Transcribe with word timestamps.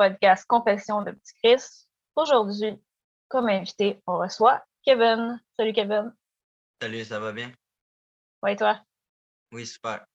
podcast 0.00 0.46
Confession 0.46 1.02
de 1.02 1.10
Petit 1.10 1.34
Chris. 1.44 1.62
Aujourd'hui, 2.16 2.74
comme 3.28 3.50
invité, 3.50 4.00
on 4.06 4.16
reçoit 4.16 4.64
Kevin. 4.82 5.38
Salut 5.58 5.74
Kevin. 5.74 6.14
Salut, 6.80 7.04
ça 7.04 7.20
va 7.20 7.32
bien? 7.32 7.52
Oui, 8.42 8.56
toi? 8.56 8.80
Oui, 9.52 9.66
super. 9.66 10.06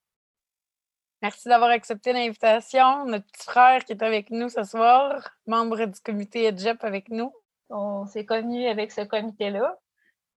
Merci 1.22 1.48
d'avoir 1.48 1.70
accepté 1.70 2.12
l'invitation. 2.12 3.04
Notre 3.04 3.26
petit 3.26 3.44
frère 3.44 3.84
qui 3.84 3.92
est 3.92 4.02
avec 4.02 4.30
nous 4.30 4.48
ce 4.48 4.64
soir, 4.64 5.30
membre 5.46 5.84
du 5.84 6.00
comité 6.00 6.46
EDGEP 6.46 6.82
avec 6.82 7.08
nous. 7.08 7.32
On 7.70 8.06
s'est 8.06 8.26
connus 8.26 8.66
avec 8.66 8.90
ce 8.90 9.02
comité-là. 9.02 9.78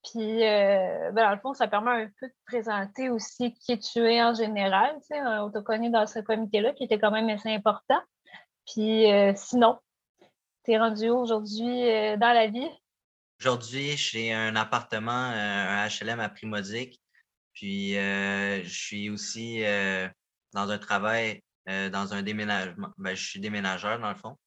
Puis, 0.04 0.48
euh, 0.48 1.12
ben, 1.12 1.24
dans 1.26 1.32
le 1.32 1.40
fond, 1.40 1.56
ça 1.56 1.68
permet 1.68 2.04
un 2.04 2.12
peu 2.20 2.28
de 2.28 2.36
présenter 2.46 3.10
aussi 3.10 3.56
qui 3.56 3.80
tu 3.80 4.00
es 4.00 4.22
en 4.22 4.36
général. 4.36 4.96
Tu 5.02 5.08
sais, 5.08 5.22
on 5.24 5.50
t'a 5.50 5.64
connu 5.64 5.90
dans 5.90 6.06
ce 6.06 6.20
comité-là 6.20 6.74
qui 6.74 6.84
était 6.84 7.00
quand 7.00 7.10
même 7.10 7.30
assez 7.30 7.50
important. 7.50 8.00
Puis 8.74 9.12
euh, 9.12 9.34
sinon, 9.36 9.80
tu 10.64 10.72
es 10.72 10.78
rendu 10.78 11.10
aujourd'hui 11.10 11.90
euh, 11.90 12.18
dans 12.18 12.34
la 12.34 12.48
vie? 12.48 12.70
Aujourd'hui, 13.40 13.98
j'ai 13.98 14.34
un 14.34 14.56
appartement, 14.56 15.12
un 15.12 15.88
HLM 15.88 16.20
à 16.20 16.30
Primodique. 16.30 17.02
Puis 17.54 17.94
je 17.94 18.70
suis 18.70 19.10
aussi 19.10 19.62
dans 20.54 20.70
un 20.70 20.78
travail, 20.78 21.42
dans 21.66 22.14
un 22.14 22.22
déménagement. 22.22 22.90
Ben, 22.98 23.16
je 23.16 23.26
suis 23.26 23.40
déménageur 23.40 24.00
dans 24.00 24.10
le 24.10 24.16
fond 24.16 24.38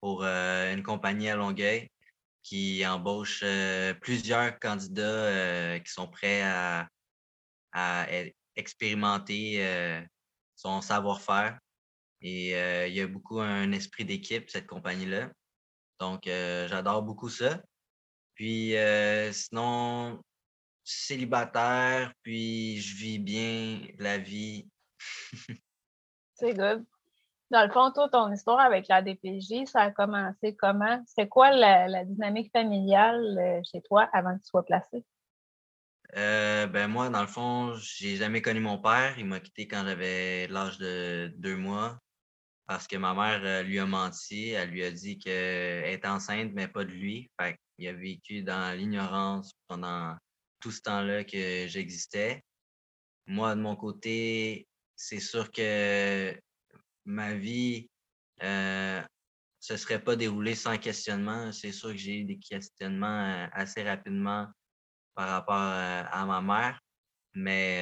pour 0.00 0.24
une 0.24 0.82
compagnie 0.82 1.28
à 1.30 1.36
Longueuil 1.36 1.88
qui 2.42 2.84
embauche 2.84 3.44
plusieurs 4.00 4.58
candidats 4.58 5.78
qui 5.80 5.92
sont 5.92 6.08
prêts 6.08 6.42
à, 6.42 6.88
à 7.72 8.06
e, 8.10 8.30
expérimenter 8.56 10.04
son 10.56 10.80
savoir-faire 10.80 11.58
et 12.26 12.88
il 12.88 12.94
y 12.94 13.00
a 13.00 13.06
beaucoup 13.06 13.40
un 13.40 13.70
esprit 13.70 14.04
d'équipe, 14.04 14.50
cette 14.50 14.66
compagnie-là. 14.66 15.30
Donc, 16.00 16.22
j'adore 16.24 17.02
beaucoup 17.02 17.28
ça. 17.28 17.60
Puis, 18.34 18.74
sinon, 19.32 20.20
célibataire, 20.82 22.12
puis 22.22 22.80
je 22.80 22.96
vis 22.96 23.18
bien 23.20 23.80
la 23.98 24.18
vie. 24.18 24.68
C'est 26.34 26.52
good. 26.52 26.84
Dans 27.52 27.64
le 27.64 27.70
fond, 27.70 27.92
toi, 27.92 28.08
ton 28.08 28.32
histoire 28.32 28.58
avec 28.58 28.88
la 28.88 29.02
DPJ, 29.02 29.66
ça 29.66 29.82
a 29.82 29.90
commencé 29.92 30.56
comment? 30.56 31.00
C'est 31.06 31.28
quoi 31.28 31.52
la, 31.52 32.04
dynamique 32.04 32.50
familiale 32.52 33.62
chez 33.70 33.80
toi 33.82 34.10
avant 34.12 34.36
que 34.36 34.42
tu 34.42 34.48
sois 34.48 34.64
placé? 34.64 35.04
ben 36.12 36.88
moi, 36.88 37.08
dans 37.08 37.20
le 37.20 37.28
fond, 37.28 37.74
j'ai 37.74 38.16
jamais 38.16 38.42
connu 38.42 38.58
mon 38.58 38.78
père. 38.78 39.16
Il 39.16 39.26
m'a 39.26 39.38
quitté 39.38 39.68
quand 39.68 39.84
j'avais 39.84 40.48
l'âge 40.48 40.78
de 40.78 41.32
deux 41.36 41.56
mois 41.56 42.00
parce 42.66 42.86
que 42.88 42.96
ma 42.96 43.14
mère 43.14 43.40
euh, 43.44 43.62
lui 43.62 43.78
a 43.78 43.86
menti. 43.86 44.50
Elle 44.50 44.70
lui 44.70 44.84
a 44.84 44.90
dit 44.90 45.18
qu'elle 45.18 45.84
est 45.84 46.04
enceinte, 46.06 46.50
mais 46.52 46.68
pas 46.68 46.84
de 46.84 46.90
lui. 46.90 47.30
Fait 47.40 47.58
il 47.78 47.88
a 47.88 47.92
vécu 47.92 48.42
dans 48.42 48.76
l'ignorance 48.76 49.52
pendant 49.68 50.16
tout 50.60 50.72
ce 50.72 50.80
temps-là 50.82 51.24
que 51.24 51.66
j'existais. 51.68 52.42
Moi, 53.26 53.54
de 53.54 53.60
mon 53.60 53.76
côté, 53.76 54.66
c'est 54.96 55.20
sûr 55.20 55.50
que 55.50 56.34
ma 57.04 57.34
vie 57.34 57.90
ne 58.40 58.46
euh, 58.46 59.02
se 59.60 59.76
serait 59.76 60.02
pas 60.02 60.16
déroulée 60.16 60.54
sans 60.54 60.78
questionnement. 60.78 61.52
C'est 61.52 61.72
sûr 61.72 61.90
que 61.90 61.98
j'ai 61.98 62.20
eu 62.20 62.24
des 62.24 62.38
questionnements 62.38 63.44
euh, 63.44 63.46
assez 63.52 63.82
rapidement 63.82 64.48
par 65.14 65.28
rapport 65.28 65.56
à 65.56 66.26
ma 66.26 66.42
mère, 66.42 66.78
mais 67.32 67.80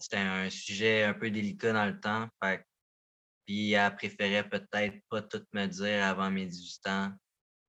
c'était 0.00 0.16
un 0.16 0.50
sujet 0.50 1.04
un 1.04 1.14
peu 1.14 1.30
délicat 1.30 1.72
dans 1.72 1.86
le 1.86 2.00
temps. 2.00 2.26
Fait 2.42 2.64
puis 3.48 3.72
elle 3.72 3.96
préférait 3.96 4.46
peut-être 4.46 5.00
pas 5.08 5.22
tout 5.22 5.42
me 5.54 5.64
dire 5.64 6.04
avant 6.04 6.30
mes 6.30 6.44
18 6.44 6.86
ans, 6.86 7.12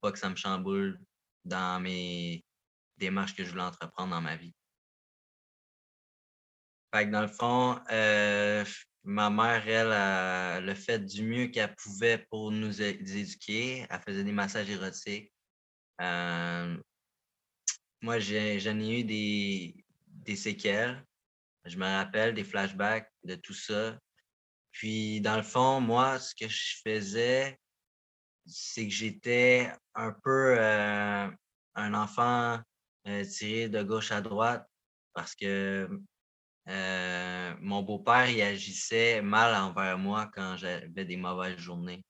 pas 0.02 0.12
que 0.12 0.20
ça 0.20 0.30
me 0.30 0.36
chamboule 0.36 1.00
dans 1.46 1.80
mes 1.80 2.44
démarches 2.98 3.34
que 3.34 3.46
je 3.46 3.52
voulais 3.52 3.64
entreprendre 3.64 4.14
dans 4.14 4.20
ma 4.20 4.36
vie. 4.36 4.54
Dans 6.92 7.22
le 7.22 7.30
fond, 7.30 7.80
euh, 7.92 8.66
ma 9.04 9.30
mère, 9.30 9.66
elle, 9.70 10.66
le 10.66 10.74
fait 10.74 11.00
du 11.00 11.24
mieux 11.24 11.48
qu'elle 11.48 11.74
pouvait 11.76 12.28
pour 12.30 12.52
nous 12.52 12.82
éduquer. 12.82 13.88
Elle 13.90 14.02
faisait 14.02 14.26
des 14.26 14.34
massages 14.34 14.70
érotiques. 14.70 15.32
Euh, 16.02 16.78
moi, 18.02 18.20
j'en 18.20 18.34
ai, 18.36 19.00
eu 19.00 19.04
des 19.06 20.36
séquelles. 20.36 21.06
Je 21.64 21.78
me 21.78 21.86
rappelle 21.86 22.34
des 22.34 22.44
flashbacks 22.44 23.10
de 23.24 23.36
tout 23.36 23.54
ça. 23.54 23.98
Puis, 24.72 25.22
dans 25.22 25.38
le 25.38 25.44
fond, 25.44 25.82
moi, 25.82 26.20
ce 26.20 26.34
que 26.36 26.48
je 26.48 26.76
faisais, 26.84 27.60
c'est 28.46 28.88
que 28.88 28.94
j'étais 28.94 29.72
un 29.96 30.12
peu 30.12 30.56
euh, 30.60 31.30
un 31.76 31.94
enfant 31.94 32.60
euh, 33.08 33.24
tiré 33.26 33.70
de 33.70 33.84
gauche 33.84 34.12
à 34.12 34.22
droite 34.22 34.68
parce 35.14 35.36
que 35.36 35.90
euh, 36.68 37.56
mon 37.62 37.84
beau-père, 37.84 38.30
il 38.30 38.42
agissait 38.42 39.22
mal 39.22 39.56
envers 39.56 39.98
moi 39.98 40.30
quand 40.34 40.58
j'avais 40.58 41.06
des 41.06 41.18
mauvaises 41.18 41.58
journées. 41.58 42.04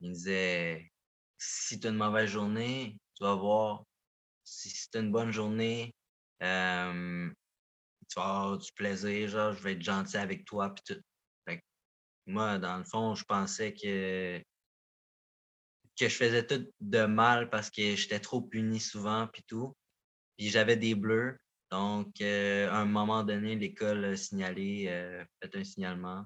Il 0.00 0.10
me 0.10 0.14
disait 0.14 0.90
si 1.38 1.80
tu 1.80 1.86
as 1.86 1.90
une 1.90 1.96
mauvaise 1.96 2.30
journée, 2.30 2.96
tu 3.16 3.24
vas 3.24 3.34
voir. 3.34 3.84
Si 4.44 4.70
c'est 4.70 4.98
une 4.98 5.12
bonne 5.12 5.30
journée, 5.30 5.94
tu 6.40 6.46
vas 8.16 8.24
avoir 8.24 8.58
du 8.58 8.72
plaisir, 8.72 9.28
genre, 9.28 9.52
je 9.54 9.62
vais 9.62 9.72
être 9.72 9.82
gentil 9.82 10.16
avec 10.16 10.44
toi, 10.44 10.74
puis 10.74 10.82
tout. 10.94 11.02
Moi, 12.26 12.58
dans 12.58 12.78
le 12.78 12.84
fond, 12.84 13.14
je 13.14 13.24
pensais 13.24 13.74
que, 13.74 14.42
que 15.98 16.08
je 16.08 16.16
faisais 16.16 16.46
tout 16.46 16.66
de 16.80 17.04
mal 17.04 17.50
parce 17.50 17.70
que 17.70 17.96
j'étais 17.96 18.20
trop 18.20 18.40
puni 18.40 18.80
souvent, 18.80 19.26
puis 19.32 19.42
tout. 19.44 19.74
Puis 20.36 20.48
j'avais 20.48 20.76
des 20.76 20.94
bleus. 20.94 21.38
Donc, 21.70 22.20
euh, 22.20 22.70
à 22.70 22.76
un 22.78 22.84
moment 22.84 23.24
donné, 23.24 23.56
l'école 23.56 24.04
a 24.04 24.16
signalé, 24.16 24.86
euh, 24.88 25.24
fait 25.42 25.56
un 25.56 25.64
signalement. 25.64 26.24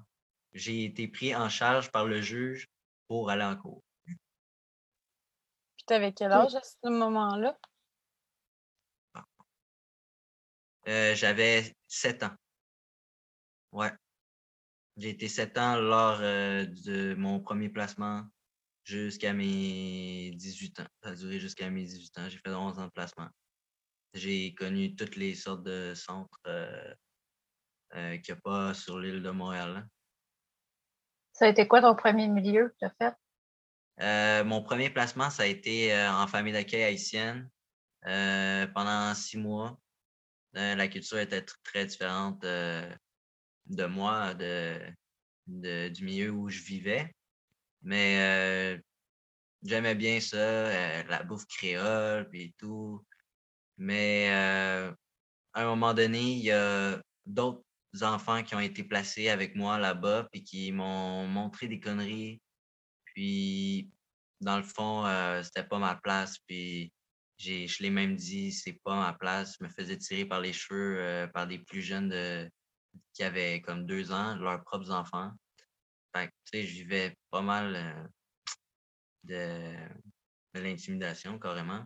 J'ai 0.53 0.85
été 0.85 1.07
pris 1.07 1.35
en 1.35 1.49
charge 1.49 1.91
par 1.91 2.05
le 2.05 2.21
juge 2.21 2.67
pour 3.07 3.29
aller 3.29 3.43
en 3.43 3.55
cours. 3.55 3.81
Puis 4.05 5.85
t'avais 5.85 6.13
quel 6.13 6.31
âge 6.31 6.55
à 6.55 6.61
ce 6.63 6.89
moment-là? 6.89 7.57
Euh, 10.87 11.15
j'avais 11.15 11.75
sept 11.87 12.23
ans. 12.23 12.35
Ouais. 13.71 13.91
J'ai 14.97 15.09
été 15.09 15.27
sept 15.27 15.59
ans 15.59 15.75
lors 15.75 16.17
euh, 16.21 16.65
de 16.65 17.13
mon 17.13 17.39
premier 17.39 17.69
placement 17.69 18.25
jusqu'à 18.83 19.31
mes 19.31 20.31
18 20.31 20.79
ans. 20.79 20.87
Ça 21.03 21.09
a 21.09 21.15
duré 21.15 21.39
jusqu'à 21.39 21.69
mes 21.69 21.83
18 21.83 22.17
ans. 22.17 22.29
J'ai 22.29 22.39
fait 22.39 22.49
11 22.49 22.79
ans 22.79 22.85
de 22.85 22.91
placement. 22.91 23.29
J'ai 24.15 24.55
connu 24.55 24.95
toutes 24.95 25.15
les 25.15 25.35
sortes 25.35 25.61
de 25.61 25.93
centres 25.93 26.39
euh, 26.47 26.95
euh, 27.93 28.17
qu'il 28.17 28.33
n'y 28.33 28.39
a 28.39 28.41
pas 28.41 28.73
sur 28.73 28.97
l'île 28.97 29.21
de 29.21 29.29
Montréal. 29.29 29.87
Ça 31.31 31.45
a 31.45 31.49
été 31.49 31.67
quoi 31.67 31.81
ton 31.81 31.93
premier 31.93 32.27
milieu 32.27 32.69
que 32.69 32.75
tu 32.79 32.85
as 32.85 32.93
fait? 32.99 33.15
mon 34.45 34.61
premier 34.61 34.91
placement, 34.91 35.31
ça 35.31 35.43
a 35.43 35.47
été 35.47 35.91
en 36.07 36.27
famille 36.27 36.53
d'accueil 36.53 36.83
haïtienne 36.83 37.49
pendant 38.03 39.13
six 39.15 39.37
mois. 39.37 39.79
la 40.53 40.87
culture 40.87 41.17
était 41.17 41.43
très 41.63 41.87
différente 41.87 42.45
de 43.69 43.85
moi, 43.85 44.33
de, 44.33 44.79
du 45.89 46.03
milieu 46.03 46.31
où 46.31 46.49
je 46.49 46.61
vivais. 46.61 47.13
Mais 47.81 48.17
euh, 48.19 48.77
j'aimais 49.63 49.95
bien 49.95 50.19
ça, 50.19 50.37
euh, 50.37 51.03
la 51.03 51.23
bouffe 51.23 51.45
créole 51.47 52.29
et 52.33 52.53
tout. 52.57 53.03
Mais 53.77 54.29
euh, 54.31 54.91
à 55.53 55.63
un 55.63 55.65
moment 55.65 55.93
donné, 55.93 56.21
il 56.21 56.43
y 56.43 56.51
a 56.51 57.01
d'autres 57.25 57.63
enfants 58.01 58.43
qui 58.43 58.55
ont 58.55 58.59
été 58.59 58.83
placés 58.83 59.29
avec 59.29 59.55
moi 59.55 59.77
là-bas 59.77 60.27
et 60.33 60.43
qui 60.43 60.71
m'ont 60.71 61.27
montré 61.27 61.67
des 61.67 61.79
conneries. 61.79 62.41
Puis, 63.05 63.89
dans 64.41 64.57
le 64.57 64.63
fond, 64.63 65.05
c'était 65.43 65.67
pas 65.67 65.79
ma 65.79 65.95
place. 65.95 66.37
Puis, 66.47 66.91
je 67.37 67.81
l'ai 67.81 67.89
même 67.89 68.15
dit, 68.15 68.51
c'est 68.51 68.79
pas 68.83 68.95
ma 68.95 69.13
place. 69.13 69.55
Je 69.59 69.65
me 69.65 69.69
faisais 69.69 69.97
tirer 69.97 70.25
par 70.25 70.41
les 70.41 70.53
cheveux 70.53 71.27
par 71.33 71.47
des 71.47 71.59
plus 71.59 71.81
jeunes 71.81 72.09
de, 72.09 72.49
qui 73.13 73.23
avaient 73.23 73.61
comme 73.61 73.85
deux 73.85 74.11
ans, 74.11 74.35
leurs 74.35 74.63
propres 74.63 74.91
enfants. 74.91 75.31
Fait 76.15 76.27
tu 76.27 76.59
sais, 76.59 76.63
je 76.63 76.73
vivais 76.73 77.15
pas 77.29 77.41
mal 77.41 77.75
euh, 77.75 78.07
de, 80.53 80.59
l'intimidation, 80.59 81.39
carrément. 81.39 81.85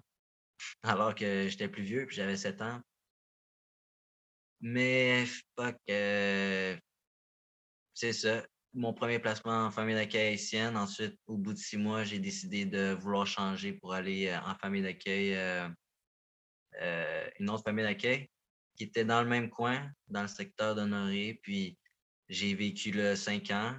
Alors 0.83 1.15
que 1.15 1.47
j'étais 1.47 1.67
plus 1.67 1.83
vieux, 1.83 2.05
puis 2.05 2.15
j'avais 2.15 2.37
sept 2.37 2.61
ans. 2.61 2.81
Mais, 4.61 5.25
fuck, 5.57 5.75
que 5.87 6.77
c'est 7.93 8.13
ça. 8.13 8.45
Mon 8.73 8.93
premier 8.93 9.19
placement 9.19 9.65
en 9.65 9.71
famille 9.71 9.95
d'accueil 9.95 10.29
haïtienne. 10.29 10.77
Ensuite, 10.77 11.19
au 11.27 11.37
bout 11.37 11.53
de 11.53 11.57
six 11.57 11.77
mois, 11.77 12.03
j'ai 12.03 12.19
décidé 12.19 12.65
de 12.65 12.93
vouloir 12.93 13.25
changer 13.27 13.73
pour 13.73 13.93
aller 13.93 14.27
euh, 14.27 14.39
en 14.41 14.55
famille 14.55 14.83
d'accueil, 14.83 15.35
euh, 15.35 15.67
une 17.39 17.49
autre 17.49 17.63
famille 17.63 17.83
d'accueil 17.83 18.29
qui 18.75 18.83
était 18.85 19.06
dans 19.06 19.21
le 19.21 19.29
même 19.29 19.50
coin, 19.50 19.89
dans 20.07 20.23
le 20.23 20.27
secteur 20.27 20.75
d'Honoré. 20.75 21.39
Puis 21.44 21.77
j'ai 22.29 22.53
vécu 22.56 22.91
là 22.91 23.15
cinq 23.15 23.51
ans. 23.51 23.75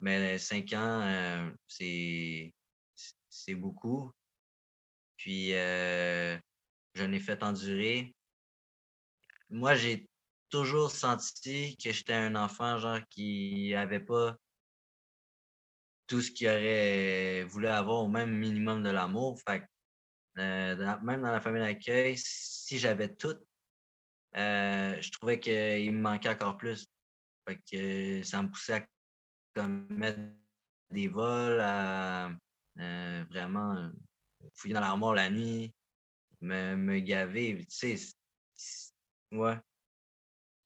Mais 0.00 0.38
cinq 0.38 0.72
ans, 0.72 1.00
euh, 1.02 1.50
c'est 1.66 2.52
c'est 3.34 3.54
beaucoup. 3.54 4.12
Puis, 5.16 5.54
euh, 5.54 6.38
je 6.94 7.04
n'ai 7.04 7.18
fait 7.18 7.42
endurer. 7.42 8.14
Moi, 9.50 9.74
j'ai 9.74 10.08
toujours 10.50 10.90
senti 10.90 11.76
que 11.76 11.92
j'étais 11.92 12.14
un 12.14 12.34
enfant, 12.36 12.78
genre, 12.78 13.00
qui 13.10 13.74
avait 13.74 14.00
pas 14.00 14.36
tout 16.06 16.20
ce 16.20 16.30
qu'il 16.30 16.48
aurait 16.48 17.44
voulu 17.44 17.66
avoir 17.66 18.02
au 18.02 18.08
même 18.08 18.36
minimum 18.36 18.82
de 18.82 18.90
l'amour. 18.90 19.40
Fait 19.46 19.64
euh, 20.38 20.76
même 21.02 21.22
dans 21.22 21.32
la 21.32 21.40
famille 21.40 21.62
d'accueil, 21.62 22.16
si 22.18 22.78
j'avais 22.78 23.14
tout, 23.14 23.36
euh, 24.36 25.00
je 25.00 25.10
trouvais 25.12 25.38
qu'il 25.38 25.92
me 25.92 26.00
manquait 26.00 26.30
encore 26.30 26.56
plus. 26.56 26.86
Fait 27.46 27.60
que 27.70 28.22
ça 28.22 28.42
me 28.42 28.48
poussait 28.48 28.74
à 28.74 28.86
comme, 29.54 29.86
mettre 29.90 30.20
des 30.90 31.08
vols, 31.08 31.60
à 31.60 32.30
euh, 32.80 33.24
vraiment 33.30 33.90
fouiller 34.54 34.74
dans 34.74 34.80
l'armoire 34.80 35.14
la 35.14 35.30
nuit, 35.30 35.74
me, 36.40 36.74
me 36.74 36.98
gaver, 37.00 37.66
tu 37.68 37.96
sais. 37.96 38.14
Ouais. 39.32 39.58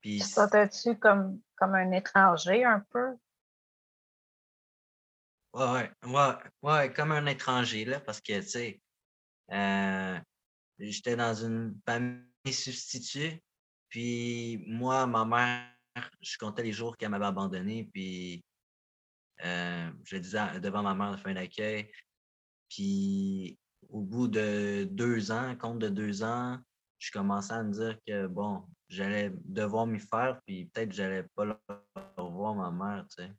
Puis. 0.01 0.23
Tu 0.83 0.97
comme, 0.99 1.41
comme 1.57 1.75
un 1.75 1.93
étranger 1.93 2.65
un 2.65 2.81
peu? 2.91 3.17
Ouais, 5.55 5.91
ouais, 6.05 6.35
ouais, 6.63 6.93
comme 6.93 7.13
un 7.13 7.27
étranger, 7.27 7.85
là, 7.85 8.01
parce 8.01 8.21
que, 8.21 8.41
tu 8.41 8.49
sais, 8.49 8.83
euh, 9.51 10.19
j'étais 10.79 11.17
dans 11.17 11.35
une 11.35 11.81
famille 11.87 12.53
substituée, 12.53 13.43
puis 13.89 14.65
moi, 14.67 15.07
ma 15.07 15.25
mère, 15.25 15.73
je 16.21 16.37
comptais 16.39 16.63
les 16.63 16.73
jours 16.73 16.97
qu'elle 16.97 17.11
m'avait 17.11 17.27
abandonné, 17.27 17.89
puis 17.93 18.45
euh, 19.45 19.91
je 20.05 20.17
le 20.17 20.21
disais 20.21 20.61
devant 20.61 20.83
ma 20.83 20.95
mère 20.95 21.13
de 21.13 21.17
fin 21.17 21.33
d'accueil. 21.33 21.91
Puis 22.69 23.59
au 23.89 24.01
bout 24.01 24.29
de 24.29 24.87
deux 24.91 25.31
ans, 25.31 25.57
compte 25.57 25.79
de 25.79 25.89
deux 25.89 26.23
ans, 26.23 26.59
je 26.99 27.11
commençais 27.13 27.55
à 27.55 27.63
me 27.63 27.73
dire 27.73 27.99
que 28.07 28.27
bon, 28.27 28.65
j'allais 28.89 29.33
devoir 29.45 29.87
m'y 29.87 30.01
faire, 30.01 30.41
puis 30.47 30.67
peut-être 30.67 30.93
j'allais 30.93 31.25
pas 31.35 31.61
revoir 32.17 32.55
ma 32.55 32.71
mère, 32.71 33.07
tu 33.09 33.23
sais. 33.23 33.33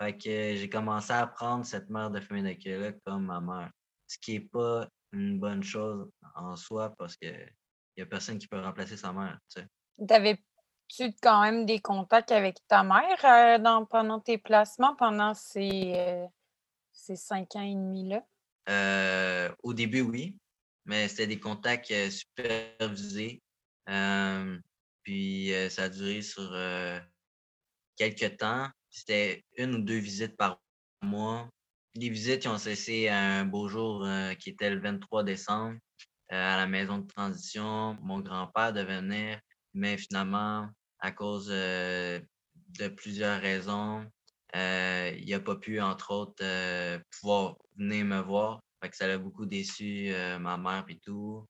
Fait 0.00 0.16
que 0.16 0.56
j'ai 0.56 0.70
commencé 0.70 1.12
à 1.12 1.26
prendre 1.26 1.66
cette 1.66 1.90
mère 1.90 2.10
de 2.10 2.20
famille 2.20 2.42
d'accueil-là 2.42 2.92
comme 3.04 3.26
ma 3.26 3.40
mère. 3.40 3.70
Ce 4.06 4.16
qui 4.18 4.32
n'est 4.34 4.40
pas 4.40 4.88
une 5.12 5.38
bonne 5.38 5.62
chose 5.62 6.10
en 6.34 6.56
soi 6.56 6.94
parce 6.96 7.16
que 7.16 7.26
n'y 7.96 8.02
a 8.02 8.06
personne 8.06 8.38
qui 8.38 8.48
peut 8.48 8.60
remplacer 8.60 8.96
sa 8.96 9.12
mère, 9.12 9.38
tu 9.54 9.60
sais. 9.60 9.68
T'avais-tu 10.06 11.12
quand 11.22 11.42
même 11.42 11.66
des 11.66 11.80
contacts 11.80 12.32
avec 12.32 12.56
ta 12.68 12.82
mère 12.82 13.24
euh, 13.24 13.58
dans, 13.58 13.84
pendant 13.84 14.20
tes 14.20 14.38
placements, 14.38 14.96
pendant 14.96 15.34
ces, 15.34 15.92
euh, 15.94 16.26
ces 16.92 17.16
cinq 17.16 17.54
ans 17.56 17.62
et 17.62 17.74
demi-là? 17.74 18.24
Euh, 18.68 19.50
au 19.62 19.74
début, 19.74 20.00
oui, 20.00 20.36
mais 20.86 21.08
c'était 21.08 21.26
des 21.26 21.40
contacts 21.40 21.92
supervisés. 22.10 23.42
puis 25.02 25.52
ça 25.70 25.84
a 25.84 25.88
duré 25.88 26.22
sur 26.22 26.54
quelques 27.96 28.38
temps. 28.38 28.68
C'était 28.90 29.44
une 29.56 29.74
ou 29.74 29.78
deux 29.78 29.98
visites 29.98 30.36
par 30.36 30.60
mois. 31.02 31.48
Les 31.94 32.08
visites 32.08 32.46
ont 32.46 32.58
cessé 32.58 33.08
un 33.08 33.44
beau 33.44 33.68
jour 33.68 34.06
qui 34.38 34.50
était 34.50 34.70
le 34.70 34.80
23 34.80 35.24
décembre 35.24 35.78
à 36.28 36.56
la 36.56 36.66
maison 36.66 36.98
de 36.98 37.06
transition. 37.06 37.98
Mon 38.02 38.20
grand-père 38.20 38.72
venir, 38.72 39.40
mais 39.74 39.96
finalement, 39.96 40.68
à 40.98 41.12
cause 41.12 41.48
de 41.48 42.88
plusieurs 42.96 43.40
raisons, 43.40 44.06
euh, 44.56 45.12
il 45.18 45.30
n'a 45.30 45.40
pas 45.40 45.56
pu, 45.56 45.80
entre 45.80 46.12
autres, 46.12 46.42
euh, 46.42 46.98
pouvoir 47.10 47.56
venir 47.76 48.04
me 48.04 48.20
voir. 48.20 48.60
Fait 48.82 48.90
que 48.90 48.96
ça 48.96 49.06
l'a 49.06 49.18
beaucoup 49.18 49.46
déçu 49.46 50.10
euh, 50.12 50.38
ma 50.38 50.56
mère 50.56 50.84
et 50.88 50.98
tout. 50.98 51.46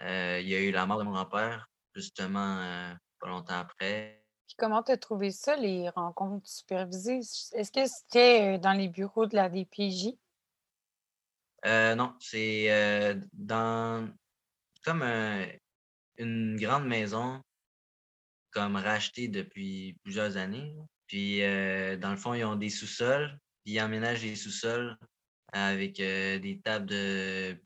il 0.00 0.48
y 0.48 0.54
a 0.54 0.60
eu 0.60 0.70
la 0.70 0.86
mort 0.86 0.98
de 0.98 1.04
mon 1.04 1.12
grand-père, 1.12 1.68
justement, 1.94 2.94
pas 3.20 3.28
longtemps 3.28 3.58
après. 3.58 4.22
Puis 4.46 4.56
comment 4.58 4.82
tu 4.82 4.92
as 4.92 4.98
trouvé 4.98 5.30
ça, 5.30 5.56
les 5.56 5.88
rencontres 5.88 6.46
supervisées? 6.46 7.20
Est-ce 7.52 7.72
que 7.72 7.86
c'était 7.86 8.58
dans 8.58 8.72
les 8.72 8.88
bureaux 8.88 9.26
de 9.26 9.34
la 9.34 9.48
DPJ? 9.48 10.16
non, 11.96 12.14
c'est 12.20 13.18
dans 13.32 14.12
comme 14.84 15.02
une 16.18 16.56
grande 16.56 16.86
maison, 16.86 17.40
comme 18.54 18.76
rachetée 18.76 19.28
depuis 19.28 19.96
plusieurs 20.04 20.36
années. 20.36 20.74
Puis, 21.08 21.42
euh, 21.42 21.96
dans 21.96 22.10
le 22.10 22.16
fond, 22.16 22.34
ils 22.34 22.44
ont 22.44 22.56
des 22.56 22.70
sous-sols. 22.70 23.36
Ils 23.64 23.80
emménagent 23.80 24.22
les 24.22 24.36
sous-sols 24.36 24.96
avec 25.52 26.00
euh, 26.00 26.38
des 26.38 26.60
tables 26.60 26.86
de, 26.86 27.56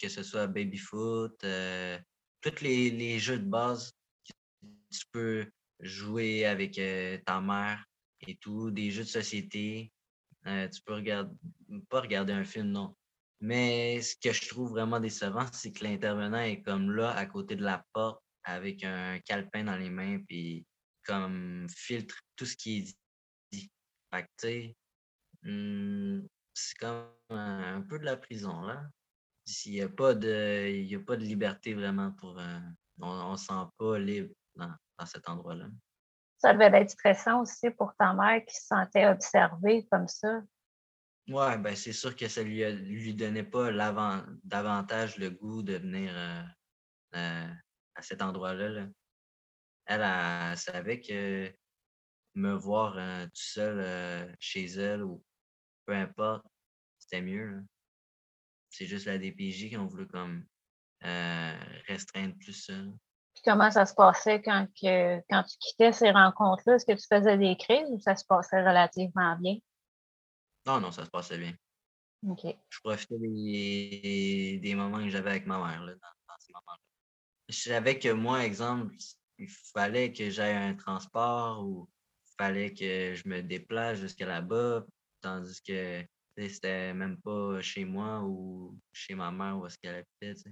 que 0.00 0.08
ce 0.08 0.22
soit 0.22 0.46
baby-foot, 0.46 1.42
euh, 1.44 1.98
tous 2.40 2.60
les, 2.62 3.18
jeux 3.18 3.38
de 3.38 3.44
base 3.44 3.92
que 4.24 4.32
tu 4.90 5.04
peux 5.12 5.46
jouer 5.80 6.46
avec 6.46 6.80
ta 7.24 7.40
mère 7.40 7.84
et 8.26 8.36
tout, 8.36 8.70
des 8.70 8.90
jeux 8.90 9.04
de 9.04 9.08
société. 9.08 9.92
tu 10.44 10.80
peux 10.84 10.94
regarder, 10.94 11.34
pas 11.88 12.00
regarder 12.00 12.32
un 12.32 12.44
film, 12.44 12.68
non. 12.68 12.94
Mais 13.40 14.00
ce 14.00 14.16
que 14.16 14.32
je 14.32 14.48
trouve 14.48 14.70
vraiment 14.70 15.00
décevant, 15.00 15.46
c'est 15.52 15.72
que 15.72 15.84
l'intervenant 15.84 16.40
est 16.40 16.62
comme 16.62 16.90
là, 16.90 17.10
à 17.10 17.26
côté 17.26 17.56
de 17.56 17.64
la 17.64 17.84
porte, 17.92 18.22
avec 18.46 18.84
un 18.84 19.18
calepin 19.20 19.64
dans 19.64 19.76
les 19.76 19.90
mains, 19.90 20.20
puis 20.26 20.64
comme 21.04 21.66
filtre 21.68 22.16
tout 22.36 22.46
ce 22.46 22.56
qui 22.56 22.78
est 22.78 22.96
dit. 23.52 23.70
Fait 24.12 24.22
que, 24.22 24.28
tu 24.38 24.46
sais, 24.46 24.76
hmm, 25.42 26.26
c'est 26.54 26.78
comme 26.78 27.10
un, 27.30 27.82
peu 27.82 27.98
de 27.98 28.04
la 28.04 28.16
prison, 28.16 28.62
là. 28.62 28.82
S'il 29.44 29.72
n'y 29.72 29.82
a, 29.82 29.88
pas 29.88 30.14
de, 30.14 30.68
il 30.68 30.86
y 30.86 30.96
a 30.96 31.00
pas 31.00 31.16
de 31.16 31.22
liberté 31.22 31.74
vraiment 31.74 32.10
pour. 32.12 32.38
Euh, 32.38 32.58
on 33.00 33.32
ne 33.32 33.36
se 33.36 33.44
sent 33.44 33.52
pas 33.78 33.98
libre 33.98 34.34
dans, 34.56 34.74
cet 35.04 35.28
endroit-là. 35.28 35.66
Ça 36.38 36.52
devait 36.52 36.80
être 36.80 36.90
stressant 36.90 37.42
aussi 37.42 37.70
pour 37.70 37.94
ta 37.96 38.12
mère 38.12 38.44
qui 38.44 38.54
se 38.54 38.66
sentait 38.66 39.06
observée 39.06 39.86
comme 39.90 40.08
ça. 40.08 40.42
Ouais, 41.28 41.58
ben 41.58 41.76
c'est 41.76 41.92
sûr 41.92 42.16
que 42.16 42.28
ça 42.28 42.42
lui, 42.42 42.64
lui 42.72 43.14
donnait 43.14 43.44
pas 43.44 43.70
davantage 44.42 45.16
le 45.18 45.30
goût 45.30 45.62
de 45.62 45.74
venir 45.74 46.12
euh, 46.14 46.42
euh, 47.16 47.54
à 47.96 48.02
cet 48.02 48.22
endroit-là. 48.22 48.68
Là 48.68 48.86
elle, 49.86 50.56
savait 50.58 51.00
que 51.00 51.52
me 52.34 52.52
voir 52.54 52.96
euh, 52.98 53.24
tout 53.26 53.30
seul 53.34 53.78
euh, 53.78 54.32
chez 54.38 54.66
elle 54.66 55.02
ou 55.02 55.22
peu 55.86 55.94
importe, 55.94 56.44
c'était 56.98 57.22
mieux. 57.22 57.64
C'est 58.68 58.86
juste 58.86 59.06
la 59.06 59.18
DPJ 59.18 59.70
qui 59.70 59.76
ont 59.76 59.86
voulu 59.86 60.06
comme 60.06 60.44
euh, 61.04 61.58
restreindre 61.86 62.36
plus 62.36 62.52
ça. 62.52 62.74
Puis 63.34 63.42
comment 63.44 63.70
ça 63.70 63.86
se 63.86 63.94
passait 63.94 64.42
quand, 64.42 64.66
que, 64.80 65.18
quand 65.30 65.44
tu 65.44 65.56
quittais 65.58 65.92
ces 65.92 66.10
rencontres-là? 66.10 66.74
Est-ce 66.74 66.86
que 66.86 66.92
tu 66.92 67.06
faisais 67.08 67.38
des 67.38 67.56
crises 67.56 67.88
ou 67.90 68.00
ça 68.00 68.16
se 68.16 68.24
passait 68.24 68.60
relativement 68.60 69.36
bien? 69.36 69.56
Non, 70.66 70.80
non, 70.80 70.90
ça 70.90 71.04
se 71.04 71.10
passait 71.10 71.38
bien. 71.38 71.54
OK. 72.26 72.44
Je 72.68 72.80
profitais 72.80 73.18
des, 73.18 74.58
des 74.60 74.74
moments 74.74 74.98
que 74.98 75.10
j'avais 75.10 75.30
avec 75.30 75.46
ma 75.46 75.58
mère 75.58 75.84
là, 75.84 75.92
dans, 75.92 76.34
ces 76.38 76.52
moments-là. 76.52 76.85
Je 77.48 77.56
savais 77.70 77.98
que 77.98 78.12
moi, 78.12 78.44
exemple, 78.44 78.94
il 79.38 79.48
fallait 79.48 80.12
que 80.12 80.30
j'aille 80.30 80.56
un 80.56 80.74
transport 80.74 81.64
ou 81.64 81.88
il 82.26 82.34
fallait 82.38 82.74
que 82.74 83.14
je 83.14 83.28
me 83.28 83.42
déplace 83.42 83.98
jusqu'à 83.98 84.26
là-bas, 84.26 84.84
tandis 85.20 85.62
que 85.62 86.04
c'était 86.36 86.92
même 86.92 87.20
pas 87.20 87.60
chez 87.60 87.84
moi 87.84 88.20
ou 88.22 88.78
chez 88.92 89.14
ma 89.14 89.30
mère 89.30 89.58
où 89.58 89.66
est-ce 89.66 89.78
qu'elle 89.78 90.04
habitait. 90.22 90.50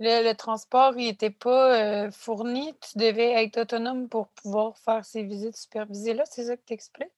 Le, 0.00 0.32
transport, 0.34 0.96
il 0.96 1.06
n'était 1.06 1.30
pas 1.30 2.06
euh, 2.06 2.10
fourni. 2.12 2.72
Tu 2.78 2.98
devais 2.98 3.32
être 3.42 3.62
autonome 3.62 4.08
pour 4.08 4.28
pouvoir 4.28 4.78
faire 4.78 5.04
ces 5.04 5.24
visites 5.24 5.56
supervisées-là. 5.56 6.24
C'est 6.26 6.44
ça 6.44 6.56
que 6.56 6.62
tu 6.64 6.72
expliques? 6.72 7.12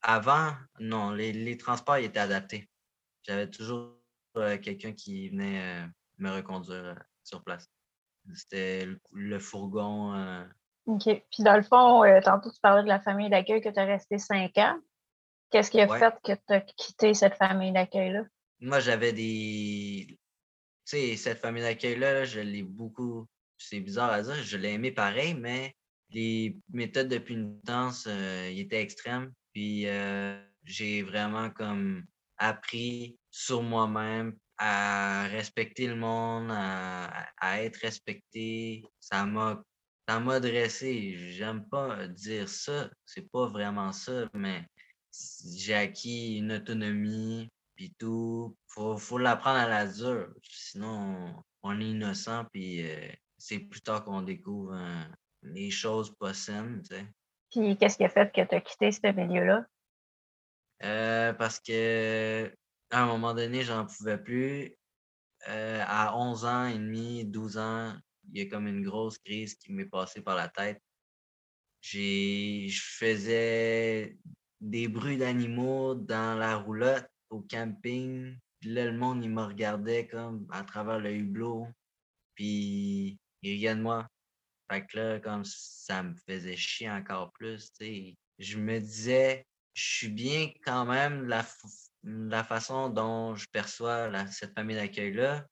Avant, 0.00 0.52
non. 0.80 1.10
Les, 1.10 1.56
transports 1.58 1.96
étaient 1.96 2.18
adaptés. 2.18 2.70
J'avais 3.22 3.50
toujours 3.50 3.98
euh, 4.38 4.56
quelqu'un 4.56 4.92
qui 4.92 5.28
venait 5.28 5.60
euh, 5.60 5.86
me 6.16 6.30
reconduire 6.30 7.02
sur 7.22 7.44
place. 7.44 7.68
C'était 8.34 8.86
le, 9.12 9.38
fourgon. 9.38 10.14
Euh. 10.14 10.44
OK. 10.86 11.04
Puis 11.04 11.42
dans 11.42 11.56
le 11.56 11.62
fond, 11.62 12.04
euh, 12.04 12.20
tantôt 12.20 12.50
tu 12.50 12.60
parlais 12.60 12.82
de 12.82 12.88
la 12.88 13.00
famille 13.00 13.30
d'accueil 13.30 13.60
que 13.60 13.68
tu 13.68 13.78
as 13.78 13.84
resté 13.84 14.18
cinq 14.18 14.56
ans. 14.58 14.78
Qu'est-ce 15.50 15.70
qui 15.70 15.80
a 15.80 15.88
fait 15.88 16.14
que 16.24 16.32
tu 16.32 16.52
as 16.52 16.60
quitté 16.60 17.14
cette 17.14 17.36
famille 17.36 17.72
d'accueil-là? 17.72 18.24
Moi, 18.60 18.80
j'avais 18.80 19.12
des. 19.12 20.06
Tu 20.08 20.18
sais, 20.84 21.16
cette 21.16 21.38
famille 21.38 21.62
d'accueil-là, 21.62 22.24
je 22.24 22.40
l'ai 22.40 22.62
beaucoup. 22.62 23.26
C'est 23.58 23.80
bizarre 23.80 24.10
à 24.10 24.22
dire, 24.22 24.34
je 24.34 24.56
l'ai 24.56 24.72
aimé 24.72 24.92
pareil, 24.92 25.34
mais 25.34 25.74
les 26.10 26.58
méthodes 26.72 27.08
de 27.08 27.18
pénitence 27.18 28.06
euh, 28.08 28.48
étaient 28.48 28.82
extrêmes. 28.82 29.32
Puis 29.52 29.86
j'ai 30.64 31.02
vraiment 31.02 31.48
comme 31.50 32.04
appris 32.36 33.18
sur 33.30 33.62
moi-même 33.62 34.36
à 34.58 35.26
respecter 35.28 35.86
le 35.86 35.96
monde, 35.96 36.50
à, 36.50 37.62
être 37.62 37.76
respecté. 37.76 38.84
Ça 39.00 39.24
m'a 39.26 39.62
ça 40.08 40.20
m'a 40.20 40.38
dressé. 40.38 41.14
J'aime 41.32 41.68
pas 41.68 42.06
dire 42.08 42.48
ça. 42.48 42.88
C'est 43.04 43.28
pas 43.30 43.46
vraiment 43.46 43.92
ça, 43.92 44.28
mais 44.34 44.64
j'ai 45.56 45.74
acquis 45.74 46.38
une 46.38 46.52
autonomie, 46.52 47.50
puis 47.74 47.94
tout. 47.98 48.56
Faut, 48.68 48.96
faut 48.96 49.18
l'apprendre 49.18 49.58
à 49.58 49.68
la 49.68 49.86
dure. 49.86 50.32
Sinon, 50.42 51.42
on, 51.62 51.80
est 51.80 51.90
innocent, 51.90 52.44
puis 52.52 52.88
euh, 52.88 53.08
c'est 53.38 53.58
plus 53.58 53.80
tard 53.80 54.04
qu'on 54.04 54.22
découvre 54.22 54.74
hein, 54.74 55.10
les 55.42 55.70
choses 55.70 56.14
pas 56.18 56.34
saines, 56.34 56.82
tu 56.82 56.94
sais. 56.94 57.06
Puis 57.50 57.76
qu'est-ce 57.76 57.96
qui 57.96 58.04
a 58.04 58.08
fait 58.08 58.32
que 58.32 58.42
tu 58.42 58.54
as 58.54 58.60
quitté 58.60 58.92
ce 58.92 59.12
milieu-là? 59.12 59.64
Euh, 60.82 61.32
parce 61.32 61.58
que 61.58 62.52
à 62.90 63.02
un 63.02 63.06
moment 63.06 63.34
donné, 63.34 63.62
j'en 63.62 63.86
pouvais 63.86 64.18
plus. 64.18 64.74
Euh, 65.48 65.82
à 65.86 66.16
11 66.16 66.44
ans 66.44 66.66
et 66.66 66.78
demi, 66.78 67.24
12 67.24 67.58
ans, 67.58 67.94
il 68.32 68.42
y 68.42 68.46
a 68.46 68.50
comme 68.50 68.66
une 68.66 68.82
grosse 68.82 69.18
crise 69.18 69.54
qui 69.54 69.72
m'est 69.72 69.86
passée 69.86 70.20
par 70.20 70.34
la 70.36 70.48
tête. 70.48 70.82
Je 71.80 72.68
faisais 72.82 74.16
des 74.60 74.88
bruits 74.88 75.18
d'animaux 75.18 75.94
dans 75.94 76.36
la 76.36 76.56
roulotte 76.56 77.08
au 77.30 77.40
camping. 77.42 78.36
Là, 78.64 78.86
le 78.86 78.98
monde, 78.98 79.22
il 79.22 79.30
me 79.30 79.42
regardait 79.42 80.08
comme 80.08 80.46
à 80.50 80.64
travers 80.64 80.98
le 80.98 81.14
hublot. 81.14 81.68
Puis 82.34 83.18
il 83.42 83.50
riait 83.50 83.76
de 83.76 83.82
moi. 83.82 84.08
Fait 84.70 84.84
que 84.84 84.98
là, 84.98 85.20
comme 85.20 85.44
ça 85.44 86.02
me 86.02 86.14
faisait 86.14 86.56
chier 86.56 86.90
encore 86.90 87.30
plus. 87.32 87.72
Je 88.38 88.58
me 88.58 88.80
disais, 88.80 89.46
je 89.74 89.84
suis 89.84 90.08
bien 90.08 90.50
quand 90.64 90.86
même 90.86 91.26
la, 91.26 91.46
la 92.06 92.44
façon 92.44 92.88
dont 92.88 93.34
je 93.34 93.46
perçois 93.50 94.10
cette 94.28 94.54
famille 94.54 94.76
d'accueil-là. 94.76 95.44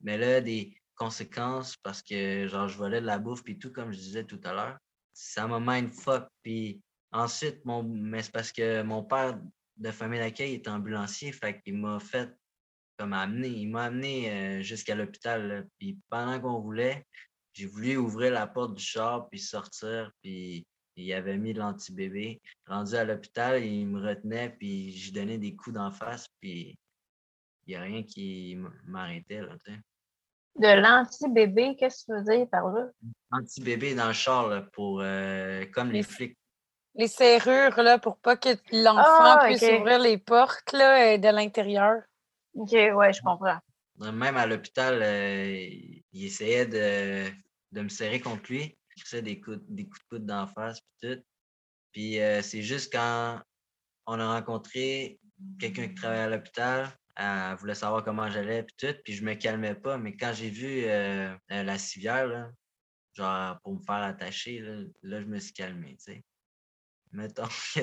Mais 0.00 0.18
là, 0.18 0.40
des 0.40 0.74
conséquences 0.94 1.76
parce 1.76 2.02
que 2.02 2.48
genre 2.48 2.68
je 2.68 2.78
volais 2.78 3.00
de 3.00 3.06
la 3.06 3.18
bouffe 3.18 3.44
puis 3.44 3.58
tout, 3.58 3.70
comme 3.72 3.92
je 3.92 3.98
disais 3.98 4.24
tout 4.24 4.40
à 4.44 4.52
l'heure. 4.52 4.78
Ça 5.12 5.46
m'a 5.46 5.60
mindfuck. 5.60 6.28
Puis 6.42 6.82
ensuite, 7.12 7.60
mais 7.64 8.22
c'est 8.22 8.32
parce 8.32 8.52
que 8.52 8.82
mon 8.82 9.04
père 9.04 9.38
de 9.76 9.90
famille 9.90 10.20
d'accueil 10.20 10.54
est 10.54 10.68
ambulancier, 10.68 11.32
fait 11.32 11.60
qu'il 11.60 11.78
m'a 11.78 12.00
fait 12.00 12.34
comme 12.98 13.12
amener. 13.12 13.48
Il 13.48 13.68
m'a 13.68 13.84
amené 13.84 14.30
euh, 14.30 14.62
jusqu'à 14.62 14.94
l'hôpital. 14.94 15.68
Puis 15.78 15.98
pendant 16.08 16.40
qu'on 16.40 16.56
roulait, 16.56 17.04
j'ai 17.52 17.66
voulu 17.66 17.96
ouvrir 17.96 18.32
la 18.32 18.46
porte 18.46 18.74
du 18.74 18.82
char 18.82 19.28
puis 19.28 19.38
sortir. 19.38 20.10
Puis 20.22 20.66
il 20.96 21.12
avait 21.12 21.36
mis 21.36 21.52
l'anti-bébé. 21.52 22.40
Rendu 22.66 22.94
à 22.94 23.04
l'hôpital, 23.04 23.62
il 23.62 23.86
me 23.86 24.06
retenait, 24.06 24.50
puis 24.50 24.92
je 24.92 25.12
donnais 25.12 25.38
des 25.38 25.54
coups 25.54 25.74
d'en 25.74 25.90
face, 25.90 26.28
puis 26.40 26.78
il 27.66 27.70
n'y 27.70 27.76
a 27.76 27.82
rien 27.82 28.02
qui 28.02 28.58
m'arrêtait. 28.86 29.42
Là, 29.42 29.56
de 30.58 30.68
l'anti-bébé, 30.68 31.76
qu'est-ce 31.76 32.06
que 32.06 32.12
tu 32.12 32.18
veux 32.18 32.36
dire 32.36 32.48
par 32.48 32.68
là? 32.70 32.88
Anti-bébé 33.30 33.94
dans 33.94 34.06
le 34.06 34.12
char, 34.14 34.70
pour, 34.70 35.00
euh, 35.02 35.66
comme 35.72 35.92
les, 35.92 36.02
flics. 36.02 36.36
Les 36.94 37.08
serrures, 37.08 37.76
là, 37.82 37.98
pour 37.98 38.16
pas 38.16 38.36
que 38.36 38.48
l'enfant 38.72 39.02
ah, 39.02 39.44
puisse 39.46 39.62
ouvrir 39.62 39.98
les 39.98 40.16
portes 40.16 40.72
là, 40.72 41.14
euh, 41.14 41.18
de 41.18 41.28
l'intérieur. 41.28 42.02
OK, 42.54 42.72
ouais, 42.72 43.12
je 43.12 43.20
comprends. 43.20 43.58
Même 43.98 44.36
à 44.36 44.46
l'hôpital, 44.46 45.00
euh, 45.02 45.68
il 46.12 46.24
essayait 46.24 46.66
de, 46.66 47.30
de, 47.72 47.82
me 47.82 47.88
serrer 47.88 48.20
contre 48.20 48.50
lui. 48.50 48.76
Des 49.12 49.40
coups, 49.40 49.58
des 49.68 49.84
coups 49.84 50.00
de 50.00 50.08
coude 50.08 50.26
d'en 50.26 50.46
face, 50.46 50.80
puis 50.80 51.14
tout. 51.14 51.22
Puis 51.92 52.18
c'est 52.42 52.62
juste 52.62 52.92
quand 52.92 53.40
on 54.06 54.18
a 54.18 54.34
rencontré 54.34 55.20
quelqu'un 55.58 55.88
qui 55.88 55.94
travaillait 55.94 56.22
à 56.22 56.28
l'hôpital, 56.28 56.90
elle 57.16 57.56
voulait 57.56 57.74
savoir 57.74 58.04
comment 58.04 58.30
j'allais, 58.30 58.62
puis 58.62 58.76
tout, 58.76 58.94
puis 59.02 59.14
je 59.14 59.24
me 59.24 59.34
calmais 59.34 59.74
pas. 59.74 59.96
Mais 59.96 60.16
quand 60.16 60.32
j'ai 60.34 60.50
vu 60.50 60.84
euh, 60.84 61.34
euh, 61.50 61.62
la 61.62 61.78
civière, 61.78 62.26
là, 62.26 62.50
genre 63.14 63.58
pour 63.62 63.74
me 63.74 63.82
faire 63.82 64.02
attacher, 64.02 64.60
là, 64.60 64.82
là 65.02 65.20
je 65.20 65.26
me 65.26 65.38
suis 65.38 65.54
calmé, 65.54 65.96
tu 65.96 66.12
sais. 66.12 66.24
Mettons 67.12 67.46
que. 67.74 67.80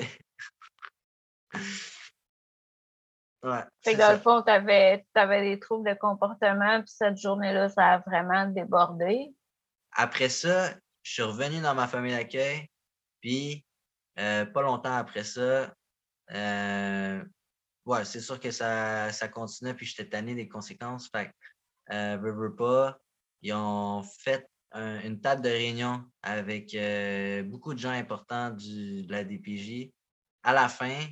ouais. 3.42 3.64
Fait 3.82 3.94
que 3.94 3.98
dans 3.98 4.12
le 4.12 4.18
fond, 4.18 4.42
tu 4.42 4.50
avais, 4.50 5.04
des 5.42 5.58
troubles 5.58 5.88
de 5.88 5.98
comportement, 5.98 6.80
puis 6.80 6.92
cette 6.96 7.16
journée-là, 7.16 7.68
ça 7.68 7.94
a 7.94 7.98
vraiment 7.98 8.46
débordé. 8.46 9.34
Après 9.96 10.28
ça, 10.28 10.74
je 11.04 11.12
suis 11.12 11.22
revenu 11.22 11.60
dans 11.60 11.76
ma 11.76 11.86
famille 11.86 12.12
d'accueil, 12.12 12.66
puis 13.20 13.64
euh, 14.18 14.44
pas 14.46 14.62
longtemps 14.62 14.96
après 14.96 15.22
ça, 15.22 15.72
ouais, 17.86 18.04
c'est 18.04 18.20
sûr 18.20 18.40
que 18.40 18.50
ça, 18.50 19.12
ça 19.12 19.28
continuait, 19.28 19.74
puis 19.74 19.86
j'étais 19.86 20.08
tanné 20.08 20.34
des 20.34 20.48
conséquences. 20.48 21.08
Fait 21.08 21.30
euh, 21.92 22.16
veux, 22.16 22.56
pas, 22.56 22.98
ils 23.42 23.52
ont 23.52 24.02
fait 24.02 24.48
une 24.72 25.20
table 25.20 25.42
de 25.42 25.50
réunion 25.50 26.04
avec 26.22 26.74
euh, 26.74 27.44
beaucoup 27.44 27.74
de 27.74 27.78
gens 27.78 27.90
importants 27.90 28.50
du, 28.50 29.04
de 29.04 29.12
la 29.12 29.22
DPJ. 29.22 29.92
À 30.42 30.52
la 30.52 30.68
fin, 30.68 31.06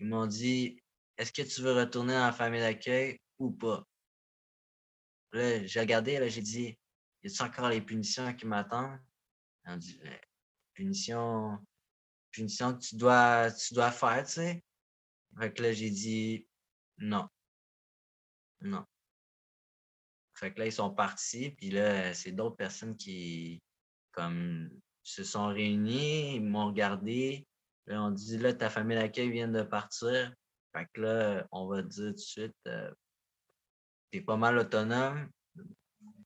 ils 0.00 0.06
m'ont 0.06 0.26
dit 0.26 0.78
Est-ce 1.16 1.32
que 1.32 1.42
tu 1.42 1.62
veux 1.62 1.72
retourner 1.72 2.12
dans 2.12 2.26
la 2.26 2.32
famille 2.32 2.60
d'accueil 2.60 3.18
ou 3.38 3.52
pas? 3.52 3.84
Là, 5.32 5.64
j'ai 5.64 5.80
regardé, 5.80 6.18
là, 6.18 6.28
j'ai 6.28 6.42
dit 6.42 6.78
Y 7.24 7.42
a 7.42 7.44
encore 7.44 7.70
les 7.70 7.80
punitions 7.80 8.32
qui 8.34 8.46
m'attendent? 8.46 9.00
Ont 9.66 9.76
dit 9.76 9.98
ben, 10.02 10.18
Punition, 10.74 11.58
punition 12.30 12.74
que 12.74 12.80
tu 12.80 12.96
dois, 12.96 13.50
tu 13.50 13.74
dois 13.74 13.90
faire, 13.90 14.24
tu 14.26 14.32
sais. 14.32 14.64
Fait 15.38 15.52
que 15.52 15.62
là, 15.62 15.72
j'ai 15.72 15.90
dit 15.90 16.46
non. 16.98 17.28
Non. 18.60 18.84
Fait 20.34 20.52
que 20.52 20.58
là, 20.58 20.66
ils 20.66 20.72
sont 20.72 20.92
partis, 20.92 21.50
puis 21.50 21.70
là, 21.70 22.12
c'est 22.12 22.32
d'autres 22.32 22.56
personnes 22.56 22.96
qui, 22.96 23.62
comme, 24.12 24.70
se 25.02 25.22
sont 25.22 25.46
réunies, 25.46 26.36
ils 26.36 26.44
m'ont 26.44 26.66
regardé. 26.66 27.46
Là, 27.86 28.02
on 28.02 28.10
dit, 28.10 28.38
là, 28.38 28.52
ta 28.52 28.70
famille 28.70 28.96
d'accueil 28.96 29.30
vient 29.30 29.48
de 29.48 29.62
partir. 29.62 30.34
Fait 30.72 30.88
que 30.92 31.00
là, 31.02 31.46
on 31.52 31.68
va 31.68 31.82
dire 31.82 32.08
tout 32.08 32.12
de 32.12 32.18
suite, 32.18 32.56
euh, 32.66 32.92
t'es 34.10 34.22
pas 34.22 34.36
mal 34.36 34.58
autonome. 34.58 35.30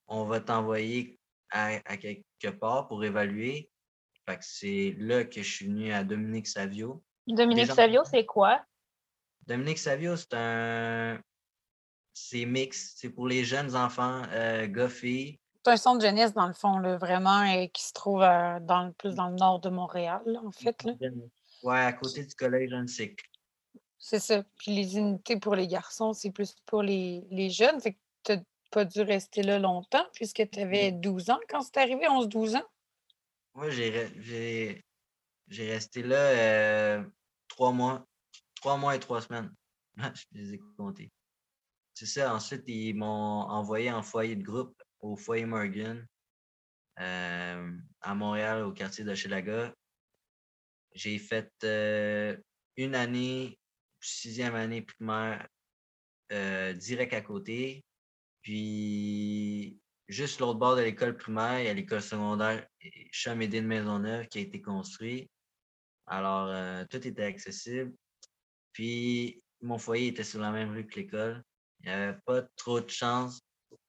On 0.09 0.25
va 0.25 0.41
t'envoyer 0.41 1.19
à, 1.51 1.97
quelque 1.97 2.49
part 2.49 2.89
pour 2.89 3.05
évaluer. 3.05 3.71
Fait 4.27 4.37
que 4.37 4.45
c'est 4.45 4.97
là 4.99 5.25
que 5.25 5.43
je 5.43 5.51
suis 5.51 5.67
venu 5.67 5.93
à 5.93 6.05
Dominique 6.05 6.47
Savio. 6.47 7.03
Dominique 7.27 7.73
Savio, 7.73 8.03
c'est 8.05 8.27
quoi? 8.27 8.63
Dominique 9.47 9.79
Savio, 9.79 10.17
c'est 10.17 10.35
un. 10.35 11.21
C'est 12.15 12.47
mix. 12.47 12.95
C'est 12.97 13.11
pour 13.11 13.27
les 13.27 13.45
jeunes 13.45 13.77
enfants, 13.77 14.23
euh, 14.33 14.67
C'est 14.89 15.39
un 15.67 15.77
centre 15.77 15.99
de 15.99 16.07
jeunesse, 16.07 16.35
dans 16.35 16.49
le 16.49 16.53
fond, 16.53 16.79
là, 16.79 16.97
vraiment, 16.97 17.45
et 17.45 17.69
qui 17.69 17.85
se 17.85 17.93
trouve 17.93 18.23
euh, 18.23 18.59
dans, 18.61 18.93
plus 18.93 19.15
dans 19.15 19.29
le 19.29 19.37
nord 19.37 19.61
de 19.61 19.69
Montréal, 19.69 20.23
en 20.45 20.51
fait. 20.51 20.83
Là. 20.83 20.95
Ouais, 21.63 21.79
à 21.79 21.93
côté 21.93 22.25
du 22.25 22.35
collège 22.35 22.73
Annecyc. 22.73 23.21
C'est 23.99 24.21
ça. 24.21 24.43
Puis 24.57 24.75
les 24.75 24.97
unités 24.97 25.39
pour 25.39 25.55
les 25.55 25.67
garçons, 25.67 26.13
c'est 26.13 26.31
plus 26.31 26.55
pour 26.67 26.83
les, 26.83 27.25
les 27.31 27.51
jeunes. 27.51 27.81
Fait 27.81 27.97
que 28.25 28.35
pas 28.71 28.85
dû 28.85 29.01
rester 29.03 29.43
là 29.43 29.59
longtemps, 29.59 30.07
puisque 30.15 30.49
tu 30.51 30.61
avais 30.61 30.93
12 30.93 31.31
ans 31.31 31.41
quand 31.49 31.63
c'est 31.63 31.79
arrivé, 31.79 32.07
11-12 32.07 32.57
ans? 32.57 32.67
Oui, 33.55 33.73
j'ai 33.73 35.71
resté 35.73 36.03
là 36.03 36.17
euh, 36.17 37.05
trois 37.49 37.73
mois. 37.73 38.07
Trois 38.57 38.77
mois 38.77 38.97
et 38.97 39.01
trois 39.01 39.21
semaines. 39.21 39.53
je 39.97 40.25
les 40.33 40.55
ai 40.55 40.61
comptés. 40.77 41.11
C'est 41.95 42.07
ça. 42.07 42.35
Ensuite, 42.35 42.65
ils 42.67 42.95
m'ont 42.95 43.43
envoyé 43.43 43.91
en 43.91 44.03
foyer 44.03 44.37
de 44.37 44.43
groupe 44.43 44.81
au 45.01 45.17
foyer 45.17 45.47
Morgan 45.47 46.07
euh, 47.01 47.73
à 48.01 48.15
Montréal, 48.15 48.63
au 48.63 48.73
quartier 48.73 49.05
de 49.05 49.15
Chelaga. 49.15 49.75
J'ai 50.95 51.19
fait 51.19 51.53
euh, 51.65 52.37
une 52.77 52.95
année, 52.95 53.59
sixième 54.01 54.55
année 54.55 54.83
primaire, 54.83 55.47
euh, 56.33 56.73
direct 56.73 57.13
à 57.13 57.21
côté. 57.21 57.85
Puis, 58.49 59.79
juste 60.09 60.41
l'autre 60.41 60.59
bord 60.59 60.75
de 60.75 60.81
l'école 60.81 61.19
primaire, 61.19 61.61
il 61.61 61.67
y 61.67 61.69
a 61.69 61.75
l'école 61.75 62.01
secondaire 62.01 62.67
Chamédé 63.13 63.61
de 63.61 63.67
Maisonneuve 63.67 64.27
qui 64.29 64.39
a 64.39 64.41
été 64.41 64.63
construit. 64.63 65.31
Alors, 66.07 66.49
tout 66.89 67.07
était 67.07 67.25
accessible. 67.25 67.93
Puis, 68.73 69.43
mon 69.61 69.77
foyer 69.77 70.07
était 70.07 70.25
sur 70.25 70.41
la 70.41 70.51
même 70.51 70.73
rue 70.73 70.87
que 70.87 70.99
l'école. 70.99 71.45
Il 71.81 71.91
n'y 71.91 71.93
avait 71.93 72.19
pas 72.25 72.41
trop 72.57 72.81
de 72.81 72.89
chance 72.89 73.43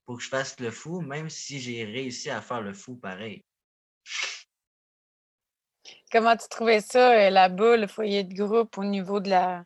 pour 0.05 0.17
que 0.17 0.23
je 0.23 0.27
fasse 0.27 0.59
le 0.59 0.71
fou, 0.71 0.99
même 0.99 1.29
si 1.29 1.61
j'ai 1.61 1.85
réussi 1.85 2.29
à 2.29 2.41
faire 2.41 2.59
le 2.59 2.73
fou 2.73 2.97
pareil. 2.97 3.45
Comment 6.11 6.35
tu 6.35 6.49
trouvais 6.49 6.81
ça 6.81 7.13
euh, 7.13 7.29
là-bas, 7.29 7.77
le 7.77 7.87
foyer 7.87 8.25
de 8.25 8.33
groupe, 8.33 8.77
au 8.77 8.83
niveau 8.83 9.21
de 9.21 9.29
la, 9.29 9.63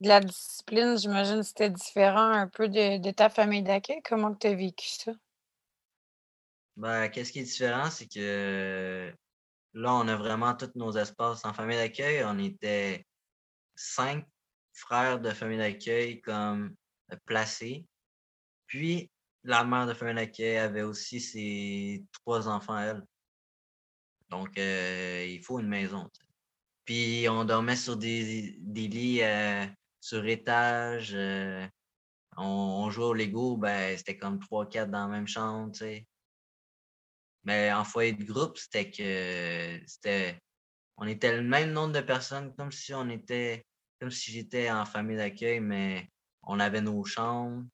de 0.00 0.08
la 0.08 0.20
discipline? 0.20 0.96
J'imagine 0.98 1.38
que 1.38 1.42
c'était 1.42 1.70
différent 1.70 2.30
un 2.30 2.48
peu 2.48 2.68
de, 2.68 3.10
ta 3.10 3.28
famille 3.28 3.62
d'accueil? 3.62 4.00
Comment 4.04 4.34
tu 4.34 4.46
as 4.46 4.54
vécu 4.54 4.88
ça? 4.88 5.12
Ben, 6.76 7.08
qu'est-ce 7.08 7.32
qui 7.32 7.40
est 7.40 7.44
différent, 7.44 7.90
c'est 7.90 8.06
que 8.06 9.12
là, 9.74 9.94
on 9.94 10.06
a 10.08 10.16
vraiment 10.16 10.54
tous 10.54 10.70
nos 10.76 10.92
espaces 10.92 11.44
en 11.44 11.52
famille 11.52 11.76
d'accueil. 11.76 12.22
On 12.24 12.38
était 12.38 13.04
cinq 13.74 14.24
frère 14.74 15.18
de 15.18 15.30
famille 15.30 15.58
d'accueil 15.58 16.20
comme 16.20 16.74
euh, 17.12 17.16
placé. 17.26 17.84
Puis, 18.66 19.10
la 19.42 19.64
mère 19.64 19.86
de 19.86 19.94
famille 19.94 20.14
d'accueil 20.14 20.56
avait 20.56 20.82
aussi 20.82 21.20
ses 21.20 22.04
trois 22.12 22.48
enfants, 22.48 22.78
elle. 22.78 23.02
Donc, 24.28 24.56
euh, 24.58 25.26
il 25.26 25.42
faut 25.42 25.58
une 25.58 25.68
maison. 25.68 26.08
Puis 26.84 27.26
on 27.28 27.44
dormait 27.44 27.76
sur 27.76 27.96
des, 27.96 28.56
des 28.60 28.88
lits 28.88 29.22
euh, 29.22 29.66
sur 30.08 30.26
étage. 30.26 31.12
euh, 31.14 31.66
on, 32.38 32.88
jouait 32.90 33.04
au 33.04 33.14
Lego, 33.14 33.56
ben, 33.56 33.96
c'était 33.96 34.16
comme 34.16 34.38
3-4 34.38 34.90
dans 34.90 35.00
la 35.00 35.08
même 35.08 35.28
chambre, 35.28 35.72
tu 35.72 35.80
sais. 35.80 36.06
Mais 37.44 37.72
en 37.72 37.84
foyer 37.84 38.12
de 38.12 38.24
groupe, 38.24 38.56
c'était 38.56 38.90
que 38.90 39.80
c'était. 39.86 40.40
On 40.96 41.06
était 41.06 41.36
le 41.36 41.42
même 41.42 41.72
nombre 41.72 41.92
de 41.94 42.00
personnes, 42.00 42.54
comme 42.56 42.72
si 42.72 42.94
on 42.94 43.08
était. 43.10 43.66
Comme 44.00 44.10
si 44.10 44.30
j'étais 44.32 44.70
en 44.70 44.84
famille 44.84 45.16
d'accueil, 45.16 45.60
mais 45.60 46.08
on 46.42 46.60
avait 46.60 46.80
nos 46.80 47.04
chambres. 47.04 47.64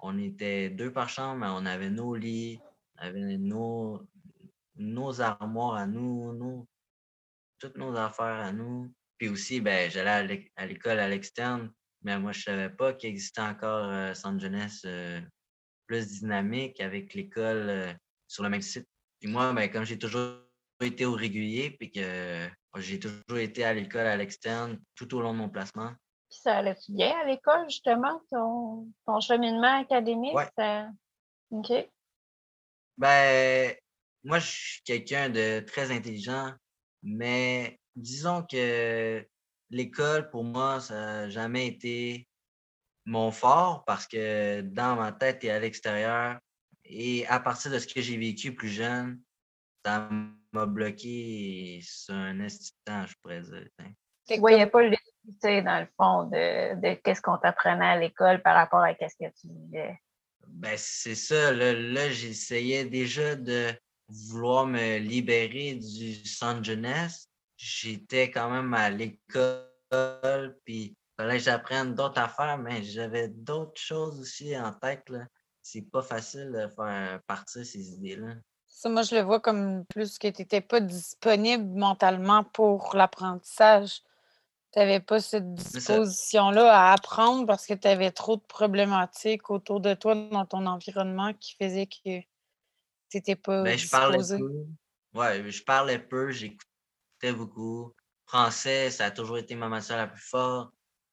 On 0.00 0.18
était 0.18 0.70
deux 0.70 0.92
par 0.92 1.08
chambre, 1.08 1.40
mais 1.40 1.46
on 1.50 1.66
avait 1.66 1.90
nos 1.90 2.14
lits, 2.16 2.60
on 2.96 3.02
avait 3.02 3.38
nos, 3.38 4.00
nos 4.76 5.20
armoires 5.20 5.76
à 5.76 5.86
nous, 5.86 6.32
nos, 6.32 6.68
toutes 7.58 7.76
nos 7.76 7.96
affaires 7.96 8.40
à 8.40 8.52
nous. 8.52 8.92
Puis 9.18 9.28
aussi, 9.28 9.60
ben, 9.60 9.90
j'allais 9.90 10.50
à 10.56 10.66
l'école 10.66 10.98
à 11.00 11.08
l'externe, 11.08 11.72
mais 12.02 12.18
moi, 12.18 12.32
je 12.32 12.42
savais 12.42 12.70
pas 12.70 12.92
qu'il 12.92 13.10
existait 13.10 13.40
encore 13.40 13.88
euh, 13.88 14.14
Centre 14.14 14.40
Jeunesse 14.40 14.82
euh, 14.84 15.20
plus 15.86 16.20
dynamique 16.20 16.80
avec 16.80 17.14
l'école 17.14 17.68
euh, 17.68 17.92
sur 18.26 18.42
le 18.42 18.50
même 18.50 18.62
site. 18.62 18.86
Puis 19.20 19.30
moi, 19.30 19.52
ben, 19.52 19.70
comme 19.70 19.84
j'ai 19.84 19.98
toujours 19.98 20.40
été 20.80 21.04
au 21.04 21.14
régulier, 21.14 21.70
puis 21.70 21.90
que 21.90 22.00
euh, 22.00 22.48
j'ai 22.76 23.00
toujours 23.00 23.38
été 23.38 23.64
à 23.64 23.74
l'école 23.74 24.06
à 24.06 24.16
l'externe 24.16 24.80
tout 24.94 25.12
au 25.16 25.20
long 25.20 25.32
de 25.32 25.38
mon 25.38 25.48
placement. 25.48 25.92
Puis 26.30 26.40
ça 26.40 26.58
allait-tu 26.58 26.92
bien 26.92 27.18
à 27.18 27.24
l'école, 27.24 27.68
justement, 27.68 28.20
ton, 28.30 28.86
ton 29.06 29.20
cheminement 29.20 29.80
académique? 29.80 30.34
Ouais. 30.34 30.48
ça- 30.56 30.90
OK. 31.50 31.72
Ben, 32.98 33.74
moi, 34.24 34.38
je 34.38 34.46
suis 34.46 34.82
quelqu'un 34.82 35.30
de 35.30 35.60
très 35.60 35.90
intelligent, 35.90 36.52
mais 37.02 37.80
disons 37.96 38.42
que 38.42 39.26
l'école, 39.70 40.30
pour 40.30 40.44
moi, 40.44 40.80
ça 40.80 40.94
n'a 40.94 41.30
jamais 41.30 41.66
été 41.66 42.28
mon 43.04 43.30
fort 43.30 43.84
parce 43.84 44.06
que 44.06 44.60
dans 44.60 44.96
ma 44.96 45.12
tête 45.12 45.42
et 45.44 45.50
à 45.50 45.58
l'extérieur, 45.58 46.38
et 46.84 47.26
à 47.26 47.40
partir 47.40 47.70
de 47.70 47.78
ce 47.78 47.86
que 47.86 48.00
j'ai 48.00 48.16
vécu 48.16 48.54
plus 48.54 48.68
jeune, 48.68 49.20
ça 49.84 50.08
m'a 50.52 50.66
bloqué 50.66 51.80
sur 51.82 52.14
un 52.14 52.38
temps, 52.84 53.06
je 53.06 53.14
pourrais 53.22 53.42
dire. 53.42 53.68
Tu 54.26 54.38
voyais 54.38 54.66
pas 54.66 54.82
l'utilité, 54.82 55.62
dans 55.62 55.80
le 55.80 55.88
fond, 55.96 56.24
de, 56.24 56.80
de 56.80 56.94
qu'est-ce 57.00 57.22
qu'on 57.22 57.38
t'apprenait 57.38 57.86
à 57.86 57.98
l'école 57.98 58.42
par 58.42 58.54
rapport 58.54 58.80
à 58.80 58.94
qu'est-ce 58.94 59.16
que 59.16 59.30
tu 59.40 59.48
vivais? 59.48 59.98
Ben, 60.46 60.74
c'est 60.76 61.14
ça. 61.14 61.52
Là, 61.52 61.74
là 61.74 62.10
j'essayais 62.10 62.84
déjà 62.84 63.36
de 63.36 63.72
vouloir 64.08 64.66
me 64.66 64.98
libérer 64.98 65.74
du 65.74 66.14
centre 66.24 66.64
jeunesse. 66.64 67.27
J'étais 67.58 68.30
quand 68.30 68.50
même 68.50 68.72
à 68.72 68.88
l'école, 68.88 70.56
puis 70.64 70.84
il 70.84 70.96
fallait 71.16 71.38
que 71.38 71.42
j'apprenne 71.42 71.94
d'autres 71.94 72.20
affaires, 72.20 72.56
mais 72.56 72.84
j'avais 72.84 73.26
d'autres 73.28 73.80
choses 73.80 74.20
aussi 74.20 74.56
en 74.56 74.72
tête. 74.72 75.08
Là. 75.10 75.26
C'est 75.60 75.82
pas 75.82 76.02
facile 76.02 76.52
de 76.52 76.68
faire 76.68 77.20
partir 77.26 77.66
ces 77.66 77.94
idées-là. 77.94 78.34
Ça, 78.68 78.88
moi, 78.88 79.02
je 79.02 79.16
le 79.16 79.22
vois 79.22 79.40
comme 79.40 79.84
plus 79.86 80.18
que 80.18 80.28
tu 80.28 80.42
n'étais 80.42 80.60
pas 80.60 80.78
disponible 80.78 81.76
mentalement 81.76 82.44
pour 82.44 82.94
l'apprentissage. 82.94 84.02
Tu 84.72 84.78
n'avais 84.78 85.00
pas 85.00 85.18
cette 85.18 85.52
disposition-là 85.54 86.72
à 86.72 86.92
apprendre 86.92 87.44
parce 87.44 87.66
que 87.66 87.74
tu 87.74 87.88
avais 87.88 88.12
trop 88.12 88.36
de 88.36 88.42
problématiques 88.42 89.50
autour 89.50 89.80
de 89.80 89.94
toi 89.94 90.14
dans 90.14 90.46
ton 90.46 90.64
environnement 90.66 91.32
qui 91.34 91.56
faisait 91.56 91.86
que 91.86 91.96
tu 92.02 92.26
n'étais 93.14 93.34
pas 93.34 93.64
Ben, 93.64 93.76
je 93.76 93.90
parlais 93.90 94.38
peu. 94.38 94.66
Ouais, 95.14 95.50
je 95.50 95.64
parlais 95.64 95.98
peu, 95.98 96.30
j'écoutais 96.30 96.67
beaucoup. 97.26 97.94
Français, 98.26 98.90
ça 98.90 99.06
a 99.06 99.10
toujours 99.10 99.38
été 99.38 99.54
ma 99.54 99.68
matière 99.68 99.96
la 99.96 100.06
plus 100.06 100.22
forte. 100.22 100.72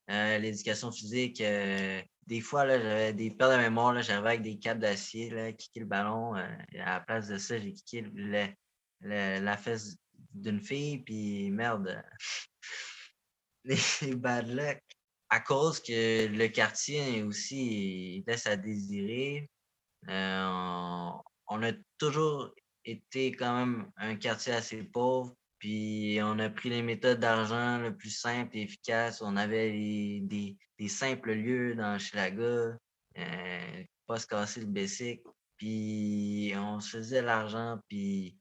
Euh, 0.09 0.37
L'éducation 0.37 0.91
physique, 0.91 1.41
euh, 1.41 2.01
des 2.27 2.41
fois, 2.41 2.67
j'avais 2.67 3.13
des 3.13 3.31
pertes 3.31 3.53
de 3.53 3.57
mémoire. 3.57 4.01
J'arrivais 4.01 4.29
avec 4.29 4.41
des 4.41 4.59
câbles 4.59 4.81
d'acier, 4.81 5.29
kicker 5.57 5.79
le 5.79 5.85
ballon. 5.85 6.35
euh, 6.35 6.47
à 6.79 6.95
la 6.95 6.99
place 6.99 7.27
de 7.27 7.37
ça, 7.37 7.57
j'ai 7.57 7.73
kické 7.73 8.03
la 9.01 9.57
fesse 9.57 9.97
d'une 10.33 10.61
fille, 10.61 10.99
puis 10.99 11.49
merde. 11.51 12.03
Les 13.63 14.15
bad 14.15 14.47
luck. 14.47 14.79
À 15.29 15.39
cause 15.39 15.79
que 15.81 16.27
le 16.27 16.47
quartier 16.49 17.23
aussi 17.23 18.23
laisse 18.27 18.45
à 18.45 18.55
désirer. 18.55 19.49
On, 20.07 21.19
on 21.47 21.63
a 21.63 21.71
toujours 21.97 22.53
été 22.83 23.31
quand 23.31 23.57
même 23.57 23.91
un 23.97 24.15
quartier 24.15 24.53
assez 24.53 24.83
pauvre, 24.83 25.35
puis 25.65 26.19
on 26.21 26.37
a 26.37 26.47
pris 26.51 26.69
les 26.69 26.83
méthodes 26.83 27.19
d'argent 27.19 27.79
le 27.79 27.97
plus 27.97 28.11
simple 28.11 28.55
et 28.55 28.61
efficace. 28.61 29.19
On 29.23 29.35
avait 29.35 29.71
des, 30.21 30.55
des 30.77 30.87
simples 30.87 31.33
lieux 31.33 31.73
dans 31.73 31.97
Chilaga, 31.97 32.77
euh, 33.17 33.83
pas 34.05 34.19
se 34.19 34.27
casser 34.27 34.59
le 34.59 34.67
basic, 34.67 35.23
puis 35.57 36.53
on 36.55 36.79
se 36.79 36.97
faisait 36.97 37.23
l'argent, 37.23 37.79
puis 37.87 38.37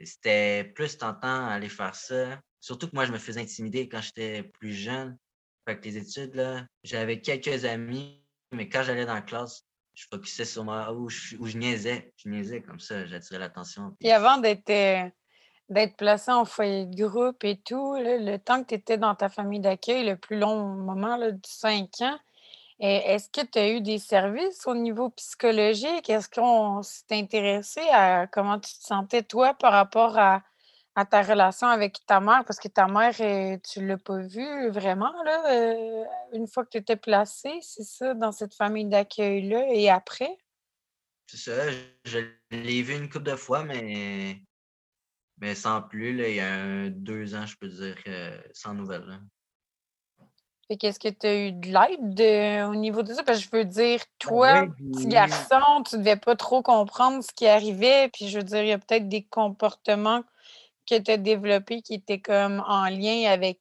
c'était 0.00 0.62
plus 0.62 0.96
tentant 0.96 1.48
aller 1.48 1.68
faire 1.68 1.96
ça. 1.96 2.40
Surtout 2.60 2.86
que 2.88 2.94
moi, 2.94 3.04
je 3.04 3.10
me 3.10 3.18
faisais 3.18 3.40
intimider 3.40 3.88
quand 3.88 4.00
j'étais 4.00 4.44
plus 4.44 4.72
jeune. 4.72 5.18
Fait 5.66 5.76
que 5.76 5.84
les 5.86 5.96
études, 5.96 6.36
là, 6.36 6.64
j'avais 6.84 7.20
quelques 7.20 7.64
amis, 7.64 8.22
mais 8.52 8.68
quand 8.68 8.84
j'allais 8.84 9.06
dans 9.06 9.14
la 9.14 9.22
classe, 9.22 9.64
je 9.94 10.06
focusais 10.08 10.44
sur 10.44 10.62
moi, 10.62 10.92
où 10.92 11.08
je, 11.08 11.34
je 11.42 11.58
niaisais. 11.58 12.12
Je 12.16 12.28
niaisais 12.28 12.62
comme 12.62 12.78
ça, 12.78 13.06
j'attirais 13.06 13.40
l'attention. 13.40 13.88
puis- 13.90 13.96
Puis 14.02 14.10
avant 14.12 14.38
d'être 14.38 14.70
euh, 14.70 15.10
d'être 15.70 15.96
placé 15.96 16.30
en 16.32 16.44
foyer 16.44 16.86
de 16.86 17.06
groupe 17.06 17.44
et 17.44 17.56
tout, 17.56 17.94
le 17.96 18.36
temps 18.38 18.62
que 18.62 18.68
tu 18.68 18.74
étais 18.74 18.98
dans 18.98 19.14
ta 19.14 19.28
famille 19.28 19.60
d'accueil, 19.60 20.04
le 20.04 20.16
plus 20.16 20.38
long 20.38 20.64
moment, 20.64 21.16
là, 21.16 21.30
du 21.30 21.40
5 21.44 21.88
ans, 22.02 22.18
eh, 22.80 23.12
est-ce 23.12 23.28
que 23.28 23.46
tu 23.46 23.58
as 23.58 23.68
eu 23.70 23.80
des 23.80 23.98
services 23.98 24.66
au 24.66 24.74
niveau 24.74 25.10
psychologique? 25.10 26.10
Est-ce 26.10 26.28
qu'on 26.28 26.82
s'est 26.82 27.04
intéressé 27.12 27.80
à 27.92 28.26
comment 28.26 28.58
tu 28.58 28.72
te 28.72 28.84
sentais, 28.84 29.22
toi, 29.22 29.54
par 29.54 29.72
rapport 29.72 30.18
à, 30.18 30.42
à 30.96 31.04
ta 31.04 31.22
relation 31.22 31.68
avec 31.68 32.04
ta 32.06 32.20
mère? 32.20 32.44
Parce 32.46 32.58
que 32.58 32.68
ta 32.68 32.88
mère, 32.88 33.14
euh, 33.20 33.56
tu 33.70 33.80
ne 33.80 33.86
l'as 33.86 33.98
pas 33.98 34.18
vue 34.18 34.70
vraiment, 34.70 35.12
là, 35.24 35.52
euh, 35.52 36.04
une 36.32 36.48
fois 36.48 36.64
que 36.64 36.70
tu 36.70 36.78
étais 36.78 36.96
placé, 36.96 37.50
c'est 37.60 37.84
ça, 37.84 38.14
dans 38.14 38.32
cette 38.32 38.54
famille 38.54 38.86
d'accueil-là, 38.86 39.66
et 39.72 39.90
après? 39.90 40.38
C'est 41.26 41.36
ça, 41.36 41.70
je, 42.06 42.18
l'ai 42.50 42.82
vu 42.82 42.96
une 42.96 43.08
couple 43.08 43.30
de 43.30 43.36
fois, 43.36 43.62
mais, 43.62 44.42
mais 45.40 45.54
sans 45.54 45.82
plus. 45.82 46.16
Là, 46.16 46.28
il 46.28 46.34
y 46.36 46.40
a 46.40 46.52
un- 46.52 46.90
deux 46.90 47.34
ans, 47.34 47.46
je 47.46 47.56
peux 47.56 47.68
dire, 47.68 47.96
euh, 48.06 48.40
sans 48.52 48.74
nouvelles. 48.74 49.04
là. 49.06 49.18
Fait 50.68 50.76
qu'est-ce 50.76 51.00
que 51.00 51.08
tu 51.08 51.26
as 51.26 51.34
eu 51.34 51.52
de 51.52 51.66
l'aide 51.66 52.14
de- 52.14 52.70
au 52.70 52.76
niveau 52.76 53.02
de 53.02 53.12
ça? 53.12 53.24
Parce 53.24 53.38
que 53.40 53.44
je 53.44 53.50
veux 53.56 53.64
dire, 53.64 54.00
toi, 54.20 54.52
Ben 54.66 54.76
oui, 54.78 54.92
petit 54.92 55.08
garçon, 55.08 55.82
tu 55.82 55.98
devais 55.98 56.16
pas 56.16 56.36
trop 56.36 56.62
comprendre 56.62 57.24
ce 57.24 57.32
qui 57.34 57.48
arrivait. 57.48 58.08
Puis 58.12 58.28
je 58.28 58.38
veux 58.38 58.44
dire, 58.44 58.62
il 58.62 58.68
y 58.68 58.72
a 58.72 58.78
peut-être 58.78 59.08
des 59.08 59.24
comportements 59.24 60.22
que 60.88 60.96
tu 60.98 61.10
as 61.10 61.16
développés 61.16 61.82
qui 61.82 61.94
étaient 61.94 62.20
comme 62.20 62.62
en 62.68 62.84
lien 62.84 63.28
avec, 63.30 63.58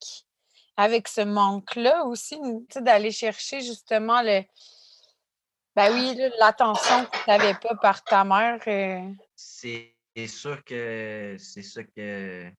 avec 0.77 1.07
ce 1.07 1.21
manque-là 1.21 2.05
aussi, 2.05 2.37
d'aller 2.75 3.11
chercher 3.11 3.61
justement 3.61 4.21
le. 4.21 4.43
Ben 5.75 5.91
oui, 5.93 6.15
l'attention 6.39 7.05
que 7.05 7.17
tu 7.23 7.29
n'avais 7.29 7.53
pas 7.55 7.75
par 7.75 8.03
ta 8.03 8.23
mère. 8.23 8.59
euh, 8.67 9.01
C'est 9.35 9.95
c'est 10.27 10.37
sûr 10.37 10.63
que 10.63 11.35
c'est 11.39 11.61
ça 11.61 11.83
que, 11.83 12.51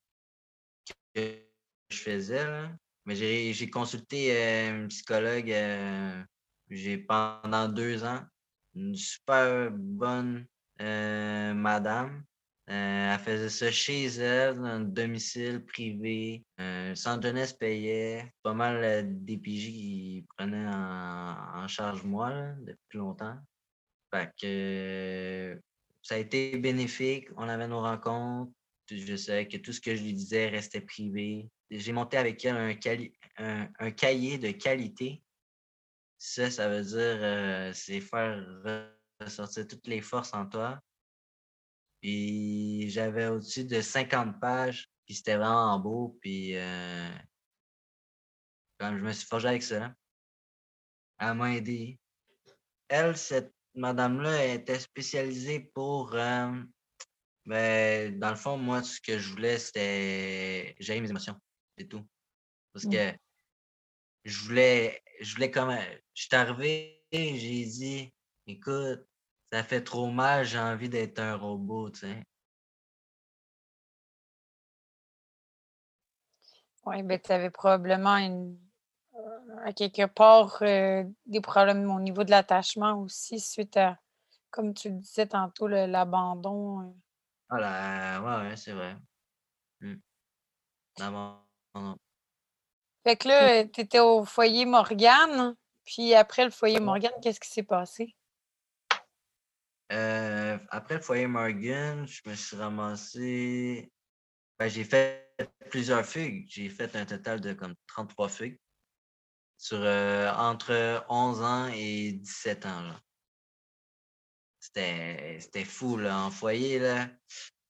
je 1.15 1.97
faisais. 1.97 2.45
là. 2.45 2.73
Mais 3.07 3.15
j'ai 3.17 3.71
consulté 3.71 4.37
euh, 4.37 4.83
une 4.83 4.89
psychologue 4.89 5.51
euh, 5.51 6.23
pendant 7.09 7.69
deux 7.69 8.05
ans. 8.05 8.23
Une 8.75 8.95
super 8.95 9.71
bonne 9.73 10.47
euh, 10.81 11.55
madame. 11.55 12.25
Euh, 12.69 13.15
elle 13.15 13.19
faisait 13.19 13.49
ça 13.49 13.71
chez 13.73 14.05
elle, 14.05 14.57
dans 14.57 14.65
un 14.65 14.81
domicile 14.81 15.65
privé. 15.65 16.45
Euh, 16.61 16.95
Centre 16.95 17.27
jeunesse 17.27 17.53
payait. 17.53 18.33
Pas 18.43 18.55
mal 18.55 18.77
euh, 18.85 19.03
DPJ 19.05 19.73
qui 19.73 20.27
prenaient 20.37 20.69
en, 20.69 21.67
charge 21.67 22.05
moi 22.05 22.31
depuis 22.61 22.99
longtemps. 22.99 23.37
Que 24.13 25.61
ça 26.03 26.15
a 26.15 26.19
été 26.19 26.57
bénéfique. 26.59 27.29
On 27.37 27.49
avait 27.49 27.69
nos 27.69 27.81
rencontres. 27.81 28.53
Je 28.91 29.17
savais 29.17 29.47
que 29.47 29.57
tout 29.57 29.73
ce 29.73 29.81
que 29.81 29.95
je 29.95 30.03
lui 30.03 30.13
disais 30.13 30.49
restait 30.49 30.81
privé. 30.81 31.49
J'ai 31.71 31.93
monté 31.93 32.17
avec 32.17 32.45
elle 32.45 33.13
un, 33.37 33.91
cahier 33.93 34.39
de 34.39 34.51
qualité. 34.51 35.23
Ça, 36.19 36.51
ça 36.51 36.69
veut 36.69 36.83
dire 36.83 37.19
euh, 37.23 37.73
c'est 37.73 38.01
faire 38.01 38.45
ressortir 39.21 39.67
toutes 39.69 39.87
les 39.87 40.01
forces 40.01 40.35
en 40.35 40.47
toi. 40.47 40.81
Puis 42.01 42.91
j'avais 42.91 43.29
au-dessus 43.29 43.65
de 43.65 43.81
50 43.81 44.41
pages. 44.41 44.91
Puis 45.07 45.17
c'était 45.17 45.37
vraiment 45.37 45.79
beau. 45.79 46.19
Puis 46.21 46.57
euh, 46.57 47.11
comme 48.81 48.99
je 48.99 49.05
me 49.05 49.13
suis 49.13 49.27
forgé 49.27 49.49
avec 49.49 49.63
ça. 49.63 49.95
Elle 51.19 51.35
m'a 51.35 51.55
aidé. 51.55 52.01
Elle, 52.89 53.17
cette 53.17 53.55
madame-là, 53.75 54.47
était 54.47 54.79
spécialisée 54.79 55.61
pour. 55.61 56.15
euh, 56.15 56.63
ben, 57.47 58.19
dans 58.19 58.31
le 58.31 58.37
fond, 58.37 58.57
moi, 58.57 58.83
ce 58.83 59.01
que 59.01 59.19
je 59.19 59.31
voulais, 59.31 59.59
c'était 59.59 60.75
gérer 60.79 61.01
mes 61.01 61.11
émotions. 61.11 61.37
C'est 61.77 61.87
tout. 61.89 62.07
Parce 62.73 62.85
mmh. 62.85 62.91
que 62.91 63.19
je 64.25 64.39
voulais, 64.45 65.03
je 65.21 65.35
voulais 65.35 65.51
comme. 65.51 65.75
Je 66.15 66.23
suis 66.23 66.37
arrivé, 66.37 67.03
j'ai 67.13 67.65
dit, 67.65 68.15
écoute, 68.47 69.07
ça 69.53 69.65
fait 69.65 69.83
trop 69.83 70.11
mal, 70.11 70.45
j'ai 70.45 70.59
envie 70.59 70.89
d'être 70.89 71.19
un 71.19 71.37
robot, 71.37 71.91
tu 71.91 72.01
sais. 72.01 72.23
Oui, 76.87 77.03
ben 77.03 77.21
tu 77.21 77.31
avais 77.31 77.51
probablement 77.51 78.17
une, 78.17 78.59
à 79.65 79.73
quelque 79.73 80.07
part 80.07 80.59
euh, 80.63 81.05
des 81.27 81.41
problèmes 81.41 81.91
au 81.91 82.01
niveau 82.01 82.25
de 82.25 82.31
l'attachement 82.31 83.01
aussi 83.01 83.41
suite 83.41 83.77
à, 83.77 83.99
comme 84.51 84.75
tu 84.75 84.91
le 84.91 84.97
disais 84.97 85.27
tantôt, 85.27 85.67
l'abandon. 85.69 86.81
Euh. 86.81 86.93
Ah 87.51 88.43
ouais, 88.43 88.57
c'est 88.57 88.73
vrai. 88.73 88.97
Mmh. 89.81 89.95
Fait 93.05 93.17
que 93.17 93.29
là, 93.29 93.65
tu 93.67 93.81
étais 93.81 94.01
au 94.01 94.25
foyer 94.25 94.67
Morgane, 94.67 95.57
puis 95.85 96.15
après 96.15 96.45
le 96.45 96.51
foyer 96.51 96.81
Morgane, 96.81 97.13
qu'est-ce 97.23 97.41
qui 97.41 97.49
s'est 97.49 97.63
passé? 97.63 98.15
après 99.89 100.95
le 100.95 101.01
foyer 101.01 101.27
Morgan, 101.27 102.07
je 102.07 102.21
me 102.27 102.35
suis 102.37 102.57
ramassé. 102.57 103.91
Ben, 104.57 104.69
j'ai 104.69 104.85
fait 104.85 105.35
plusieurs 105.69 106.05
fugues. 106.05 106.45
J'ai 106.49 106.69
fait 106.69 106.95
un 106.95 107.05
total 107.05 107.41
de 107.41 107.55
comme 107.55 107.75
33 107.89 108.29
fugues 108.29 108.59
sur 109.61 109.79
euh, 109.83 110.33
entre 110.33 111.05
11 111.11 111.43
ans 111.43 111.69
et 111.75 112.13
17 112.13 112.65
ans. 112.65 112.95
C'était 114.59 115.65
fou 115.67 115.99
là, 115.99 116.25
en 116.25 116.31
foyer. 116.31 116.79
Là. 116.79 117.11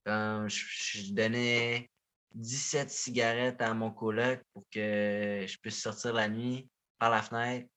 je, 0.07 1.13
donnais 1.13 1.91
17 2.35 2.91
cigarettes 2.91 3.61
à 3.61 3.75
mon 3.75 3.91
coloc 3.91 4.41
pour 4.53 4.63
que 4.71 5.45
je 5.49 5.59
puisse 5.59 5.83
sortir 5.83 6.13
la 6.13 6.29
nuit 6.29 6.71
par 6.99 7.11
la 7.11 7.23
fenêtre 7.23 7.69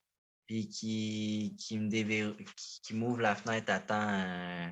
puis 0.46 0.68
qui, 0.68 1.56
qui 1.58 1.80
me 1.80 2.36
qui, 2.84 2.94
m'ouvre 2.94 3.22
la 3.22 3.36
fenêtre 3.36 3.72
à 3.72 3.80
temps 3.80 4.10
euh, 4.10 4.68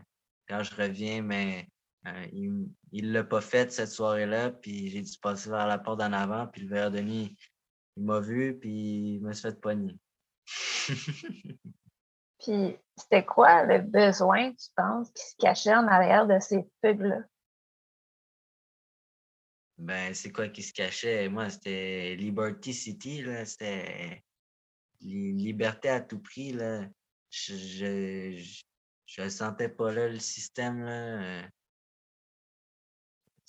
quand 0.48 0.62
je 0.62 0.76
reviens, 0.76 1.24
mais 1.24 1.68
euh, 2.06 2.28
il 2.34 2.70
ne 2.92 3.12
l'a 3.12 3.24
pas 3.24 3.42
fait 3.42 3.72
cette 3.72 3.90
soirée-là, 3.90 4.52
puis 4.52 4.90
j'ai 4.90 5.02
dû 5.02 5.12
passer 5.20 5.50
vers 5.50 5.66
la 5.66 5.80
porte 5.80 6.00
d'en 6.00 6.14
avant, 6.14 6.46
puis 6.48 6.64
le 6.64 6.68
verre 6.68 6.92
de 6.92 7.00
nuit, 7.00 7.38
il 7.98 8.04
m'a 8.04 8.20
vu, 8.20 8.58
puis 8.60 9.16
il 9.16 9.22
m'a 9.22 9.34
fait 9.34 9.60
pogner. 9.60 9.98
puis 12.40 12.78
c'était 12.98 13.26
quoi 13.26 13.64
le 13.64 13.80
besoin, 13.80 14.52
tu 14.52 14.70
penses, 14.76 15.12
qui 15.12 15.24
se 15.24 15.36
cachait 15.38 15.76
en 15.76 15.88
arrière 15.88 16.28
de 16.28 16.40
ces 16.40 16.66
fugues-là? 16.84 17.22
Ben, 19.78 20.14
c'est 20.14 20.32
quoi 20.32 20.48
qui 20.50 20.62
se 20.62 20.74
cachait? 20.74 21.28
Moi, 21.28 21.50
c'était 21.50 22.16
Liberty 22.16 22.74
City, 22.74 23.24
là. 23.24 23.46
C'était 23.46 24.24
liberté 25.02 25.90
à 25.90 26.02
tout 26.02 26.20
prix, 26.20 26.54
là. 26.54 26.86
Je, 27.32 27.56
je, 27.56 28.62
je, 29.08 29.30
sentais 29.30 29.70
pas 29.70 29.92
là, 29.92 30.08
le 30.08 30.20
système, 30.20 30.84
là. 30.84 31.48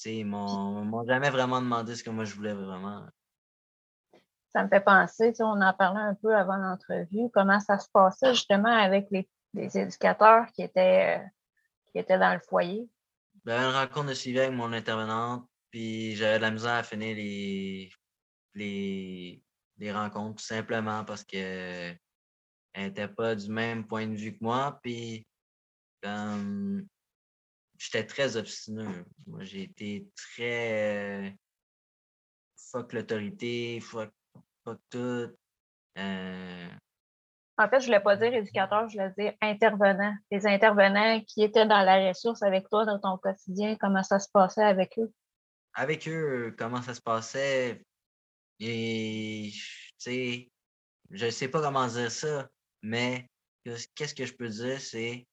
Ils 0.04 0.24
m'ont 0.24 1.04
jamais 1.06 1.30
vraiment 1.30 1.60
demandé 1.60 1.94
ce 1.94 2.02
que 2.02 2.10
moi 2.10 2.24
je 2.24 2.34
voulais 2.34 2.54
vraiment. 2.54 3.06
Ça 4.54 4.64
me 4.64 4.68
fait 4.68 4.84
penser, 4.84 5.32
on 5.40 5.60
en 5.60 5.72
parlait 5.72 6.00
un 6.00 6.14
peu 6.14 6.34
avant 6.34 6.56
l'entrevue, 6.56 7.30
comment 7.32 7.60
ça 7.60 7.78
se 7.78 7.88
passait 7.90 8.34
justement 8.34 8.68
avec 8.68 9.08
les, 9.10 9.28
éducateurs 9.54 10.46
qui 10.52 10.62
étaient, 10.62 11.18
euh, 11.18 11.26
qui 11.90 11.98
étaient 11.98 12.18
dans 12.18 12.34
le 12.34 12.40
foyer? 12.40 12.88
Ben, 13.44 13.70
une 13.70 13.74
rencontre 13.74 14.08
de 14.08 14.14
suivi 14.14 14.38
avec 14.40 14.52
mon 14.52 14.72
intervenante, 14.72 15.46
puis 15.70 16.14
j'avais 16.16 16.36
de 16.36 16.42
la 16.42 16.50
misère 16.50 16.74
à 16.74 16.82
finir 16.82 17.16
les, 17.16 17.90
les, 18.54 19.42
les 19.78 19.92
rencontres 19.92 20.36
tout 20.36 20.46
simplement 20.46 21.04
parce 21.04 21.24
que 21.24 21.94
n'était 22.76 23.08
pas 23.08 23.34
du 23.34 23.50
même 23.50 23.86
point 23.86 24.06
de 24.06 24.14
vue 24.14 24.32
que 24.32 24.42
moi. 24.44 24.78
Puis 24.82 25.26
j'étais 27.78 28.06
très 28.06 28.36
obstineux. 28.36 29.04
Moi, 29.26 29.44
j'ai 29.44 29.62
été 29.62 30.06
très 30.14 31.26
euh, 31.26 31.30
fuck 32.56 32.92
l'autorité, 32.92 33.80
fuck, 33.80 34.12
tout. 34.90 35.36
Euh. 35.98 36.68
En 37.58 37.68
fait, 37.68 37.80
je 37.80 37.84
ne 37.84 37.86
voulais 37.86 38.00
pas 38.00 38.16
dire 38.16 38.34
éducateur, 38.34 38.88
je 38.88 38.96
voulais 38.96 39.12
dire 39.18 39.34
intervenant. 39.40 40.14
Les 40.30 40.46
intervenants 40.46 41.20
qui 41.26 41.42
étaient 41.42 41.66
dans 41.66 41.82
la 41.82 42.08
ressource 42.08 42.42
avec 42.42 42.68
toi 42.68 42.84
dans 42.84 42.98
ton 42.98 43.18
quotidien, 43.18 43.76
comment 43.78 44.02
ça 44.02 44.18
se 44.18 44.28
passait 44.32 44.64
avec 44.64 44.98
eux? 44.98 45.12
Avec 45.74 46.08
eux, 46.08 46.54
comment 46.58 46.82
ça 46.82 46.94
se 46.94 47.00
passait? 47.00 47.84
Et, 48.58 49.52
je 51.10 51.30
sais 51.30 51.48
pas 51.48 51.60
comment 51.60 51.86
dire 51.86 52.10
ça, 52.10 52.48
mais 52.82 53.28
qu'est-ce 53.64 54.14
que 54.14 54.24
je 54.24 54.34
peux 54.34 54.48
dire, 54.48 54.80
c'est 54.80 55.26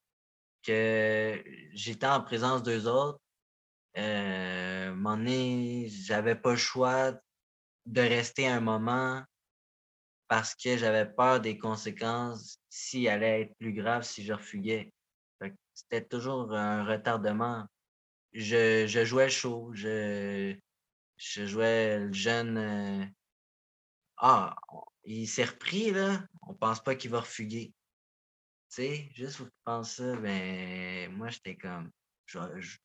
que 0.63 1.43
j'étais 1.73 2.07
en 2.07 2.21
présence 2.21 2.63
d'eux 2.63 2.87
autres. 2.87 3.19
Euh, 3.97 4.59
donné, 5.19 5.87
j'avais 5.89 6.35
pas 6.35 6.51
le 6.51 6.57
choix 6.57 7.13
de 7.89 8.01
rester 8.01 8.47
un 8.47 8.59
moment 8.59 9.23
parce 10.27 10.53
que 10.53 10.77
j'avais 10.77 11.07
peur 11.11 11.41
des 11.41 11.57
conséquences 11.57 12.59
s'il 12.69 13.07
allait 13.09 13.41
être 13.41 13.57
plus 13.57 13.73
grave 13.73 14.03
si 14.03 14.23
je 14.23 14.33
refuguais. 14.33 14.93
C'était 15.73 16.05
toujours 16.05 16.53
un 16.53 16.85
retardement. 16.85 17.65
Je, 18.33 18.85
jouais 19.05 19.29
chaud, 19.29 19.71
je, 19.73 20.55
jouais 21.17 21.99
le 21.99 22.13
jeune. 22.13 22.57
Euh, 22.57 23.05
ah, 24.17 24.55
il 25.03 25.27
s'est 25.27 25.45
repris, 25.45 25.91
là. 25.91 26.23
On 26.43 26.53
pense 26.53 26.83
pas 26.83 26.95
qu'il 26.95 27.09
va 27.09 27.21
refuguer. 27.21 27.73
Tu 28.69 28.75
sais, 28.75 29.09
juste 29.15 29.37
pour 29.37 29.47
que 29.47 29.51
tu 29.51 29.63
penses 29.63 29.99
ben, 29.99 31.11
moi, 31.13 31.29
j'étais 31.29 31.55
comme, 31.55 31.89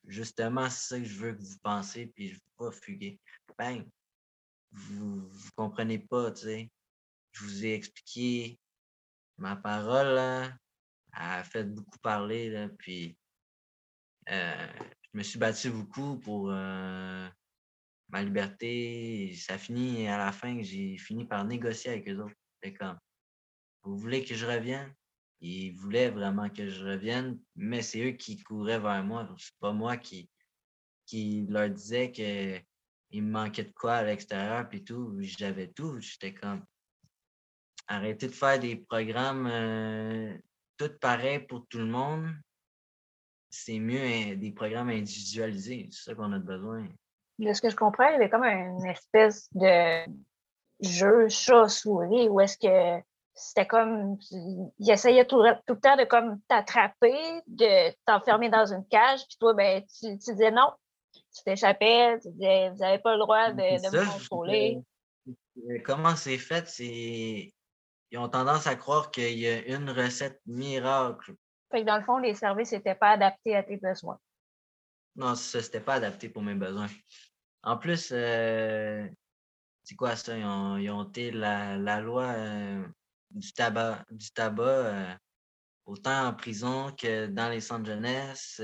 justement, 0.07 0.67
c'est 0.69 0.87
ça 0.87 0.99
que 0.99 1.05
je 1.05 1.19
veux 1.19 1.33
que 1.33 1.43
vous 1.43 1.59
pensez, 1.61 2.07
puis 2.07 2.29
je 2.29 2.33
ne 2.33 2.39
veux 2.39 2.71
pas 2.71 2.71
fuguer. 2.71 3.19
Ben, 3.57 3.85
vous 4.75 5.29
ne 5.29 5.49
comprenez 5.55 5.99
pas, 5.99 6.31
tu 6.31 6.43
sais. 6.43 6.71
Je 7.31 7.43
vous 7.43 7.65
ai 7.65 7.73
expliqué 7.73 8.59
ma 9.37 9.55
parole, 9.55 10.15
là, 10.15 10.53
a 11.13 11.43
fait 11.43 11.63
beaucoup 11.63 11.99
parler, 11.99 12.67
puis 12.77 13.17
euh, 14.29 14.67
je 15.13 15.17
me 15.17 15.23
suis 15.23 15.39
battu 15.39 15.69
beaucoup 15.69 16.17
pour 16.19 16.49
euh, 16.51 17.27
ma 18.09 18.23
liberté. 18.23 19.33
Ça 19.35 19.57
finit 19.57 20.07
à 20.07 20.17
la 20.17 20.31
fin 20.31 20.57
que 20.57 20.63
j'ai 20.63 20.97
fini 20.97 21.25
par 21.25 21.45
négocier 21.45 21.91
avec 21.91 22.07
eux 22.09 22.21
autres. 22.21 22.35
C'est 22.61 22.73
comme, 22.73 22.97
vous 23.83 23.97
voulez 23.97 24.23
que 24.23 24.35
je 24.35 24.45
revienne? 24.45 24.93
Ils 25.41 25.73
voulaient 25.73 26.09
vraiment 26.09 26.49
que 26.49 26.69
je 26.69 26.83
revienne, 26.83 27.39
mais 27.55 27.81
c'est 27.81 28.03
eux 28.03 28.13
qui 28.13 28.41
couraient 28.41 28.79
vers 28.79 29.03
moi. 29.03 29.29
C'est 29.37 29.57
pas 29.59 29.73
moi 29.73 29.97
qui, 29.97 30.29
qui 31.05 31.45
leur 31.49 31.69
disais 31.69 32.11
qu'il 33.15 33.23
me 33.23 33.31
manquait 33.31 33.63
de 33.63 33.71
quoi 33.71 33.93
à 33.93 34.03
l'extérieur, 34.03 34.67
puis 34.67 34.83
tout. 34.83 35.15
J'avais 35.21 35.67
tout. 35.67 36.01
J'étais 36.01 36.33
comme, 36.33 36.65
arrêtez 37.87 38.27
de 38.27 38.33
faire 38.33 38.59
des 38.59 38.75
programmes 38.75 39.47
euh, 39.47 40.37
tout 40.77 40.91
pareils 40.99 41.39
pour 41.39 41.65
tout 41.69 41.77
le 41.77 41.85
monde. 41.85 42.27
C'est 43.49 43.79
mieux 43.79 44.01
hein, 44.01 44.35
des 44.35 44.51
programmes 44.51 44.89
individualisés. 44.89 45.87
C'est 45.91 46.09
ça 46.09 46.15
qu'on 46.15 46.33
a 46.33 46.39
besoin. 46.39 46.87
De 47.39 47.53
ce 47.53 47.61
que 47.61 47.69
je 47.69 47.75
comprends, 47.77 48.09
il 48.09 48.13
y 48.13 48.15
avait 48.15 48.29
comme 48.29 48.43
une 48.43 48.85
espèce 48.85 49.47
de 49.53 50.05
jeu 50.81 51.29
chat-souris 51.29 52.27
où 52.27 52.41
est-ce 52.41 52.57
que 52.57 53.01
c'était 53.33 53.65
comme, 53.65 54.17
il 54.31 54.91
essayait 54.91 55.25
tout, 55.25 55.41
le 55.41 55.79
temps 55.79 55.95
de 55.95 56.03
comme 56.03 56.41
t'attraper, 56.49 57.15
de 57.47 57.95
t'enfermer 58.05 58.49
dans 58.49 58.65
une 58.73 58.85
cage, 58.87 59.25
puis 59.27 59.37
toi, 59.39 59.53
ben, 59.53 59.83
tu, 59.99 60.15
disais 60.15 60.51
non, 60.51 60.69
tu 61.35 61.43
t'échappais, 61.43 62.19
tu 62.19 62.29
disais, 62.31 62.69
vous 62.69 62.77
n'avez 62.77 62.99
pas 62.99 63.13
le 63.13 63.19
droit 63.19 63.51
de, 63.51 63.61
me 63.61 64.11
contrôler. 64.13 64.79
Comment 65.83 66.15
c'est 66.15 66.37
fait, 66.37 66.67
c'est, 66.67 67.53
ils 68.11 68.17
ont 68.17 68.29
tendance 68.29 68.67
à 68.67 68.75
croire 68.75 69.11
qu'il 69.11 69.37
y 69.37 69.47
a 69.47 69.65
une 69.65 69.89
recette 69.89 70.39
miracle. 70.45 71.35
Fait 71.71 71.81
que 71.81 71.85
dans 71.85 71.97
le 71.97 72.03
fond, 72.03 72.17
les 72.19 72.35
services 72.35 72.71
n'étaient 72.71 72.95
pas 72.95 73.11
adaptés 73.11 73.55
à 73.55 73.63
tes 73.63 73.77
besoins. 73.77 74.19
Non, 75.15 75.35
ça, 75.35 75.61
c'était 75.61 75.79
pas 75.79 75.95
adapté 75.95 76.29
pour 76.29 76.41
mes 76.41 76.55
besoins. 76.55 76.89
En 77.63 77.77
plus, 77.77 78.09
euh, 78.11 79.07
c'est 79.83 79.95
quoi 79.95 80.15
ça? 80.15 80.37
Ils 80.37 80.45
ont, 80.45 80.77
ils 80.77 80.89
ont 80.89 81.11
la, 81.33 81.77
la 81.77 81.99
loi 81.99 82.25
euh, 82.25 82.85
du 83.31 83.51
tabac, 83.51 84.05
du 84.11 84.31
tabac 84.31 84.63
euh, 84.63 85.13
autant 85.85 86.27
en 86.27 86.33
prison 86.33 86.91
que 86.91 87.27
dans 87.27 87.49
les 87.49 87.61
centres 87.61 87.83
de 87.83 87.93
jeunesse. 87.93 88.61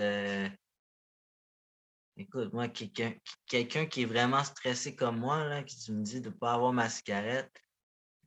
Écoute, 2.17 2.54
moi, 2.54 2.67
quelqu'un 2.67 3.86
qui 3.86 4.02
est 4.02 4.06
vraiment 4.06 4.43
stressé 4.43 4.95
comme 4.95 5.19
moi, 5.19 5.45
là, 5.45 5.63
qui 5.63 5.91
me 5.91 6.04
dit 6.04 6.21
de 6.21 6.30
ne 6.30 6.34
pas 6.34 6.54
avoir 6.54 6.74
ma 6.74 6.89
cigarette, 6.89 7.52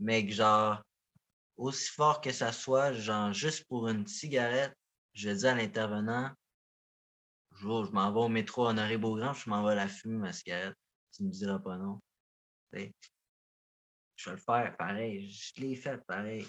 mais 0.01 0.27
que 0.27 0.33
genre, 0.33 0.83
aussi 1.57 1.91
fort 1.91 2.21
que 2.21 2.33
ça 2.33 2.53
soit, 2.53 2.93
genre, 2.93 3.33
juste 3.33 3.67
pour 3.67 3.89
une 3.89 4.07
cigarette, 4.07 4.77
je 5.13 5.31
dis 5.31 5.47
à 5.47 5.55
l'intervenant, 5.55 6.31
je, 7.53 7.67
je 7.67 7.93
m'en 7.93 8.13
vais 8.13 8.21
au 8.21 8.29
métro 8.29 8.67
Honoré 8.67 8.99
Beaugrand, 8.99 9.33
je 9.35 9.49
m'en 9.49 9.65
vais 9.65 9.75
la 9.75 9.89
fumer, 9.89 10.17
ma 10.17 10.33
cigarette. 10.33 10.77
Tu 11.13 11.23
ne 11.23 11.29
me 11.29 11.33
diras 11.33 11.59
pas 11.61 11.77
non. 11.77 12.01
je 12.73 12.79
vais 12.79 12.93
le 14.27 14.37
faire 14.37 14.77
pareil. 14.77 15.31
Je 15.31 15.61
l'ai 15.61 15.77
fait 15.77 16.05
pareil. 16.07 16.47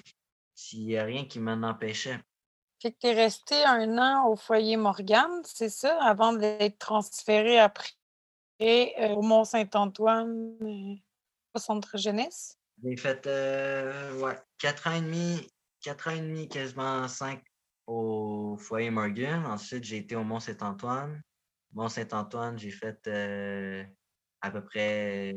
S'il 0.55 0.85
n'y 0.85 0.97
a 0.97 1.03
rien 1.03 1.25
qui 1.25 1.39
m'en 1.39 1.61
empêchait. 1.67 2.19
Fait 2.85 2.95
tu 2.99 3.07
es 3.07 3.13
resté 3.13 3.63
un 3.63 3.97
an 3.97 4.27
au 4.27 4.35
foyer 4.35 4.77
Morgane, 4.77 5.41
c'est 5.43 5.69
ça, 5.69 5.97
avant 6.03 6.33
d'être 6.33 6.77
transféré 6.77 7.57
après 7.57 7.89
euh, 8.61 9.07
au 9.15 9.23
Mont-Saint-Antoine, 9.23 10.55
euh, 10.61 10.93
au 11.55 11.59
centre 11.59 11.97
jeunesse? 11.97 12.59
J'ai 12.83 12.95
fait 12.95 13.25
euh, 13.25 14.19
ouais, 14.19 14.39
quatre 14.59 14.85
ans 14.85 14.91
et 14.91 15.01
demi, 15.01 15.49
quatre 15.81 16.09
ans 16.09 16.11
et 16.11 16.19
demi, 16.19 16.47
quasiment 16.47 17.07
cinq 17.07 17.43
au 17.87 18.55
foyer 18.59 18.91
Morgan. 18.91 19.47
Ensuite, 19.47 19.83
j'ai 19.83 19.97
été 19.97 20.15
au 20.15 20.23
Mont-Saint-Antoine. 20.23 21.23
Mont-Saint-Antoine, 21.73 22.59
j'ai 22.59 22.69
fait 22.69 23.07
à 24.41 24.51
peu 24.51 24.63
près, 24.63 25.33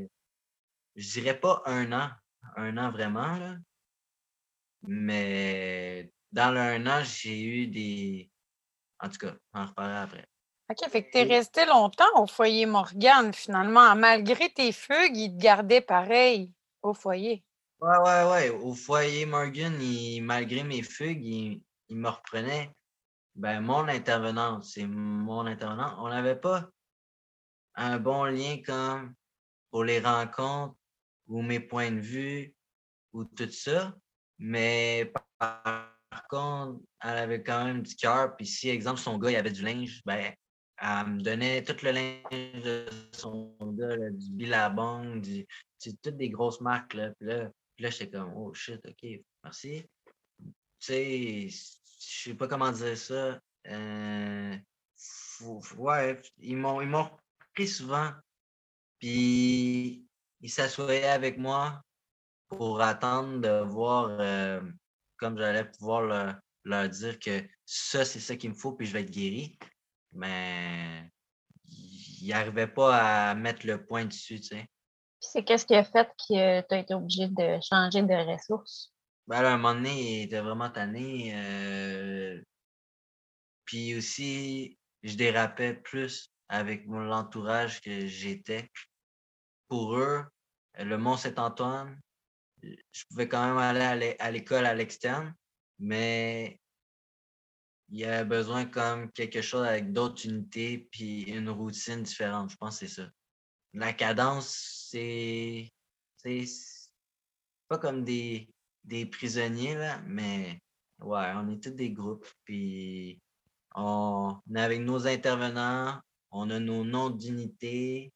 je 0.96 1.12
dirais 1.12 1.40
pas 1.40 1.62
un 1.64 1.92
an, 1.92 2.10
un 2.56 2.76
an 2.76 2.90
vraiment, 2.90 3.38
là. 3.38 3.56
mais 4.82 6.12
dans 6.32 6.52
le 6.52 6.60
un 6.60 6.86
an, 6.86 7.04
j'ai 7.04 7.42
eu 7.42 7.66
des. 7.66 8.30
En 9.00 9.08
tout 9.08 9.18
cas, 9.18 9.34
on 9.54 9.60
en 9.60 9.66
reparlera 9.66 10.02
après. 10.02 10.26
OK, 10.70 10.90
fait 10.90 11.04
que 11.04 11.10
tu 11.10 11.18
es 11.18 11.22
resté 11.22 11.64
longtemps 11.64 12.04
au 12.16 12.26
foyer 12.26 12.66
Morgane, 12.66 13.32
finalement. 13.32 13.94
Malgré 13.96 14.50
tes 14.50 14.72
fugues, 14.72 15.16
ils 15.16 15.34
te 15.34 15.42
gardaient 15.42 15.80
pareil 15.80 16.52
au 16.82 16.92
foyer. 16.92 17.42
Ouais, 17.80 17.96
ouais, 17.98 18.30
ouais. 18.30 18.50
Au 18.50 18.74
foyer 18.74 19.24
Morgan, 19.24 19.74
malgré 20.22 20.64
mes 20.64 20.82
fugues, 20.82 21.24
il, 21.24 21.62
me 21.90 22.08
reprenait. 22.08 22.70
Ben, 23.34 23.60
mon 23.60 23.88
intervenant, 23.88 24.60
c'est 24.60 24.86
mon 24.86 25.46
intervenant. 25.46 26.04
On 26.04 26.08
n'avait 26.08 26.36
pas 26.36 26.68
un 27.76 27.98
bon 27.98 28.24
lien 28.24 28.60
comme 28.66 29.14
pour 29.70 29.84
les 29.84 30.00
rencontres 30.00 30.76
ou 31.28 31.40
mes 31.40 31.60
points 31.60 31.92
de 31.92 32.00
vue 32.00 32.54
ou 33.12 33.24
tout 33.24 33.50
ça. 33.50 33.94
Mais 34.38 35.12
par, 35.38 35.97
contre, 36.28 36.80
elle 37.02 37.18
avait 37.18 37.42
quand 37.42 37.64
même 37.64 37.82
du 37.82 37.94
cœur. 37.94 38.36
Puis 38.36 38.46
si, 38.46 38.68
exemple, 38.68 39.00
son 39.00 39.18
gars, 39.18 39.30
il 39.30 39.36
avait 39.36 39.50
du 39.50 39.62
linge, 39.62 40.02
ben, 40.04 40.32
elle 40.80 41.06
me 41.06 41.20
donnait 41.20 41.62
tout 41.64 41.76
le 41.84 41.90
linge 41.90 42.62
de 42.62 42.86
son 43.12 43.54
gars, 43.60 43.96
du 44.10 44.30
Billabong, 44.32 45.20
du, 45.20 45.46
toutes 46.02 46.16
des 46.16 46.30
grosses 46.30 46.60
marques. 46.60 46.94
Là. 46.94 47.10
Puis 47.18 47.28
là, 47.28 47.50
là 47.78 47.90
j'étais 47.90 48.10
comme, 48.10 48.32
oh 48.36 48.54
shit, 48.54 48.80
ok, 48.86 49.20
merci. 49.42 49.84
Tu 50.38 50.52
sais, 50.78 51.48
je 51.48 52.30
sais 52.30 52.34
pas 52.34 52.46
comment 52.46 52.70
dire 52.70 52.96
ça. 52.96 53.40
Euh, 53.66 54.56
ouais, 55.76 56.20
ils 56.38 56.56
m'ont, 56.56 56.80
ils 56.80 56.88
m'ont 56.88 57.10
pris 57.54 57.66
souvent. 57.66 58.12
Puis 58.98 60.06
ils 60.40 60.50
s'assoyaient 60.50 61.04
avec 61.04 61.38
moi 61.38 61.82
pour 62.48 62.80
attendre 62.80 63.40
de 63.40 63.64
voir 63.64 64.16
euh, 64.20 64.60
comme 65.18 65.38
j'allais 65.38 65.64
pouvoir 65.64 66.02
leur, 66.02 66.34
leur 66.64 66.88
dire 66.88 67.18
que 67.18 67.42
ça, 67.66 68.04
c'est 68.04 68.20
ça 68.20 68.36
qu'il 68.36 68.50
me 68.50 68.54
faut, 68.54 68.72
puis 68.72 68.86
je 68.86 68.92
vais 68.92 69.02
être 69.02 69.10
guéri 69.10 69.58
mais 70.12 71.10
il 72.20 72.28
n'arrivait 72.28 72.66
pas 72.66 73.30
à 73.30 73.34
mettre 73.34 73.66
le 73.66 73.84
point 73.84 74.04
dessus, 74.04 74.40
tu 74.40 74.48
sais. 74.48 74.68
Puis 75.20 75.30
c'est 75.32 75.44
qu'est-ce 75.44 75.66
qui 75.66 75.74
a 75.74 75.84
fait 75.84 76.08
que 76.28 76.60
tu 76.60 76.74
as 76.74 76.78
été 76.78 76.94
obligé 76.94 77.28
de 77.28 77.58
changer 77.60 78.02
de 78.02 78.14
ressources? 78.32 78.92
Ben 79.26 79.42
là, 79.42 79.50
à 79.50 79.54
un 79.54 79.56
moment 79.56 79.74
donné, 79.74 80.20
il 80.20 80.22
était 80.24 80.40
vraiment 80.40 80.70
tanné. 80.70 81.32
Euh, 81.34 82.40
puis 83.64 83.96
aussi, 83.96 84.78
je 85.02 85.16
dérapais 85.16 85.74
plus 85.74 86.32
avec 86.48 86.86
l'entourage 86.86 87.80
que 87.80 88.06
j'étais. 88.06 88.70
Pour 89.68 89.96
eux, 89.96 90.24
le 90.78 90.96
Mont-Saint-Antoine, 90.96 92.00
je 92.62 93.04
pouvais 93.08 93.28
quand 93.28 93.46
même 93.46 93.58
aller 93.58 94.16
à 94.18 94.30
l'école 94.30 94.66
à 94.66 94.74
l'externe, 94.74 95.34
mais 95.78 96.60
il 97.90 98.00
y 98.00 98.04
a 98.04 98.24
besoin 98.24 98.66
comme 98.66 99.10
quelque 99.12 99.40
chose 99.40 99.66
avec 99.66 99.92
d'autres 99.92 100.26
unités 100.26 100.88
puis 100.90 101.22
une 101.22 101.48
routine 101.48 102.02
différente. 102.02 102.50
Je 102.50 102.56
pense 102.56 102.80
que 102.80 102.86
c'est 102.86 103.02
ça. 103.02 103.08
La 103.74 103.92
cadence, 103.92 104.88
c'est. 104.90 105.72
C'est 106.16 106.44
pas 107.68 107.78
comme 107.78 108.02
des, 108.02 108.48
des 108.82 109.06
prisonniers, 109.06 109.76
là, 109.76 110.00
mais 110.06 110.60
ouais, 111.00 111.32
on 111.36 111.48
est 111.50 111.62
tous 111.62 111.70
des 111.70 111.90
groupes. 111.90 112.26
Puis 112.44 113.20
on, 113.74 114.36
est 114.54 114.60
avec 114.60 114.80
nos 114.80 115.06
intervenants, 115.06 116.00
on 116.30 116.50
a 116.50 116.58
nos 116.58 116.84
noms 116.84 117.10
d'unités. 117.10 118.12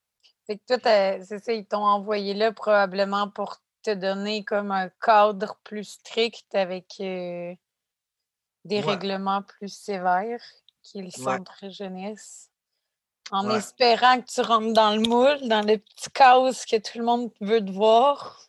C'est 0.46 0.58
que 0.58 0.64
toi, 0.66 1.24
c'est 1.24 1.38
ça, 1.38 1.52
ils 1.52 1.66
t'ont 1.66 1.84
envoyé 1.84 2.34
là 2.34 2.52
probablement 2.52 3.30
pour 3.30 3.58
te 3.82 3.94
donner 3.94 4.44
comme 4.44 4.70
un 4.70 4.88
cadre 5.00 5.56
plus 5.64 5.84
strict 5.84 6.54
avec. 6.54 6.94
Euh, 7.00 7.54
des 8.64 8.80
règlements 8.80 9.42
plus 9.42 9.72
sévères, 9.72 10.42
qui 10.82 10.98
est 10.98 11.02
le 11.02 11.10
centre 11.10 11.70
jeunesse. 11.70 12.48
En 13.30 13.48
espérant 13.50 14.20
que 14.20 14.26
tu 14.26 14.40
rentres 14.40 14.74
dans 14.74 14.94
le 14.94 15.02
moule, 15.02 15.48
dans 15.48 15.62
le 15.62 15.78
petit 15.78 16.10
chaos 16.12 16.50
que 16.68 16.76
tout 16.76 16.98
le 16.98 17.04
monde 17.04 17.30
veut 17.40 17.64
te 17.64 17.70
voir. 17.70 18.40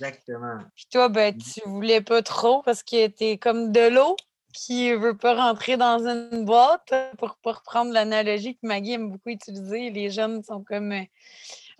Exactement. 0.00 0.58
Puis 0.74 0.86
toi, 0.90 1.08
ben, 1.08 1.36
tu 1.36 1.60
voulais 1.66 2.00
pas 2.00 2.22
trop 2.22 2.62
parce 2.62 2.82
que 2.82 2.96
était 2.96 3.36
comme 3.36 3.72
de 3.72 3.88
l'eau 3.88 4.16
qui 4.54 4.92
veut 4.92 5.16
pas 5.16 5.34
rentrer 5.34 5.76
dans 5.76 5.98
une 5.98 6.44
boîte. 6.44 6.92
Pour, 7.18 7.36
pour 7.36 7.56
reprendre 7.56 7.92
l'analogie 7.92 8.54
que 8.54 8.66
Maggie 8.66 8.92
aime 8.92 9.10
beaucoup 9.10 9.30
utiliser, 9.30 9.90
les 9.90 10.10
jeunes 10.10 10.42
sont 10.42 10.64
comme 10.64 10.92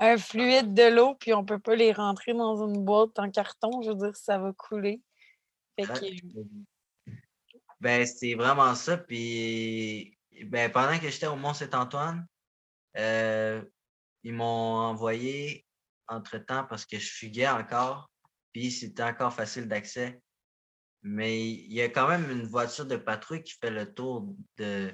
un 0.01 0.17
fluide 0.17 0.73
de 0.73 0.85
l'eau, 0.85 1.15
puis 1.15 1.35
on 1.35 1.45
peut 1.45 1.59
pas 1.59 1.77
les 1.77 1.93
rentrer 1.93 2.33
dans 2.33 2.67
une 2.67 2.85
boîte 2.85 3.19
en 3.19 3.31
carton. 3.31 3.83
Je 3.83 3.91
veux 3.91 3.97
dire, 3.97 4.17
ça 4.17 4.39
va 4.39 4.53
couler. 4.55 5.01
Fait 5.79 5.87
que, 5.87 7.11
ben, 7.81 8.07
c'est 8.07 8.35
vraiment 8.35 8.75
ça. 8.75 8.97
Puis, 8.97 10.19
ben, 10.47 10.73
pendant 10.73 10.99
que 10.99 11.09
j'étais 11.09 11.27
au 11.27 11.37
Mont-Saint-Antoine, 11.37 12.27
euh, 12.97 13.63
ils 14.23 14.33
m'ont 14.33 14.45
envoyé 14.79 15.67
entre-temps 16.09 16.65
parce 16.65 16.87
que 16.87 16.99
je 16.99 17.11
fuguais 17.11 17.49
encore. 17.49 18.11
Puis, 18.53 18.71
c'était 18.71 19.03
encore 19.03 19.35
facile 19.35 19.69
d'accès. 19.69 20.21
Mais 21.03 21.47
il 21.47 21.73
y 21.73 21.81
a 21.83 21.89
quand 21.89 22.09
même 22.09 22.31
une 22.31 22.47
voiture 22.47 22.85
de 22.85 22.97
patrouille 22.97 23.43
qui 23.43 23.55
fait 23.55 23.71
le 23.71 23.93
tour 23.93 24.35
de, 24.57 24.93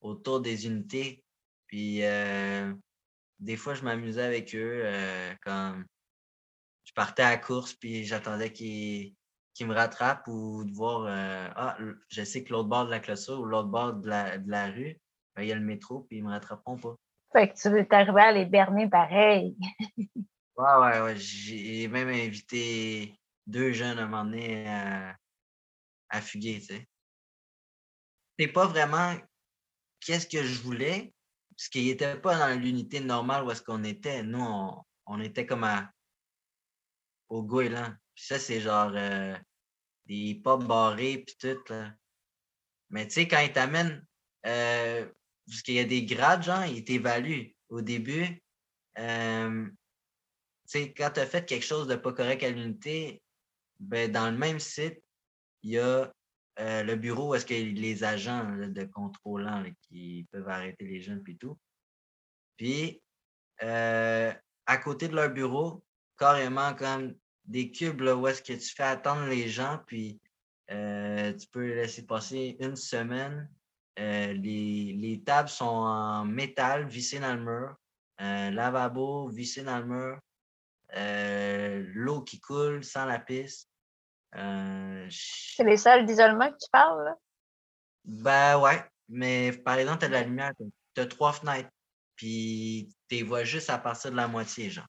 autour 0.00 0.40
des 0.40 0.66
unités. 0.66 1.24
Puis, 1.66 2.04
euh, 2.04 2.72
des 3.42 3.56
fois, 3.56 3.74
je 3.74 3.82
m'amusais 3.82 4.22
avec 4.22 4.54
eux. 4.54 4.82
Euh, 4.84 5.34
quand 5.42 5.82
je 6.84 6.92
partais 6.92 7.22
à 7.22 7.30
la 7.30 7.38
course, 7.38 7.74
puis 7.74 8.04
j'attendais 8.04 8.52
qu'ils 8.52 9.14
qui 9.54 9.64
me 9.66 9.74
rattrape 9.74 10.26
ou 10.28 10.64
de 10.64 10.72
voir 10.72 11.04
euh, 11.06 11.48
Ah, 11.56 11.76
je 12.08 12.24
sais 12.24 12.42
que 12.42 12.52
l'autre 12.52 12.68
bord 12.68 12.86
de 12.86 12.90
la 12.90 13.00
clôture 13.00 13.40
ou 13.40 13.44
l'autre 13.44 13.68
bord 13.68 13.94
de 13.94 14.08
la, 14.08 14.38
de 14.38 14.50
la 14.50 14.66
rue, 14.70 14.98
ben, 15.34 15.42
il 15.42 15.48
y 15.48 15.52
a 15.52 15.56
le 15.56 15.60
métro, 15.60 16.06
puis 16.08 16.18
ils 16.18 16.24
me 16.24 16.30
rattraperont 16.30 16.78
pas. 16.78 16.94
Fait 17.32 17.48
que 17.48 17.54
tu 17.60 17.68
veux 17.68 17.86
t'arriver 17.86 18.20
à 18.20 18.32
les 18.32 18.46
berner 18.46 18.88
pareil. 18.88 19.56
ouais, 19.98 20.76
ouais, 20.80 21.00
ouais. 21.00 21.16
J'ai 21.16 21.88
même 21.88 22.08
invité 22.08 23.14
deux 23.46 23.72
jeunes 23.72 23.98
à 23.98 24.02
un 24.02 24.06
moment 24.06 24.24
donné 24.24 24.68
à, 24.68 25.16
à 26.10 26.20
fuguer, 26.20 26.60
tu 26.60 26.66
sais. 26.66 26.88
C'est 28.38 28.48
pas 28.48 28.66
vraiment 28.66 29.14
qu'est-ce 30.00 30.26
que 30.26 30.42
je 30.42 30.60
voulais, 30.60 31.12
parce 31.56 31.68
qu'il 31.68 31.86
n'était 31.86 32.16
pas 32.16 32.38
dans 32.38 32.60
l'unité 32.60 33.00
normale 33.00 33.44
où 33.44 33.50
est-ce 33.50 33.62
qu'on 33.62 33.84
était. 33.84 34.22
Nous, 34.22 34.40
on, 34.40 34.82
on 35.06 35.20
était 35.20 35.46
comme 35.46 35.64
à, 35.64 35.90
au 37.28 37.42
Goéland. 37.42 37.92
Puis 38.14 38.24
ça, 38.24 38.38
c'est 38.38 38.60
genre 38.60 38.92
euh, 38.94 39.36
des 40.06 40.40
pop 40.42 40.64
barrés 40.64 41.24
puis 41.26 41.36
tout. 41.38 41.72
Là. 41.72 41.94
Mais 42.90 43.06
tu 43.06 43.14
sais, 43.14 43.28
quand 43.28 43.40
ils 43.40 43.52
t'amènent, 43.52 44.04
euh, 44.46 45.10
parce 45.46 45.62
qu'il 45.62 45.74
y 45.74 45.80
a 45.80 45.84
des 45.84 46.04
grades, 46.04 46.42
genre, 46.42 46.64
ils 46.64 46.84
t'évaluent 46.84 47.54
au 47.68 47.80
début. 47.80 48.42
Euh, 48.98 49.66
tu 49.66 49.74
sais, 50.66 50.92
quand 50.92 51.10
tu 51.14 51.20
as 51.20 51.26
fait 51.26 51.46
quelque 51.46 51.64
chose 51.64 51.88
de 51.88 51.96
pas 51.96 52.12
correct 52.12 52.42
à 52.42 52.50
l'unité, 52.50 53.22
ben, 53.80 54.10
dans 54.10 54.30
le 54.30 54.36
même 54.36 54.60
site, 54.60 55.02
il 55.62 55.70
y 55.70 55.78
a 55.78 56.12
euh, 56.58 56.82
le 56.82 56.96
bureau 56.96 57.30
où 57.30 57.34
est-ce 57.34 57.46
que 57.46 57.54
les 57.54 58.04
agents 58.04 58.44
de 58.68 58.84
contrôlant 58.84 59.64
qui 59.82 60.26
peuvent 60.30 60.48
arrêter 60.48 60.84
les 60.84 61.00
jeunes 61.00 61.22
puis 61.22 61.36
tout. 61.36 61.58
Puis, 62.56 63.02
à 63.60 64.76
côté 64.82 65.08
de 65.08 65.14
leur 65.14 65.30
bureau, 65.30 65.84
carrément 66.18 66.74
comme 66.74 67.14
des 67.44 67.70
cubes 67.70 68.00
où 68.02 68.26
est-ce 68.26 68.42
que 68.42 68.52
tu 68.52 68.74
fais 68.74 68.84
attendre 68.84 69.26
les 69.26 69.48
gens, 69.48 69.80
puis 69.86 70.20
euh, 70.70 71.32
tu 71.34 71.46
peux 71.48 71.74
laisser 71.74 72.06
passer 72.06 72.56
une 72.60 72.76
semaine. 72.76 73.48
Euh, 73.98 74.32
les, 74.32 74.94
les, 74.94 75.22
tables 75.22 75.48
sont 75.48 75.64
en 75.64 76.24
métal 76.24 76.86
vissées 76.86 77.20
dans 77.20 77.34
le 77.34 77.42
mur. 77.42 77.76
Euh, 78.20 78.50
lavabo 78.50 79.28
vissé 79.28 79.62
dans 79.62 79.78
le 79.80 79.86
mur. 79.86 80.18
L'eau 81.94 82.22
qui 82.22 82.40
coule 82.40 82.84
sans 82.84 83.04
la 83.04 83.18
piste. 83.18 83.68
C'est 84.32 85.64
les 85.64 85.76
salles 85.76 86.06
d'isolement 86.06 86.50
que 86.50 86.56
tu 86.56 86.70
parles, 86.70 87.04
là? 87.04 87.16
Ben 88.04 88.58
ouais. 88.58 88.82
Mais 89.08 89.52
par 89.52 89.74
exemple, 89.74 89.98
tu 89.98 90.04
as 90.06 90.08
de 90.08 90.14
la 90.14 90.22
lumière. 90.22 90.52
Tu 90.94 91.00
as 91.00 91.06
trois 91.06 91.32
fenêtres. 91.32 91.70
Puis 92.16 92.88
tu 93.08 93.16
les 93.16 93.22
vois 93.22 93.44
juste 93.44 93.70
à 93.70 93.78
partir 93.78 94.10
de 94.10 94.16
la 94.16 94.28
moitié, 94.28 94.70
genre. 94.70 94.86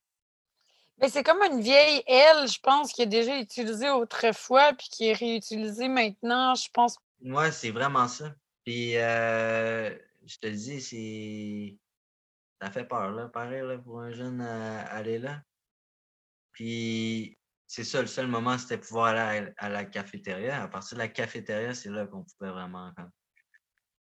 Mais 1.00 1.10
c'est 1.10 1.24
comme 1.24 1.42
une 1.42 1.62
vieille 1.62 2.04
aile, 2.08 2.48
je 2.48 2.60
pense, 2.62 2.94
qui 2.94 3.02
est 3.02 3.08
déjà 3.08 3.38
utilisée 3.38 3.90
autrefois 3.90 4.74
puis 4.74 4.88
qui 4.90 5.08
est 5.10 5.14
réutilisée 5.14 5.88
maintenant, 5.88 6.56
je 6.56 6.70
pense. 6.72 6.98
Ouais, 7.22 7.52
c'est 7.52 7.72
vraiment 7.72 8.08
ça. 8.08 8.34
Puis, 8.64 8.96
euh, 8.98 9.90
je 10.26 10.38
te 10.38 10.48
dis, 10.48 10.82
c'est. 10.82 11.78
Ça 12.62 12.72
fait 12.72 12.86
peur, 12.86 13.12
là, 13.12 13.28
pareil, 13.28 13.62
là, 13.62 13.78
pour 13.78 14.00
un 14.00 14.12
jeune 14.12 14.40
à 14.40 14.84
aller 14.84 15.20
là. 15.20 15.42
Puis, 16.54 17.38
c'est 17.74 17.84
ça, 17.84 18.02
le 18.02 18.08
seul 18.08 18.28
moment, 18.28 18.56
c'était 18.60 18.78
pouvoir 18.78 19.16
aller 19.16 19.52
à, 19.58 19.68
la 19.68 19.84
cafétéria. 19.84 20.62
À 20.62 20.68
partir 20.68 20.96
de 20.96 21.02
la 21.02 21.08
cafétéria, 21.08 21.74
c'est 21.74 21.90
là 21.90 22.06
qu'on 22.06 22.24
pouvait 22.24 22.52
vraiment 22.52 22.94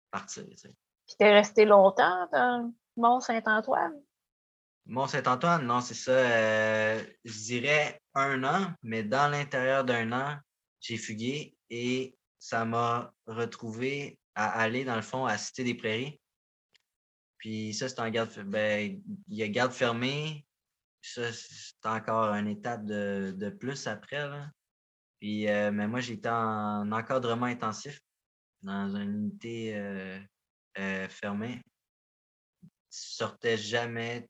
partir. 0.09 0.45
Tu 0.45 0.55
sais. 0.55 0.73
Puis, 1.05 1.15
t'es 1.19 1.33
resté 1.33 1.65
longtemps 1.65 2.25
dans 2.31 2.73
Mont-Saint-Antoine? 2.95 4.01
Mont-Saint-Antoine, 4.85 5.65
non, 5.65 5.81
c'est 5.81 5.93
ça. 5.93 6.13
Euh, 6.13 7.03
je 7.25 7.37
dirais 7.37 8.01
un 8.13 8.45
an, 8.45 8.71
mais 8.81 9.03
dans 9.03 9.29
l'intérieur 9.29 9.83
d'un 9.83 10.09
an, 10.13 10.37
j'ai 10.79 10.95
fugué 10.95 11.57
et 11.69 12.17
ça 12.39 12.63
m'a 12.63 13.13
retrouvé 13.27 14.21
à 14.35 14.57
aller, 14.57 14.85
dans 14.85 14.95
le 14.95 15.01
fond, 15.01 15.25
à 15.25 15.37
Cité 15.37 15.65
des 15.65 15.75
Prairies. 15.75 16.21
Puis 17.39 17.73
ça, 17.73 17.89
c'est 17.89 17.99
en 17.99 18.09
garde, 18.09 18.31
ben, 18.45 19.03
il 19.27 19.35
y 19.35 19.43
a 19.43 19.49
garde 19.49 19.73
fermée. 19.73 20.45
Ça, 21.01 21.31
c'est 21.31 21.85
encore 21.85 22.33
une 22.33 22.47
étape 22.47 22.85
de, 22.85 23.49
plus 23.59 23.87
après. 23.87 24.27
Là. 24.27 24.49
Puis, 25.19 25.49
euh, 25.49 25.71
mais 25.71 25.87
moi, 25.87 26.01
j'étais 26.01 26.29
en 26.29 26.91
encadrement 26.91 27.45
intensif 27.45 28.01
dans 28.61 28.95
une 28.95 29.13
unité 29.13 29.75
euh, 29.75 31.07
fermée. 31.09 31.61
Tu 32.61 32.67
sortais 32.91 33.57
jamais 33.57 34.29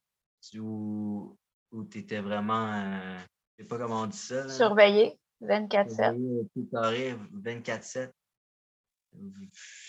où, 0.55 1.38
où 1.71 1.84
tu 1.86 1.99
étais 1.99 2.19
vraiment, 2.19 2.73
euh, 2.73 3.19
je 3.58 3.63
sais 3.63 3.67
pas 3.67 3.77
comment 3.77 4.01
on 4.01 4.08
dit 4.08 4.17
ça. 4.17 4.49
Surveillé 4.49 5.17
24-7. 5.41 6.49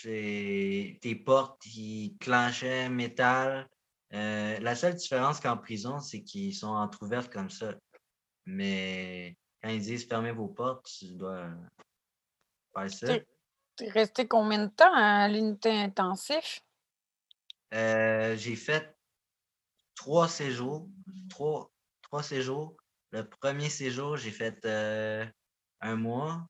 24-7. 0.03 0.99
Tes 0.99 1.15
portes 1.15 1.61
qui 1.61 2.15
clenchaient 2.19 2.89
métal. 2.89 3.67
Euh, 4.13 4.59
la 4.59 4.75
seule 4.75 4.95
différence 4.95 5.39
qu'en 5.39 5.57
prison, 5.57 5.99
c'est 5.99 6.21
qu'ils 6.21 6.53
sont 6.53 6.73
entrouvertes 6.73 7.31
comme 7.31 7.49
ça. 7.49 7.73
Mais 8.45 9.37
quand 9.61 9.69
ils 9.69 9.81
disent 9.81 10.07
fermez 10.07 10.31
vos 10.31 10.47
portes, 10.47 10.85
tu 10.85 11.13
dois 11.13 11.49
faire 12.75 12.89
ça. 12.89 13.19
Tu 13.77 13.85
es 13.85 13.89
resté 13.89 14.27
combien 14.27 14.65
de 14.65 14.71
temps 14.71 14.93
à 14.93 15.27
l'unité 15.29 15.71
intensif? 15.71 16.61
Euh, 17.73 18.35
j'ai 18.35 18.55
fait 18.55 18.93
trois 19.95 20.27
séjours. 20.27 20.89
Trois, 21.29 21.71
trois 22.01 22.23
séjours. 22.23 22.75
Le 23.11 23.27
premier 23.27 23.69
séjour, 23.69 24.17
j'ai 24.17 24.31
fait 24.31 24.65
euh, 24.65 25.25
un 25.79 25.95
mois. 25.95 26.45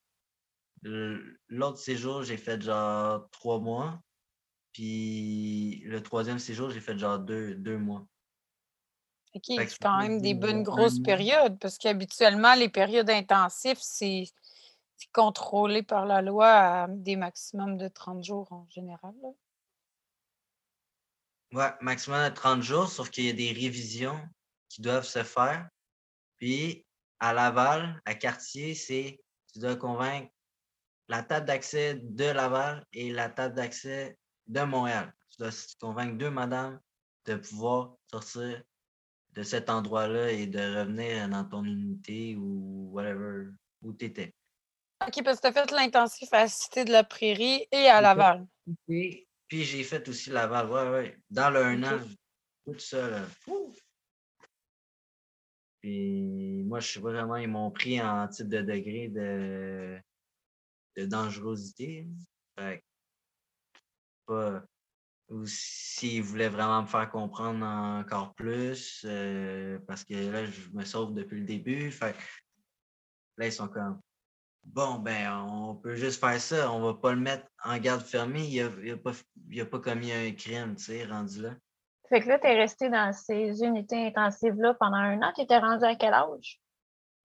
L'autre 0.84 1.78
séjour, 1.78 2.24
j'ai 2.24 2.38
fait 2.38 2.60
genre 2.60 3.30
trois 3.30 3.60
mois. 3.60 4.02
Puis 4.74 5.82
le 5.86 6.02
troisième 6.02 6.40
séjour, 6.40 6.70
j'ai 6.70 6.80
fait 6.80 6.98
genre 6.98 7.20
deux, 7.20 7.56
deux 7.56 7.78
mois. 7.78 8.06
OK, 9.34 9.44
c'est 9.48 9.80
quand 9.82 10.00
même 10.00 10.22
des 10.22 10.34
bonnes 10.34 10.64
grosses 10.64 11.00
périodes 11.00 11.58
parce 11.60 11.78
qu'habituellement, 11.78 12.54
les 12.54 12.70
périodes 12.70 13.10
intensives, 13.10 13.80
c'est 13.80 14.26
contrôlé 15.14 15.84
par 15.84 16.06
la 16.06 16.22
loi 16.22 16.48
à 16.48 16.88
des 16.88 17.16
maximums 17.16 17.78
de 17.78 17.88
30 17.88 18.24
jours 18.24 18.52
en 18.52 18.68
général. 18.70 19.14
Ouais, 21.54 21.72
maximum 21.82 22.30
de 22.30 22.34
30 22.34 22.62
jours, 22.62 22.90
sauf 22.90 23.10
qu'il 23.10 23.26
y 23.26 23.30
a 23.30 23.34
des 23.34 23.52
révisions 23.52 24.22
qui 24.70 24.82
doivent 24.82 25.06
se 25.06 25.24
faire. 25.24 25.68
Puis, 26.38 26.86
à 27.20 27.34
Laval, 27.34 28.02
à 28.06 28.16
Quartier, 28.16 28.74
c'est 28.74 29.22
tu 29.54 29.60
dois 29.60 29.76
convaincre 29.76 30.32
la 31.08 31.24
table 31.24 31.46
d'accès 31.46 31.96
de 31.96 32.26
Laval 32.26 32.86
et 32.94 33.12
la 33.12 33.30
table 33.30 33.56
d'accès 33.56 34.18
de 34.52 34.62
Montréal. 34.62 35.14
Tu 35.30 35.38
dois 35.40 35.52
convaincre 35.80 36.18
deux 36.18 36.30
madames 36.30 36.80
de 37.26 37.36
pouvoir 37.36 37.96
sortir 38.10 38.62
de 39.34 39.44
cet 39.44 39.70
endroit-là 39.70 40.32
et 40.32 40.46
de 40.46 40.60
revenir 40.60 41.30
dans 41.30 41.46
ton 41.46 41.64
unité 41.64 42.36
ou 42.36 42.90
whatever, 42.92 43.48
où 43.82 43.94
tu 43.94 44.06
étais. 44.06 44.36
OK, 45.08 45.24
parce 45.24 45.40
que 45.40 45.48
tu 45.48 45.48
as 45.48 45.54
fait 45.54 45.72
l'intensif 45.72 46.32
à 46.34 46.42
la 46.42 46.48
Cité 46.48 46.84
de 46.84 46.92
la 46.92 47.04
Prairie 47.04 47.66
et 47.72 47.88
à 47.88 48.02
Laval. 48.02 48.46
Puis 48.88 49.26
j'ai 49.50 49.84
fait 49.84 50.08
aussi 50.10 50.30
Laval, 50.30 50.70
ouais, 50.70 50.90
ouais. 50.90 51.18
Dans 51.30 51.50
le 51.50 51.64
un 51.64 51.84
an, 51.84 52.00
tout 52.66 52.78
ça, 52.78 53.10
là. 53.10 53.26
Puis 55.80 56.64
moi, 56.66 56.80
je 56.80 56.92
sais 56.92 57.02
pas 57.02 57.12
vraiment, 57.12 57.38
ils 57.38 57.48
m'ont 57.48 57.72
pris 57.72 58.02
en 58.02 58.28
type 58.28 58.50
de 58.50 58.62
degré 58.62 59.08
de, 59.08 59.98
de 60.98 61.06
dangerosité. 61.06 62.08
Fait 62.60 62.84
pas. 64.26 64.64
Ou 65.30 65.46
s'ils 65.46 66.24
voulaient 66.24 66.50
vraiment 66.50 66.82
me 66.82 66.88
faire 66.88 67.10
comprendre 67.10 67.66
encore 67.66 68.34
plus, 68.34 69.06
euh, 69.06 69.80
parce 69.88 70.04
que 70.04 70.14
là, 70.14 70.46
je 70.46 70.70
me 70.74 70.84
sauve 70.84 71.14
depuis 71.14 71.40
le 71.40 71.46
début. 71.46 71.90
Fait 71.92 72.16
là, 73.38 73.46
ils 73.46 73.54
sont 73.54 73.70
comme 73.70 74.02
Bon, 74.64 75.00
ben, 75.00 75.46
on 75.50 75.76
peut 75.76 75.96
juste 75.96 76.20
faire 76.20 76.40
ça. 76.40 76.72
On 76.72 76.82
va 76.82 76.94
pas 76.94 77.14
le 77.14 77.20
mettre 77.20 77.46
en 77.64 77.78
garde 77.78 78.02
fermée. 78.02 78.46
Il 78.46 78.64
n'a 78.64 78.98
pas, 78.98 79.12
a 79.12 79.66
pas 79.66 79.80
commis 79.80 80.12
un 80.12 80.32
crime, 80.34 80.76
tu 80.76 80.84
sais, 80.84 81.06
rendu 81.06 81.42
là. 81.42 81.56
Fait 82.10 82.22
que 82.22 82.28
là, 82.28 82.40
tu 82.40 82.48
es 82.48 82.56
resté 82.56 82.90
dans 82.90 83.12
ces 83.14 83.64
unités 83.64 84.08
intensives-là 84.08 84.76
pendant 84.76 84.98
un 84.98 85.22
an. 85.22 85.32
Tu 85.36 85.42
étais 85.42 85.58
rendu 85.58 85.84
à 85.86 85.96
quel 85.96 86.14
âge? 86.14 86.62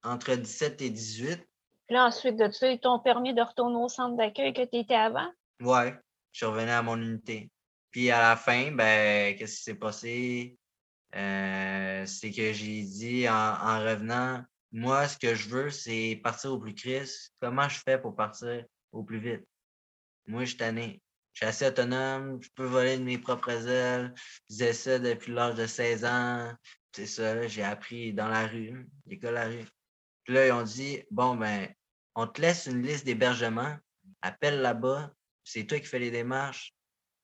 Entre 0.03 0.35
17 0.35 0.81
et 0.83 0.91
18. 0.91 1.47
Puis 1.87 1.95
là, 1.95 2.07
ensuite 2.07 2.37
de 2.37 2.51
ça, 2.51 2.71
ils 2.71 2.81
t'ont 2.81 3.01
permis 3.01 3.35
de 3.35 3.43
retourner 3.43 3.77
au 3.77 3.89
centre 3.89 4.17
d'accueil 4.17 4.53
que 4.53 4.63
tu 4.63 4.79
étais 4.79 4.95
avant? 4.95 5.29
Ouais, 5.61 5.95
je 6.37 6.45
revenu 6.45 6.71
à 6.71 6.83
mon 6.83 7.01
unité. 7.01 7.51
Puis 7.91 8.11
à 8.11 8.21
la 8.21 8.37
fin, 8.37 8.71
ben, 8.73 9.35
qu'est-ce 9.37 9.57
qui 9.57 9.63
s'est 9.63 9.75
passé? 9.75 10.59
Euh, 11.15 12.05
c'est 12.05 12.31
que 12.31 12.53
j'ai 12.53 12.83
dit 12.83 13.27
en 13.29 13.79
revenant, 13.81 14.45
moi, 14.71 15.09
ce 15.09 15.17
que 15.17 15.35
je 15.35 15.49
veux, 15.49 15.71
c'est 15.71 16.21
partir 16.23 16.53
au 16.53 16.59
plus 16.59 16.75
crisse. 16.75 17.33
Comment 17.41 17.69
je 17.69 17.79
fais 17.79 17.99
pour 17.99 18.15
partir 18.15 18.65
au 18.93 19.03
plus 19.03 19.19
vite? 19.19 19.47
Moi, 20.27 20.43
je 20.43 20.51
suis 20.51 20.59
tanné. 20.59 21.01
Je 21.33 21.39
suis 21.39 21.47
assez 21.47 21.67
autonome, 21.67 22.43
je 22.43 22.49
peux 22.55 22.65
voler 22.65 22.99
de 22.99 23.03
mes 23.03 23.17
propres 23.17 23.67
ailes. 23.67 24.13
Je 24.51 24.55
faisais 24.55 24.73
ça 24.75 24.99
depuis 24.99 25.33
l'âge 25.33 25.55
de 25.55 25.67
16 25.67 26.05
ans. 26.05 26.53
C'est 26.93 27.07
ça, 27.07 27.47
j'ai 27.47 27.63
appris 27.63 28.13
dans 28.13 28.29
la 28.29 28.47
rue, 28.47 28.87
l'école 29.07 29.39
à 29.39 29.49
la 29.49 29.55
rue. 29.55 29.69
Puis 30.25 30.35
là, 30.35 30.47
ils 30.47 30.53
ont 30.53 30.63
dit 30.63 31.03
Bon, 31.11 31.37
ben, 31.37 31.69
on 32.15 32.27
te 32.27 32.43
laisse 32.43 32.67
une 32.67 32.83
liste 32.83 33.07
d'hébergement, 33.07 33.77
appelle 34.21 34.61
là-bas, 34.61 35.11
c'est 35.47 35.65
toi 35.65 35.79
qui 35.79 35.87
fais 35.87 36.01
les 36.01 36.11
démarches. 36.11 36.75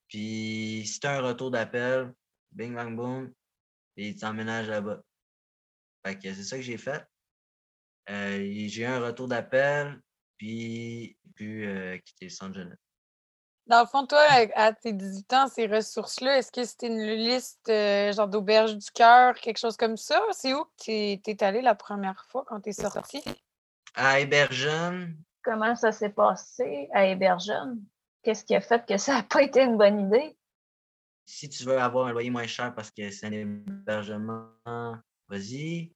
Puis 0.08 0.84
si 0.86 1.00
tu 1.00 1.06
as 1.06 1.18
un 1.18 1.22
retour 1.22 1.50
d'appel, 1.50 2.14
bing 2.52 2.74
bang 2.74 2.94
boom, 2.94 3.32
et 3.96 4.10
ils 4.10 4.16
t'emménagent 4.16 4.68
là-bas. 4.68 5.02
Fait 6.06 6.18
que 6.18 6.32
c'est 6.32 6.44
ça 6.44 6.56
que 6.56 6.62
j'ai 6.62 6.78
fait. 6.78 7.04
Euh, 8.10 8.38
j'ai 8.68 8.82
eu 8.82 8.86
un 8.86 9.00
retour 9.00 9.28
d'appel, 9.28 10.00
puis 10.36 11.16
pu 11.34 11.66
euh, 11.66 11.98
quitter 11.98 12.26
le 12.26 12.30
centre 12.30 12.54
jeunesse. 12.54 12.78
Dans 13.66 13.80
le 13.80 13.86
fond, 13.86 14.06
toi, 14.06 14.20
à 14.54 14.72
tes 14.72 14.92
18 14.92 15.32
ans, 15.34 15.46
ces 15.48 15.66
ressources-là, 15.66 16.38
est-ce 16.38 16.50
que 16.50 16.64
c'était 16.64 16.88
une 16.88 17.06
liste 17.06 17.68
euh, 17.68 18.12
genre 18.12 18.28
d'auberge 18.28 18.76
du 18.76 18.90
cœur, 18.90 19.34
quelque 19.34 19.58
chose 19.58 19.76
comme 19.76 19.96
ça? 19.96 20.20
C'est 20.32 20.52
où 20.52 20.64
que 20.64 21.16
tu 21.16 21.30
es, 21.30 21.44
allé 21.44 21.62
la 21.62 21.76
première 21.76 22.24
fois 22.28 22.44
quand 22.46 22.60
tu 22.60 22.70
es 22.70 22.72
sorti? 22.72 23.22
À 23.94 24.20
Hébergen. 24.20 25.16
Comment 25.44 25.76
ça 25.76 25.92
s'est 25.92 26.10
passé 26.10 26.88
à 26.92 27.06
Hébergen? 27.06 27.80
Qu'est-ce 28.22 28.44
qui 28.44 28.54
a 28.54 28.60
fait 28.60 28.86
que 28.86 28.96
ça 28.98 29.16
n'a 29.16 29.22
pas 29.22 29.42
été 29.42 29.62
une 29.62 29.76
bonne 29.76 30.06
idée? 30.06 30.36
Si 31.26 31.48
tu 31.48 31.64
veux 31.64 31.78
avoir 31.78 32.06
un 32.06 32.12
loyer 32.12 32.30
moins 32.30 32.46
cher 32.46 32.74
parce 32.74 32.90
que 32.90 33.10
c'est 33.10 33.26
un 33.26 33.32
hébergement, 33.32 34.48
vas-y. 35.28 35.92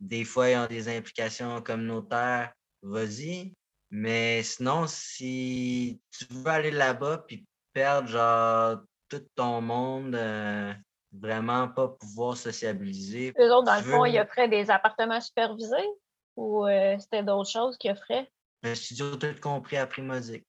Des 0.00 0.24
fois, 0.24 0.50
ils 0.50 0.56
ont 0.56 0.66
des 0.66 0.88
implications 0.96 1.60
communautaires, 1.62 2.52
vas-y. 2.82 3.54
Mais 3.90 4.42
sinon, 4.42 4.86
si 4.86 6.00
tu 6.10 6.26
veux 6.30 6.50
aller 6.50 6.70
là-bas 6.70 7.24
puis 7.26 7.46
perdre 7.72 8.08
genre 8.08 8.80
tout 9.08 9.24
ton 9.34 9.60
monde, 9.60 10.14
euh, 10.14 10.72
vraiment 11.12 11.68
pas 11.68 11.88
pouvoir 11.88 12.36
sociabiliser. 12.36 13.32
Eux 13.38 13.52
autres, 13.52 13.64
dans 13.64 13.76
le 13.76 13.82
fond, 13.82 14.04
ils 14.04 14.20
offraient 14.20 14.48
des 14.48 14.70
appartements 14.70 15.20
supervisés 15.20 15.88
ou 16.36 16.66
euh, 16.66 16.98
c'était 16.98 17.22
d'autres 17.22 17.50
choses 17.50 17.78
qu'ils 17.78 17.92
offraient? 17.92 18.30
Un 18.62 18.74
studio 18.74 19.16
tout 19.16 19.34
compris 19.40 19.78
à 19.78 19.86
prix 19.86 20.02
modique. 20.02 20.46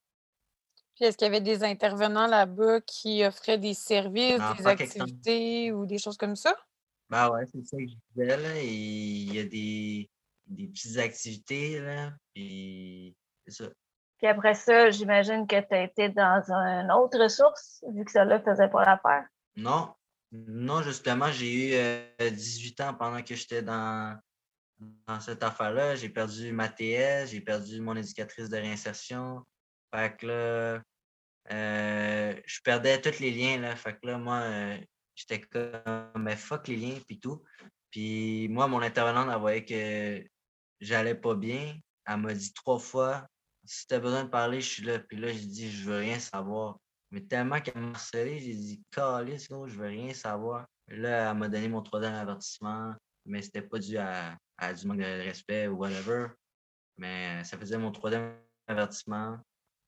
Puis 1.00 1.08
est-ce 1.08 1.18
qu'il 1.18 1.28
y 1.28 1.30
avait 1.30 1.40
des 1.40 1.64
intervenants 1.64 2.28
là-bas 2.28 2.82
qui 2.82 3.24
offraient 3.24 3.58
des 3.58 3.74
services, 3.74 4.42
des 4.58 4.68
activités 4.68 5.72
ou 5.72 5.86
des 5.86 5.98
choses 5.98 6.18
comme 6.18 6.36
ça? 6.36 6.54
Ben 7.10 7.30
ouais, 7.30 7.46
c'est 7.46 7.66
ça 7.66 7.78
que 7.78 7.88
je 7.88 7.96
disais, 8.14 8.38
là. 8.38 8.62
il 8.62 9.34
y 9.34 9.40
a 9.40 9.46
des, 9.46 10.10
des 10.46 10.68
petites 10.68 10.98
activités, 10.98 11.80
là. 11.80 12.12
Puis 12.34 13.16
c'est 13.48 13.64
ça. 13.64 13.70
Puis 14.18 14.28
après 14.28 14.56
ça, 14.56 14.90
j'imagine 14.90 15.48
que 15.48 15.62
tu 15.62 15.74
as 15.74 15.84
été 15.84 16.10
dans 16.10 16.44
une 16.52 16.92
autre 16.92 17.18
ressource, 17.18 17.82
vu 17.94 18.04
que 18.04 18.12
ça 18.12 18.26
là 18.26 18.42
faisait 18.42 18.68
pas 18.68 18.84
l'affaire. 18.84 19.26
Non. 19.56 19.94
Non, 20.34 20.82
justement, 20.82 21.32
j'ai 21.32 22.10
eu 22.20 22.30
18 22.30 22.82
ans 22.82 22.94
pendant 22.94 23.24
que 23.24 23.36
j'étais 23.36 23.62
dans, 23.62 24.20
dans 25.08 25.22
cette 25.22 25.44
affaire-là. 25.44 25.96
J'ai 25.96 26.10
perdu 26.10 26.52
ma 26.52 26.68
TS, 26.68 27.28
j'ai 27.28 27.40
perdu 27.40 27.80
mon 27.80 27.96
éducatrice 27.96 28.50
de 28.50 28.58
réinsertion. 28.58 29.46
Fait 29.94 30.18
que 30.18 30.28
là, 30.28 30.82
je 31.50 32.62
perdais 32.64 33.02
tous 33.02 33.20
les 33.20 33.32
liens. 33.32 33.60
Là. 33.60 33.76
Fait 33.76 33.94
que 33.94 34.08
là, 34.08 34.18
moi, 34.18 34.78
j'étais 35.16 35.42
comme, 35.42 36.24
mais 36.24 36.36
fuck 36.36 36.68
les 36.68 36.78
liens, 36.78 37.00
puis 37.08 37.20
tout. 37.20 37.44
Puis 37.92 38.48
moi, 38.50 38.68
mon 38.68 38.82
intervenante, 38.82 39.30
elle 39.32 39.40
voyait 39.40 39.66
que 39.66 40.24
j'allais 40.80 41.16
pas 41.16 41.36
bien. 41.36 41.76
Elle 42.06 42.18
m'a 42.18 42.34
dit 42.34 42.54
trois 42.54 42.80
fois, 42.80 43.28
si 43.66 43.88
tu 43.88 43.94
as 43.94 44.00
besoin 44.00 44.24
de 44.24 44.30
parler, 44.30 44.62
je 44.62 44.70
suis 44.70 44.84
là. 44.84 45.00
Puis 45.00 45.18
là, 45.18 45.32
j'ai 45.32 45.46
dit, 45.46 45.72
je 45.72 45.90
veux 45.90 45.98
rien 46.00 46.20
savoir. 46.20 46.80
Mais 47.12 47.22
tellement 47.22 47.60
qu'elle 47.60 47.82
m'a 47.82 47.90
harcelé, 47.92 48.40
j'ai 48.40 48.54
dit, 48.54 48.84
calice, 48.92 49.48
je 49.50 49.76
veux 49.76 49.88
rien 49.88 50.14
savoir. 50.14 50.68
Là, 50.88 51.32
elle 51.32 51.38
m'a 51.38 51.50
donné 51.50 51.68
mon 51.68 51.82
troisième 51.82 52.14
avertissement, 52.14 52.96
mais 53.26 53.42
c'était 53.42 53.62
pas 53.62 53.80
dû 53.80 53.98
à, 53.98 54.38
du 54.74 54.88
manque 54.88 55.00
de 55.00 55.04
respect 55.04 55.68
ou 55.68 55.78
whatever. 55.78 56.28
Mais 56.98 57.44
ça 57.44 57.58
faisait 57.58 57.78
mon 57.78 57.92
troisième 57.92 58.36
avertissement. 58.68 59.40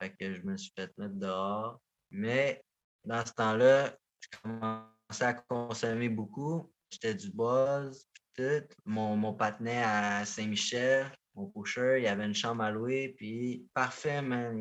Fait 0.02 0.10
que 0.10 0.34
je 0.34 0.42
me 0.42 0.58
suis 0.58 0.72
fait 0.76 0.92
mettre 0.98 1.14
dehors. 1.14 1.80
Mais 2.10 2.64
dans 3.06 3.24
ce 3.24 3.34
temps-là, 3.34 3.96
je 4.20 4.40
commençais 4.42 5.26
à 5.26 5.34
consommer 5.36 6.10
beaucoup. 6.10 6.74
J'étais 6.90 7.14
du 7.14 7.30
buzz, 7.30 8.08
tout. 8.36 8.68
Mon, 8.84 9.16
mon 9.16 9.34
patinet 9.34 9.84
à 9.84 10.26
Saint-Michel, 10.26 11.12
mon 11.36 11.46
pusher, 11.48 11.98
il 12.00 12.04
y 12.06 12.08
avait 12.08 12.26
une 12.26 12.34
chambre 12.34 12.64
à 12.64 12.72
louer, 12.72 13.14
puis 13.16 13.68
parfait, 13.76 14.24
man, 14.24 14.60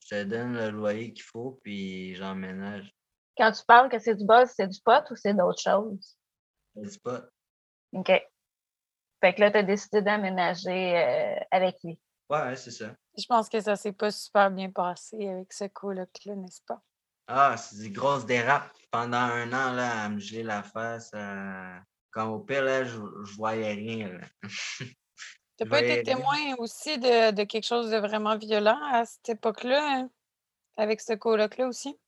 je 0.00 0.08
te 0.08 0.22
donne 0.22 0.54
le 0.54 0.70
loyer 0.70 1.12
qu'il 1.12 1.24
faut, 1.24 1.58
puis 1.64 2.14
j'emménage. 2.14 2.94
Quand 3.36 3.50
tu 3.50 3.64
parles 3.66 3.90
que 3.90 3.98
c'est 3.98 4.14
du 4.14 4.24
buzz, 4.24 4.52
c'est 4.54 4.68
du 4.68 4.80
pot 4.84 5.04
ou 5.10 5.16
c'est 5.16 5.34
d'autres 5.34 5.60
choses? 5.60 6.16
C'est 6.76 6.92
du 6.92 6.98
pot. 7.00 7.24
OK. 7.92 8.12
Fait 9.20 9.34
que 9.34 9.40
là, 9.40 9.50
tu 9.50 9.58
as 9.58 9.62
décidé 9.64 10.00
d'aménager 10.00 10.96
euh, 10.96 11.40
avec 11.50 11.76
lui. 11.82 11.98
Ouais, 12.28 12.56
c'est 12.56 12.70
ça. 12.70 12.94
Je 13.16 13.24
pense 13.26 13.48
que 13.48 13.60
ça 13.60 13.76
s'est 13.76 13.92
pas 13.92 14.10
super 14.10 14.50
bien 14.50 14.70
passé 14.70 15.28
avec 15.28 15.52
ce 15.52 15.64
coloc-là, 15.64 16.34
n'est-ce 16.36 16.60
pas? 16.66 16.82
Ah, 17.28 17.56
c'est 17.56 17.78
des 17.78 17.90
grosses 17.90 18.26
dérapes. 18.26 18.76
Pendant 18.90 19.16
un 19.16 19.48
an, 19.48 19.72
là, 19.72 20.04
à 20.04 20.08
me 20.08 20.18
geler 20.18 20.42
la 20.42 20.62
face, 20.62 21.10
comme 22.10 22.30
au 22.30 22.40
pire, 22.40 22.62
là, 22.62 22.84
je, 22.84 22.98
je 23.24 23.36
voyais 23.36 23.72
rien. 23.72 24.20
Tu 25.58 25.64
n'as 25.64 25.70
pas 25.70 25.80
été 25.80 26.02
témoin 26.02 26.54
aussi 26.58 26.98
de, 26.98 27.44
quelque 27.44 27.66
chose 27.66 27.90
de 27.90 27.96
vraiment 27.96 28.36
violent 28.36 28.78
à 28.92 29.06
cette 29.06 29.30
époque-là, 29.30 30.00
hein, 30.00 30.10
avec 30.76 31.00
ce 31.00 31.14
coloc-là 31.14 31.66
aussi? 31.66 31.98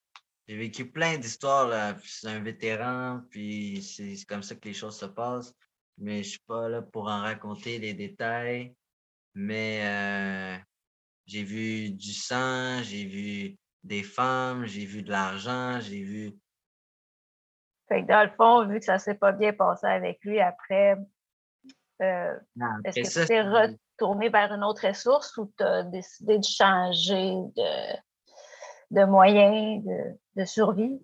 J'ai 0.46 0.56
vécu 0.58 0.90
plein 0.90 1.16
d'histoires. 1.16 1.96
C'est 2.04 2.28
un 2.28 2.40
vétéran, 2.40 3.22
puis 3.30 3.82
c'est 3.82 4.22
comme 4.26 4.42
ça 4.42 4.54
que 4.54 4.68
les 4.68 4.74
choses 4.74 4.98
se 4.98 5.06
passent. 5.06 5.54
Mais 5.96 6.22
je 6.22 6.30
suis 6.30 6.42
pas 6.46 6.68
là 6.68 6.82
pour 6.82 7.04
en 7.08 7.22
raconter 7.22 7.78
les 7.78 7.94
détails. 7.94 8.74
Mais 9.40 9.82
euh, 9.84 10.56
j'ai 11.26 11.44
vu 11.44 11.90
du 11.90 12.12
sang, 12.12 12.82
j'ai 12.82 13.04
vu 13.04 13.56
des 13.84 14.02
femmes, 14.02 14.66
j'ai 14.66 14.84
vu 14.84 15.04
de 15.04 15.12
l'argent, 15.12 15.78
j'ai 15.78 16.02
vu. 16.02 16.32
Fait 17.86 18.02
que 18.02 18.08
dans 18.08 18.24
le 18.24 18.30
fond, 18.36 18.66
vu 18.66 18.80
que 18.80 18.84
ça 18.84 18.98
s'est 18.98 19.14
pas 19.14 19.30
bien 19.30 19.52
passé 19.52 19.86
avec 19.86 20.18
lui 20.24 20.40
après, 20.40 20.96
euh, 22.02 22.36
est-ce 22.84 23.00
que 23.00 23.20
tu 23.20 23.26
t'es 23.28 23.42
retourné 23.42 24.28
vers 24.28 24.52
une 24.52 24.64
autre 24.64 24.88
ressource 24.88 25.36
ou 25.36 25.52
tu 25.56 25.62
as 25.62 25.84
décidé 25.84 26.38
de 26.38 26.44
changer 26.44 27.30
de, 27.30 27.96
de 28.90 29.04
moyens 29.04 29.84
de, 30.34 30.44
survie? 30.46 31.00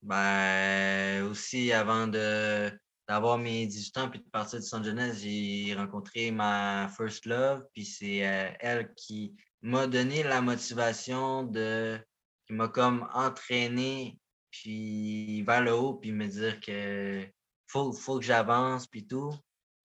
Ben, 0.00 1.24
aussi, 1.24 1.74
avant 1.74 2.06
de, 2.06 2.70
d'avoir 3.12 3.36
mes 3.36 3.66
18 3.66 3.98
ans 3.98 4.08
puis 4.08 4.20
de 4.20 4.30
partir 4.30 4.58
de 4.58 4.64
San 4.64 4.82
Jeunesse, 4.82 5.18
j'ai 5.20 5.74
rencontré 5.76 6.30
ma 6.30 6.88
first 6.96 7.26
love, 7.26 7.62
puis 7.74 7.84
c'est 7.84 8.26
euh, 8.26 8.50
elle 8.58 8.94
qui 8.94 9.36
m'a 9.60 9.86
donné 9.86 10.22
la 10.22 10.40
motivation 10.40 11.42
de 11.42 11.98
qui 12.46 12.54
m'a 12.54 12.68
comme 12.68 13.06
entraîné 13.12 14.18
puis 14.50 15.42
vers 15.42 15.60
le 15.60 15.74
haut 15.74 15.94
puis 15.94 16.10
me 16.10 16.26
dire 16.26 16.58
que 16.60 17.26
faut, 17.66 17.92
faut 17.92 18.18
que 18.18 18.24
j'avance 18.24 18.86
puis 18.86 19.06
tout 19.06 19.30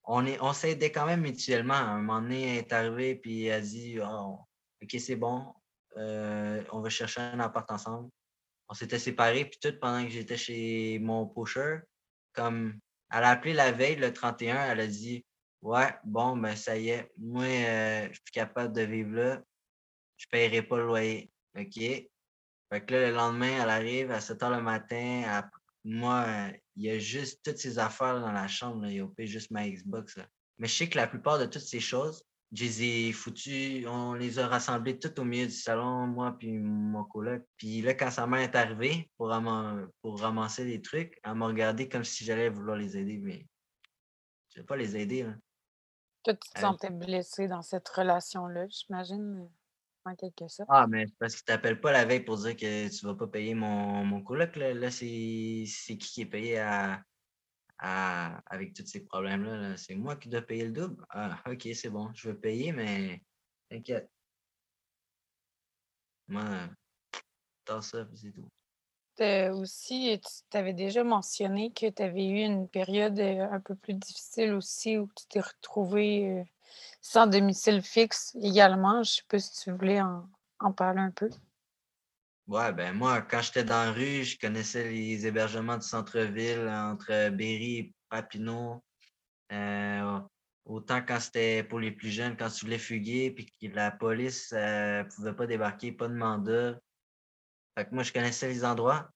on, 0.05 0.25
est, 0.25 0.39
on 0.41 0.53
s'aidait 0.53 0.93
quand 0.93 1.05
même 1.05 1.19
mutuellement. 1.19 1.73
À 1.73 1.82
un 1.82 1.97
moment 2.01 2.21
donné, 2.21 2.43
elle 2.43 2.57
est 2.59 2.71
arrivée 2.71 3.15
puis 3.15 3.47
elle 3.47 3.55
a 3.55 3.61
dit 3.61 3.99
oh, 4.01 4.39
OK, 4.82 4.95
c'est 4.99 5.17
bon, 5.17 5.53
euh, 5.97 6.63
on 6.71 6.80
va 6.80 6.89
chercher 6.89 7.19
un 7.19 7.41
appart 7.41 7.69
ensemble. 7.71 8.09
On 8.69 8.73
s'était 8.73 8.99
séparés, 8.99 9.43
puis 9.45 9.59
tout 9.61 9.78
pendant 9.82 10.03
que 10.05 10.11
j'étais 10.11 10.38
chez 10.38 10.97
mon 10.99 11.25
pusher, 11.25 11.80
comme 12.34 12.80
elle 13.12 13.24
a 13.24 13.30
appelé 13.30 13.53
la 13.53 13.72
veille, 13.72 13.95
le 13.95 14.14
31, 14.14 14.72
elle 14.72 14.80
a 14.82 14.88
dit 14.88 15.26
Ouais, 15.62 15.93
bon, 16.03 16.38
ben 16.38 16.55
ça 16.55 16.78
y 16.78 16.89
est, 16.89 17.12
moi, 17.18 17.43
euh, 17.43 18.08
je 18.10 18.14
suis 18.14 18.32
capable 18.32 18.74
de 18.74 18.82
vivre 18.82 19.16
là, 19.16 19.41
je 20.18 20.26
ne 20.26 20.30
paierai 20.32 20.62
pas 20.62 20.78
le 20.78 20.86
loyer. 20.86 21.32
OK? 21.58 21.76
Fait 21.76 22.86
que 22.86 22.93
là, 22.93 23.10
le 23.10 23.16
lendemain, 23.16 23.64
elle 23.64 23.70
arrive 23.70 24.12
à 24.12 24.20
7 24.20 24.39
h 24.39 24.55
le 24.55 24.62
matin, 24.62 25.41
moi, 25.84 26.28
il 26.76 26.84
y 26.84 26.89
a 26.89 26.99
juste 26.99 27.41
toutes 27.43 27.58
ces 27.58 27.80
affaires 27.80 28.20
dans 28.20 28.32
la 28.32 28.47
chambre. 28.47 28.86
Il 28.88 28.97
y 28.97 29.01
a 29.01 29.26
juste 29.26 29.51
ma 29.51 29.68
Xbox. 29.68 30.20
Mais 30.58 30.68
je 30.68 30.76
sais 30.76 30.89
que 30.89 30.97
la 30.97 31.08
plupart 31.08 31.39
de 31.39 31.45
toutes 31.45 31.62
ces 31.62 31.80
choses, 31.80 32.24
je 32.52 32.64
les 32.64 32.84
ai 32.84 33.12
foutues, 33.12 33.86
on 33.88 34.14
les 34.14 34.39
a 34.39 34.48
rassemblées 34.48 35.00
tout 35.00 35.20
au 35.20 35.24
milieu 35.24 35.45
du 35.45 35.54
salon, 35.54 36.08
moi 36.08 36.36
puis 36.38 36.58
mon 36.58 37.04
coloc. 37.04 37.43
Puis 37.58 37.82
là, 37.82 37.93
quand 37.93 38.10
sa 38.10 38.26
mère 38.26 38.41
est 38.41 38.56
arrivée 38.56 39.12
pour, 39.18 39.34
pour 40.02 40.20
ramasser 40.20 40.66
les 40.66 40.82
trucs, 40.82 41.20
elle 41.24 41.36
m'a 41.36 41.48
regardé 41.48 41.89
comme 41.89 42.04
si 42.04 42.24
j'allais 42.24 42.50
vouloir 42.50 42.78
les 42.78 42.98
aider, 42.98 43.18
mais 43.18 43.45
je 44.50 44.60
ne 44.60 44.64
vais 44.64 44.66
pas 44.66 44.78
les 44.78 44.95
aider. 44.95 45.28
Toi, 46.24 46.34
tu 46.36 46.50
te 46.54 46.60
sentais 46.60 46.89
blessé 46.89 47.48
dans 47.48 47.62
cette 47.62 47.88
relation-là, 47.89 48.68
j'imagine? 48.70 49.50
quelque 50.16 50.48
sorte? 50.48 50.70
Ah, 50.72 50.88
mais 50.88 51.06
parce 51.20 51.36
qu'il 51.36 51.43
ne 51.52 51.56
t'appelle 51.56 51.82
pas 51.82 51.91
la 51.91 52.06
veille 52.06 52.22
pour 52.22 52.38
dire 52.38 52.56
que 52.56 52.88
tu 52.88 53.06
ne 53.06 53.12
vas 53.12 53.18
pas 53.18 53.28
payer 53.28 53.54
mon, 53.54 54.06
mon 54.06 54.22
coloc. 54.22 54.56
Là, 54.56 54.91
c'est 54.91 55.06
qui 55.06 55.98
qui 55.98 56.22
est 56.22 56.26
payé 56.26 56.60
à, 56.60 57.02
avec 57.80 58.73
tous 58.73 58.86
ces 58.86 59.03
problèmes-là. 59.03 59.78
C'est 59.78 59.95
moi 59.95 60.15
qui 60.15 60.30
dois 60.30 60.41
payer 60.41 60.65
le 60.65 60.71
double. 60.71 61.05
Ah, 61.09 61.41
ok, 61.47 61.67
c'est 61.73 61.89
bon. 61.89 62.11
Je 62.13 62.30
veux 62.30 62.38
payer, 62.38 62.71
mais 62.71 63.21
t'inquiète. 63.69 64.09
Moi, 66.28 66.43
t'as 67.63 67.82
ça, 67.82 68.05
c'est 68.15 68.32
tout. 68.32 68.49
aussi, 69.53 70.19
tu 70.51 70.57
avais 70.57 70.73
déjà 70.73 71.03
mentionné 71.03 71.71
que 71.71 71.89
tu 71.89 72.03
avais 72.03 72.25
eu 72.25 72.41
une 72.41 72.67
période 72.67 73.17
euh, 73.19 73.49
un 73.49 73.61
peu 73.61 73.75
plus 73.75 73.93
difficile 73.93 74.53
aussi 74.53 74.97
où 74.97 75.09
tu 75.15 75.25
t'es 75.30 75.39
retrouvé 75.39 76.30
euh, 76.30 76.43
sans 77.01 77.28
domicile 77.28 77.82
fixe 77.82 78.36
également. 78.41 78.95
Je 78.95 78.99
ne 78.99 79.03
sais 79.03 79.23
pas 79.30 79.39
si 79.39 79.63
tu 79.63 79.71
voulais 79.71 80.01
en, 80.01 80.73
parler 80.73 80.99
un 80.99 81.11
peu. 81.11 81.30
Ouais, 82.48 82.72
ben 82.72 82.93
moi, 82.95 83.22
quand 83.24 83.41
j'étais 83.41 83.66
dans 83.66 83.84
la 83.84 83.91
rue, 83.91 84.24
je 84.24 84.39
connaissais 84.39 84.89
les 84.89 85.28
hébergements 85.28 85.76
du 85.76 85.86
centre-ville 85.86 86.66
entre 86.70 87.30
Berry 87.30 87.78
et 87.78 87.93
Papineau. 88.08 88.82
Euh, 89.52 90.20
autant 90.64 91.02
quand 91.06 91.20
c'était 91.20 91.64
pour 91.64 91.80
les 91.80 91.91
plus 91.91 92.10
jeunes, 92.10 92.38
quand 92.38 92.50
tu 92.50 92.64
voulais 92.64 92.78
fuguer, 92.80 93.32
puis 93.32 93.45
que 93.45 93.76
la 93.76 93.91
police 93.91 94.54
ne 94.54 95.04
pouvait 95.14 95.34
pas 95.34 95.45
débarquer, 95.45 95.91
pas 95.91 96.08
de 96.08 96.14
mandat. 96.14 96.80
Fait 97.78 97.86
que 97.86 97.93
moi, 97.93 98.04
je 98.04 98.14
connaissais 98.14 98.48
les 98.48 98.64
endroits. 98.64 99.10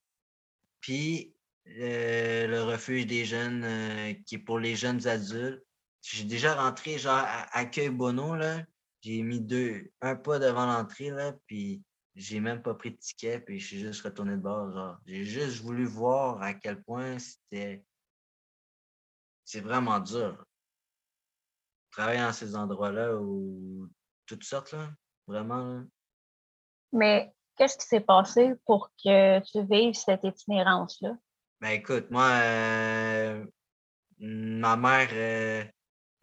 Puis 0.82 1.34
euh, 1.68 2.48
le 2.48 2.64
refuge 2.64 3.08
des 3.08 3.24
jeunes, 3.24 3.64
euh, 3.64 4.14
qui 4.26 4.36
est 4.36 4.40
pour 4.40 4.60
les 4.60 4.76
jeunes 4.76 5.08
adultes. 5.08 5.64
J'ai 6.02 6.26
déjà 6.26 6.56
rentré 6.56 6.98
genre 6.98 7.24
Accueil 7.54 7.90
Bono, 7.92 8.36
là. 8.36 8.62
J'ai 9.02 9.22
mis 9.24 9.40
deux, 9.40 9.90
un 10.02 10.18
pas 10.18 10.38
devant 10.38 10.66
l'entrée, 10.66 11.12
là, 11.12 11.34
puis 11.48 11.82
j'ai 12.22 12.40
même 12.40 12.62
pas 12.62 12.74
pris 12.76 12.92
de 12.92 12.98
ticket, 12.98 13.40
puis 13.40 13.60
je 13.60 13.68
suis 13.68 13.80
juste 13.80 14.04
retourné 14.04 14.34
de 14.34 14.42
bord. 14.42 15.00
J'ai 15.06 15.24
juste 15.24 15.62
voulu 15.62 15.86
voir 15.86 16.42
à 16.42 16.54
quel 16.54 16.82
point 16.84 17.18
c'était. 17.20 17.84
C'est 19.44 19.62
vraiment 19.62 20.00
dur. 20.00 20.46
Travailler 21.90 22.22
dans 22.22 22.32
ces 22.32 22.56
endroits-là 22.56 23.16
ou 23.16 23.90
toutes 24.26 24.44
sortes, 24.44 24.72
là. 24.72 24.92
Vraiment. 25.28 25.84
Mais 26.94 27.34
qu'est-ce 27.58 27.78
qui 27.78 27.88
s'est 27.88 28.02
passé 28.02 28.54
pour 28.66 28.92
que 29.04 29.40
tu 29.40 29.66
vives 29.66 29.96
cette 29.96 30.24
itinérance-là? 30.24 31.18
Ben 31.60 31.70
écoute, 31.70 32.10
moi, 32.12 32.30
euh, 32.30 33.46
ma 34.20 34.78
mère, 34.78 35.10
euh, 35.12 35.64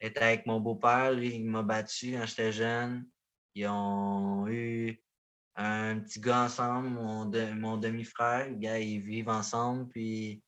était 0.01 0.21
avec 0.21 0.47
mon 0.47 0.61
beau-père, 0.61 1.13
lui, 1.13 1.35
il 1.35 1.45
m'a 1.45 1.63
battu 1.63 2.13
quand 2.13 2.27
j'étais 2.27 2.53
jeune. 2.53 3.07
Ils 3.55 3.67
ont 3.67 4.47
eu 4.49 5.03
un 5.59 5.99
petit 5.99 6.21
gars 6.21 6.45
ensemble, 6.45 6.89
mon, 6.89 7.25
mon 7.57 7.77
demi-frère. 7.77 8.49
gars, 8.53 8.79
ils 8.79 9.01
vivent 9.01 9.29
ensemble, 9.29 9.89
puis 9.89 10.41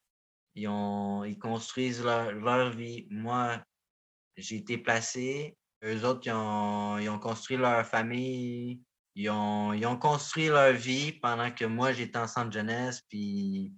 ils, 0.55 0.69
ont, 0.69 1.25
ils 1.25 1.39
construisent 1.39 2.03
leur, 2.03 2.71
vie. 2.71 3.09
Moi, 3.11 3.61
j'ai 4.37 4.57
été 4.57 4.79
placé. 4.79 5.57
Eux 5.83 6.05
autres, 6.05 6.27
ils 6.27 6.33
ont, 6.33 6.99
ils 6.99 7.09
ont 7.09 7.19
construit 7.19 7.57
leur 7.57 7.85
famille. 7.85 8.81
Ils 9.17 9.29
ont, 9.31 9.73
ils 9.73 9.85
ont 9.85 9.97
construit 9.97 10.47
leur 10.47 10.73
vie 10.75 11.13
pendant 11.13 11.51
que 11.51 11.65
moi, 11.65 11.93
j'étais 11.93 12.19
en 12.19 12.29
centre 12.29 12.53
jeunesse, 12.53 13.03
puis 13.09 13.73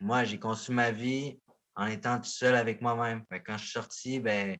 moi, 0.00 0.24
j'ai 0.24 0.38
conçu 0.38 0.72
ma 0.72 0.90
vie 0.90 1.38
en 1.76 1.86
étant 1.86 2.18
tout 2.18 2.30
seul 2.30 2.54
avec 2.54 2.80
moi-même. 2.80 3.24
Quand 3.44 3.58
je 3.58 3.64
suis 3.64 3.72
sorti, 3.72 4.20
ben, 4.20 4.56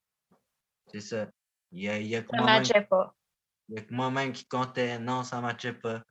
c'est 0.92 1.00
ça. 1.00 1.26
Il 1.72 1.82
y 1.82 1.88
a, 1.88 1.98
il 1.98 2.06
y 2.06 2.16
a 2.16 2.22
que 2.22 2.28
Ça 2.30 2.36
moi-même 2.36 2.58
matchait 2.58 2.82
pas. 2.82 3.14
il 3.68 3.76
y 3.76 3.78
a 3.78 3.82
que 3.82 3.94
moi-même 3.94 4.32
qui 4.32 4.46
comptait. 4.46 4.98
Non, 4.98 5.22
ça 5.22 5.36
ne 5.36 5.42
matchait 5.42 5.72
pas. 5.72 6.02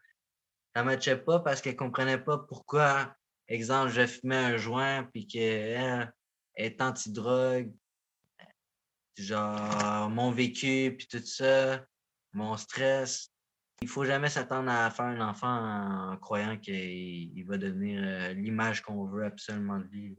Ne 0.78 0.84
matchait 0.84 1.17
pas 1.17 1.39
parce 1.39 1.61
qu'elle 1.61 1.73
ne 1.73 1.80
comprenait 1.80 2.19
pas 2.19 2.38
pourquoi, 2.38 3.11
exemple, 3.47 3.89
je 3.91 4.05
fumais 4.05 4.36
un 4.36 4.57
joint 4.57 5.03
puis 5.11 5.25
qu'elle 5.25 6.13
est 6.55 6.82
anti-drogue. 6.82 7.73
Genre, 9.17 10.09
mon 10.11 10.30
vécu 10.30 10.95
puis 10.95 11.07
tout 11.07 11.25
ça, 11.25 11.84
mon 12.34 12.55
stress. 12.57 13.32
Il 13.82 13.88
faut 13.88 14.05
jamais 14.05 14.30
s'attendre 14.30 14.69
à 14.69 14.89
faire 14.91 15.05
un 15.05 15.21
enfant 15.21 16.11
en 16.11 16.17
croyant 16.17 16.57
qu'il 16.57 16.75
il 17.36 17.43
va 17.43 17.57
devenir 17.57 17.99
euh, 18.03 18.34
l'image 18.34 18.82
qu'on 18.82 19.05
veut 19.05 19.25
absolument 19.25 19.80
de 19.80 19.86
lui. 19.86 20.15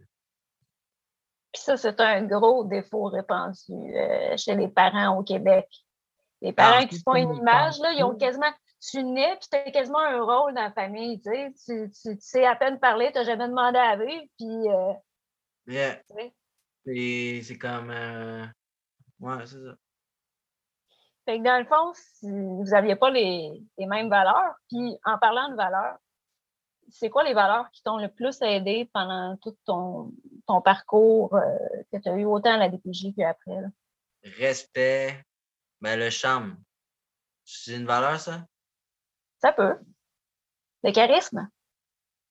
Puis 1.53 1.63
ça, 1.63 1.77
c'est 1.77 2.01
un 2.01 2.25
gros 2.25 2.65
défaut 2.65 3.05
répandu 3.05 3.73
euh, 3.73 4.37
chez 4.37 4.57
les 4.57 4.69
parents 4.69 5.19
au 5.19 5.23
Québec. 5.23 5.67
Les 6.41 6.53
parents 6.53 6.81
Ah, 6.83 6.87
qui 6.87 6.97
se 6.97 7.03
font 7.03 7.15
une 7.15 7.35
image, 7.35 7.79
là, 7.81 7.93
ils 7.93 8.03
ont 8.03 8.09
parents. 8.09 8.19
quasiment. 8.19 8.53
Tu 8.81 9.03
nais, 9.03 9.37
puis 9.37 9.49
tu 9.51 9.57
as 9.57 9.71
quasiment 9.71 9.99
un 9.99 10.23
rôle 10.23 10.55
dans 10.55 10.63
la 10.63 10.73
famille. 10.73 11.21
Tu, 11.21 11.31
sais. 11.31 11.53
tu, 11.65 11.91
tu- 11.91 12.17
tu 12.17 12.21
sais 12.21 12.47
à 12.47 12.55
peine 12.57 12.79
parler, 12.79 13.11
tu 13.13 13.19
n'as 13.19 13.25
jamais 13.25 13.49
demandé 13.49 13.79
à 13.79 13.97
vivre. 13.97 14.25
Puis, 14.39 14.69
euh, 14.69 14.93
Yeah. 15.67 15.97
tu 15.97 16.15
sais. 16.15 16.35
C'est 16.87 17.41
c'est 17.43 17.59
comme. 17.59 17.91
euh, 17.91 18.47
Ouais, 19.21 19.45
c'est 19.47 19.61
ça. 19.63 19.75
Fait 21.25 21.39
que 21.39 21.45
dans 21.45 21.59
le 21.59 21.67
fond, 21.67 21.93
si 21.95 22.31
vous 22.31 22.65
n'aviez 22.71 22.97
pas 22.97 23.11
les, 23.11 23.51
les 23.77 23.87
mêmes 23.87 24.09
valeurs, 24.09 24.55
puis 24.71 24.97
en 25.05 25.19
parlant 25.19 25.51
de 25.51 25.57
valeurs, 25.57 25.99
c'est 26.91 27.11
quoi 27.11 27.25
les 27.25 27.35
valeurs 27.35 27.71
qui 27.73 27.83
t'ont 27.83 27.99
le 27.99 28.09
plus 28.09 28.41
aidé 28.41 28.89
pendant 28.95 29.37
tout 29.43 29.55
ton, 29.67 30.11
ton 30.47 30.63
parcours 30.63 31.35
euh, 31.35 31.59
que 31.93 31.99
tu 31.99 32.09
as 32.09 32.15
eu 32.17 32.25
autant 32.25 32.53
à 32.55 32.57
la 32.57 32.69
DPJ 32.71 33.13
qu'après? 33.15 33.59
Respect, 34.23 35.23
ben, 35.83 35.99
le 35.99 36.09
charme. 36.09 36.57
C'est 37.45 37.77
une 37.77 37.85
valeur, 37.87 38.19
ça? 38.19 38.47
Ça 39.41 39.53
peut. 39.53 39.77
Le 40.83 40.93
charisme? 40.93 41.49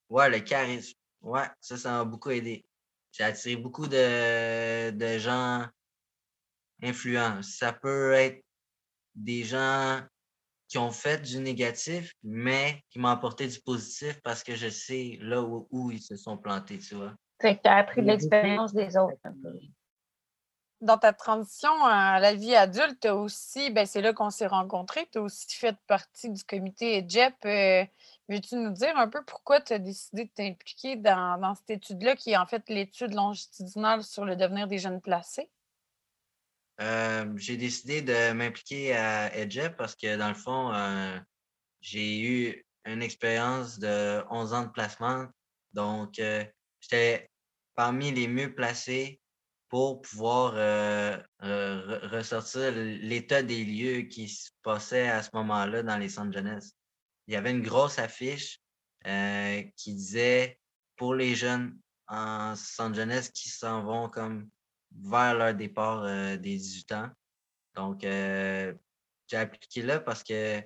Ouais, 0.09 0.29
le 0.29 0.39
charisme. 0.39 0.97
Ouais, 1.21 1.47
ça, 1.59 1.77
ça 1.77 1.91
m'a 1.91 2.03
beaucoup 2.03 2.29
aidé. 2.29 2.65
J'ai 3.11 3.23
attiré 3.23 3.55
beaucoup 3.55 3.87
de, 3.87 4.91
de 4.91 5.17
gens 5.17 5.65
influents. 6.83 7.41
Ça 7.41 7.73
peut 7.73 8.13
être 8.13 8.43
des 9.15 9.43
gens 9.43 10.01
qui 10.67 10.77
ont 10.77 10.91
fait 10.91 11.21
du 11.21 11.39
négatif, 11.39 12.13
mais 12.23 12.83
qui 12.89 12.99
m'ont 12.99 13.07
apporté 13.07 13.47
du 13.47 13.59
positif 13.61 14.21
parce 14.21 14.43
que 14.43 14.55
je 14.55 14.69
sais 14.69 15.17
là 15.21 15.41
où, 15.41 15.67
où 15.71 15.91
ils 15.91 16.01
se 16.01 16.15
sont 16.15 16.37
plantés, 16.37 16.77
tu 16.77 16.95
vois. 16.95 17.15
Fait 17.41 17.55
que 17.55 17.61
tu 17.61 17.69
as 17.69 17.77
appris 17.77 18.01
de 18.01 18.07
l'expérience 18.07 18.73
des 18.73 18.97
autres. 18.97 19.17
un 19.23 19.33
peu. 19.41 19.57
Dans 20.81 20.97
ta 20.97 21.11
transition 21.11 21.71
à 21.85 22.19
la 22.19 22.35
vie 22.35 22.55
adulte, 22.55 23.05
aussi, 23.05 23.71
ben 23.71 23.85
c'est 23.87 24.01
là 24.01 24.13
qu'on 24.13 24.29
s'est 24.29 24.47
rencontrés, 24.47 25.07
tu 25.11 25.17
as 25.17 25.21
aussi 25.21 25.47
fait 25.55 25.75
partie 25.87 26.29
du 26.29 26.43
comité 26.43 26.97
EGEP. 26.97 27.33
Euh, 27.45 27.85
Veux-tu 28.29 28.55
nous 28.55 28.71
dire 28.71 28.97
un 28.97 29.07
peu 29.07 29.23
pourquoi 29.23 29.61
tu 29.61 29.71
as 29.71 29.79
décidé 29.79 30.25
de 30.25 30.29
t'impliquer 30.29 30.97
dans, 30.97 31.55
cette 31.55 31.69
étude-là, 31.69 32.17
qui 32.17 32.31
est 32.31 32.37
en 32.37 32.45
fait 32.45 32.67
l'étude 32.67 33.13
longitudinale 33.13 34.03
sur 34.03 34.25
le 34.25 34.35
devenir 34.35 34.67
des 34.67 34.79
jeunes 34.79 35.01
placés? 35.01 35.49
Euh, 36.81 37.25
j'ai 37.37 37.55
décidé 37.55 38.01
de 38.01 38.33
m'impliquer 38.33 38.95
à 38.95 39.33
EDGEP 39.35 39.77
parce 39.77 39.95
que 39.95 40.17
dans 40.17 40.27
le 40.27 40.35
fond, 40.35 40.73
euh, 40.73 41.17
j'ai 41.79 42.19
eu 42.19 42.65
une 42.85 43.01
expérience 43.01 43.79
de 43.79 44.23
11 44.29 44.53
ans 44.53 44.63
de 44.63 44.71
placement. 44.71 45.27
Donc, 45.71 46.19
euh, 46.19 46.43
j'étais 46.81 47.31
parmi 47.75 48.11
les 48.11 48.27
mieux 48.27 48.53
placés 48.53 49.21
pour 49.69 50.01
pouvoir 50.01 50.53
euh, 50.55 51.17
re- 51.41 52.07
ressortir 52.07 52.71
l'état 52.71 53.43
des 53.43 53.63
lieux 53.65 54.01
qui 54.03 54.29
se 54.29 54.49
passaient 54.63 55.09
à 55.09 55.21
ce 55.23 55.29
moment-là 55.33 55.83
dans 55.83 55.97
les 55.97 56.09
centres 56.09 56.31
jeunesse. 56.33 56.73
Il 57.27 57.33
y 57.33 57.37
avait 57.37 57.51
une 57.51 57.61
grosse 57.61 57.99
affiche 57.99 58.59
euh, 59.05 59.61
qui 59.75 59.93
disait 59.93 60.59
pour 60.95 61.13
les 61.15 61.35
jeunes 61.35 61.77
en 62.07 62.55
centre 62.55 62.95
jeunesse 62.95 63.29
qui 63.29 63.49
s'en 63.49 63.83
vont 63.83 64.09
comme 64.09 64.49
vers 64.91 65.33
leur 65.35 65.53
départ 65.53 66.03
euh, 66.03 66.37
des 66.37 66.55
18 66.57 66.91
ans. 66.93 67.09
Donc, 67.75 68.01
j'ai 68.01 69.37
appliqué 69.37 69.81
là 69.83 69.99
parce 69.99 70.23
que, 70.23 70.61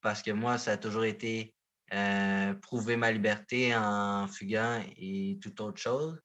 parce 0.00 0.22
que 0.22 0.30
moi, 0.30 0.56
ça 0.58 0.72
a 0.72 0.76
toujours 0.76 1.04
été 1.04 1.52
prouver 2.60 2.96
ma 2.96 3.10
liberté 3.10 3.74
en 3.74 4.28
fuguant 4.28 4.84
et 4.96 5.38
toute 5.42 5.60
autre 5.60 5.80
chose. 5.80 6.20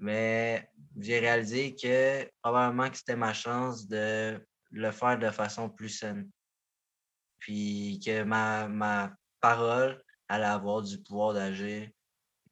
Mais 0.00 0.68
j'ai 0.98 1.18
réalisé 1.18 1.74
que 1.74 2.28
probablement 2.42 2.90
que 2.90 2.96
c'était 2.96 3.16
ma 3.16 3.32
chance 3.32 3.86
de 3.86 4.44
le 4.70 4.90
faire 4.90 5.18
de 5.18 5.30
façon 5.30 5.68
plus 5.68 5.90
saine. 5.90 6.28
Puis 7.38 8.00
que 8.04 8.22
ma, 8.22 8.68
ma 8.68 9.14
parole 9.40 10.02
allait 10.28 10.44
avoir 10.44 10.82
du 10.82 11.00
pouvoir 11.02 11.34
d'agir 11.34 11.88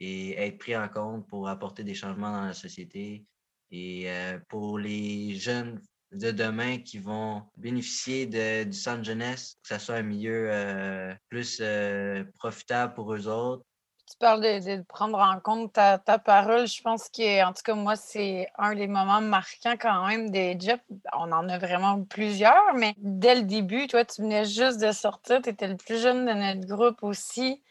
et 0.01 0.33
être 0.39 0.59
pris 0.59 0.77
en 0.77 0.89
compte 0.89 1.27
pour 1.29 1.49
apporter 1.49 1.85
des 1.85 1.95
changements 1.95 2.33
dans 2.33 2.47
la 2.47 2.55
société 2.55 3.25
et 3.71 4.11
euh, 4.11 4.39
pour 4.49 4.79
les 4.79 5.35
jeunes 5.35 5.81
de 6.13 6.31
demain 6.31 6.79
qui 6.79 6.99
vont 6.99 7.43
bénéficier 7.57 8.27
de, 8.27 8.65
du 8.65 8.77
centre 8.77 9.05
jeunesse, 9.05 9.59
que 9.63 9.75
ce 9.75 9.79
soit 9.79 9.97
un 9.97 10.03
milieu 10.03 10.49
euh, 10.51 11.15
plus 11.29 11.59
euh, 11.61 12.25
profitable 12.39 12.95
pour 12.95 13.13
eux 13.15 13.29
autres. 13.29 13.65
Tu 14.11 14.17
parles 14.19 14.41
de, 14.41 14.83
prendre 14.83 15.19
en 15.19 15.39
compte 15.39 15.75
ta, 15.75 15.99
parole. 15.99 16.67
Je 16.67 16.81
pense 16.81 17.09
que, 17.11 17.45
en 17.45 17.53
tout 17.53 17.63
cas, 17.63 17.75
moi, 17.75 17.95
c'est 17.95 18.49
un 18.57 18.75
des 18.75 18.87
moments 18.87 19.21
marquants 19.21 19.77
quand 19.79 20.07
même 20.07 20.31
des 20.31 20.57
jobs. 20.59 20.81
On 21.13 21.31
en 21.31 21.49
a 21.49 21.59
vraiment 21.59 22.03
plusieurs, 22.05 22.75
mais 22.75 22.95
dès 22.99 23.35
le 23.35 23.43
début, 23.43 23.87
toi, 23.87 24.05
tu 24.05 24.23
venais 24.23 24.47
juste 24.47 24.81
de 24.81 24.93
sortir. 24.93 25.43
Tu 25.43 25.51
étais 25.51 25.69
le 25.69 25.77
plus 25.77 26.01
jeune 26.01 26.25
de 26.25 26.33
notre 26.33 26.67
groupe 26.67 27.03
aussi. 27.03 27.63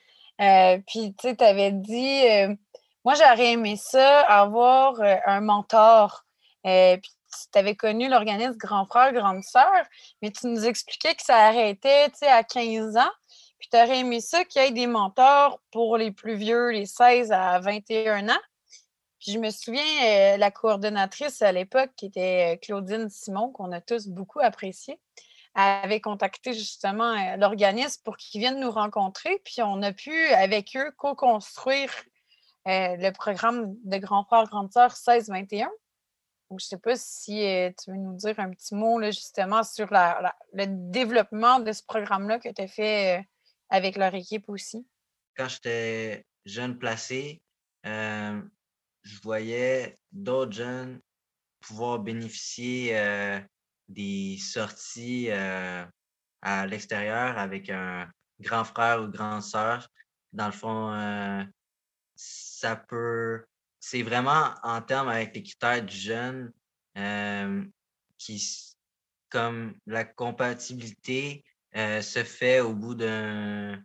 Euh, 0.41 0.77
puis, 0.85 1.15
tu 1.15 1.29
sais, 1.29 1.35
tu 1.35 1.43
avais 1.43 1.71
dit, 1.71 2.27
euh, 2.29 2.55
moi, 3.03 3.15
j'aurais 3.15 3.53
aimé 3.53 3.75
ça, 3.75 4.21
avoir 4.21 5.01
euh, 5.01 5.15
un 5.25 5.41
mentor. 5.41 6.23
Puis, 6.63 7.11
tu 7.51 7.59
avais 7.59 7.75
connu 7.75 8.09
l'organisme 8.09 8.57
Grand 8.57 8.85
Frère, 8.85 9.13
Grande 9.13 9.43
Sœur, 9.43 9.71
mais 10.21 10.31
tu 10.31 10.47
nous 10.47 10.65
expliquais 10.65 11.15
que 11.15 11.23
ça 11.23 11.47
arrêtait, 11.47 12.09
tu 12.09 12.19
sais, 12.19 12.27
à 12.27 12.43
15 12.43 12.97
ans. 12.97 13.11
Puis 13.59 13.69
tu 13.71 13.77
aurais 13.77 13.99
aimé 13.99 14.21
ça 14.21 14.45
qu'il 14.45 14.61
y 14.61 14.65
ait 14.65 14.71
des 14.71 14.87
mentors 14.87 15.59
pour 15.71 15.97
les 15.97 16.11
plus 16.11 16.35
vieux, 16.35 16.69
les 16.69 16.85
16 16.85 17.31
à 17.31 17.59
21 17.59 18.29
ans? 18.29 18.41
Puis 19.19 19.31
je 19.31 19.39
me 19.39 19.49
souviens, 19.49 19.83
euh, 20.05 20.37
la 20.37 20.51
coordonnatrice 20.51 21.41
à 21.41 21.51
l'époque, 21.51 21.89
qui 21.95 22.05
était 22.05 22.53
euh, 22.53 22.57
Claudine 22.57 23.09
Simon, 23.09 23.51
qu'on 23.51 23.71
a 23.71 23.81
tous 23.81 24.07
beaucoup 24.07 24.39
apprécié, 24.39 24.99
avait 25.55 26.01
contacté 26.01 26.53
justement 26.53 27.13
euh, 27.13 27.35
l'organisme 27.37 28.01
pour 28.03 28.15
qu'ils 28.17 28.41
viennent 28.41 28.59
nous 28.59 28.71
rencontrer. 28.71 29.41
Puis 29.43 29.61
on 29.63 29.81
a 29.81 29.91
pu, 29.91 30.15
avec 30.29 30.75
eux, 30.75 30.91
co-construire 30.97 31.91
le 32.69 33.11
programme 33.11 33.75
de 33.85 33.97
Grand 33.97 34.25
Frère, 34.25 34.43
Grande 34.43 34.73
Sœur 34.73 34.91
16-21. 34.91 35.69
Donc, 36.49 36.59
je 36.59 36.65
ne 36.65 36.67
sais 36.67 36.77
pas 36.77 36.97
si 36.97 37.39
tu 37.81 37.91
veux 37.91 37.97
nous 37.97 38.17
dire 38.17 38.37
un 38.39 38.49
petit 38.49 38.75
mot 38.75 38.99
là, 38.99 39.09
justement 39.09 39.63
sur 39.63 39.87
le 39.89 40.65
développement 40.65 41.59
de 41.59 41.71
ce 41.71 41.81
programme-là 41.83 42.39
que 42.39 42.49
tu 42.49 42.61
as 42.61 42.67
fait 42.67 43.25
avec 43.69 43.97
leur 43.97 44.13
équipe 44.13 44.49
aussi? 44.49 44.85
Quand 45.35 45.47
j'étais 45.47 46.25
jeune 46.45 46.77
placé, 46.77 47.41
euh, 47.85 48.41
je 49.03 49.19
voyais 49.21 49.97
d'autres 50.11 50.53
jeunes 50.53 51.01
pouvoir 51.59 51.99
bénéficier 51.99 52.97
euh, 52.97 53.39
des 53.87 54.37
sorties 54.37 55.27
euh, 55.29 55.85
à 56.41 56.65
l'extérieur 56.67 57.37
avec 57.37 57.69
un 57.69 58.09
grand 58.39 58.63
frère 58.63 59.01
ou 59.01 59.07
grande 59.07 59.43
sœur. 59.43 59.87
Dans 60.33 60.47
le 60.47 60.51
fond, 60.51 61.47
ça 62.15 62.75
peut. 62.75 63.45
C'est 63.79 64.03
vraiment 64.03 64.53
en 64.61 64.81
termes 64.81 65.07
avec 65.07 65.35
les 65.35 65.41
critères 65.41 65.83
du 65.83 65.95
jeune 65.95 66.51
qui, 68.17 68.75
comme 69.29 69.75
la 69.85 70.03
compatibilité 70.03 71.43
euh, 71.75 72.01
se 72.01 72.23
fait 72.23 72.59
au 72.61 72.73
bout 72.73 72.95
d'un 72.95 73.83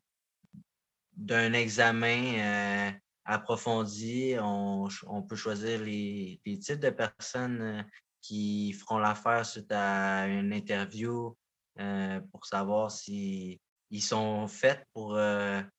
examen 1.53 2.35
euh, 2.39 2.91
approfondi. 3.25 4.35
On, 4.41 4.89
on 5.07 5.23
peut 5.23 5.37
choisir 5.37 5.81
les, 5.81 6.41
les 6.45 6.59
types 6.59 6.81
de 6.81 6.91
personnes 6.91 7.61
euh, 7.61 7.83
qui 8.21 8.73
feront 8.73 8.99
l'affaire 8.99 9.45
suite 9.45 9.73
à 9.73 10.27
une 10.29 10.53
interview 10.53 11.37
pour 12.31 12.47
savoir 12.47 12.91
si 12.91 13.61
sont 14.01 14.47
faits 14.47 14.87
pour 14.93 15.19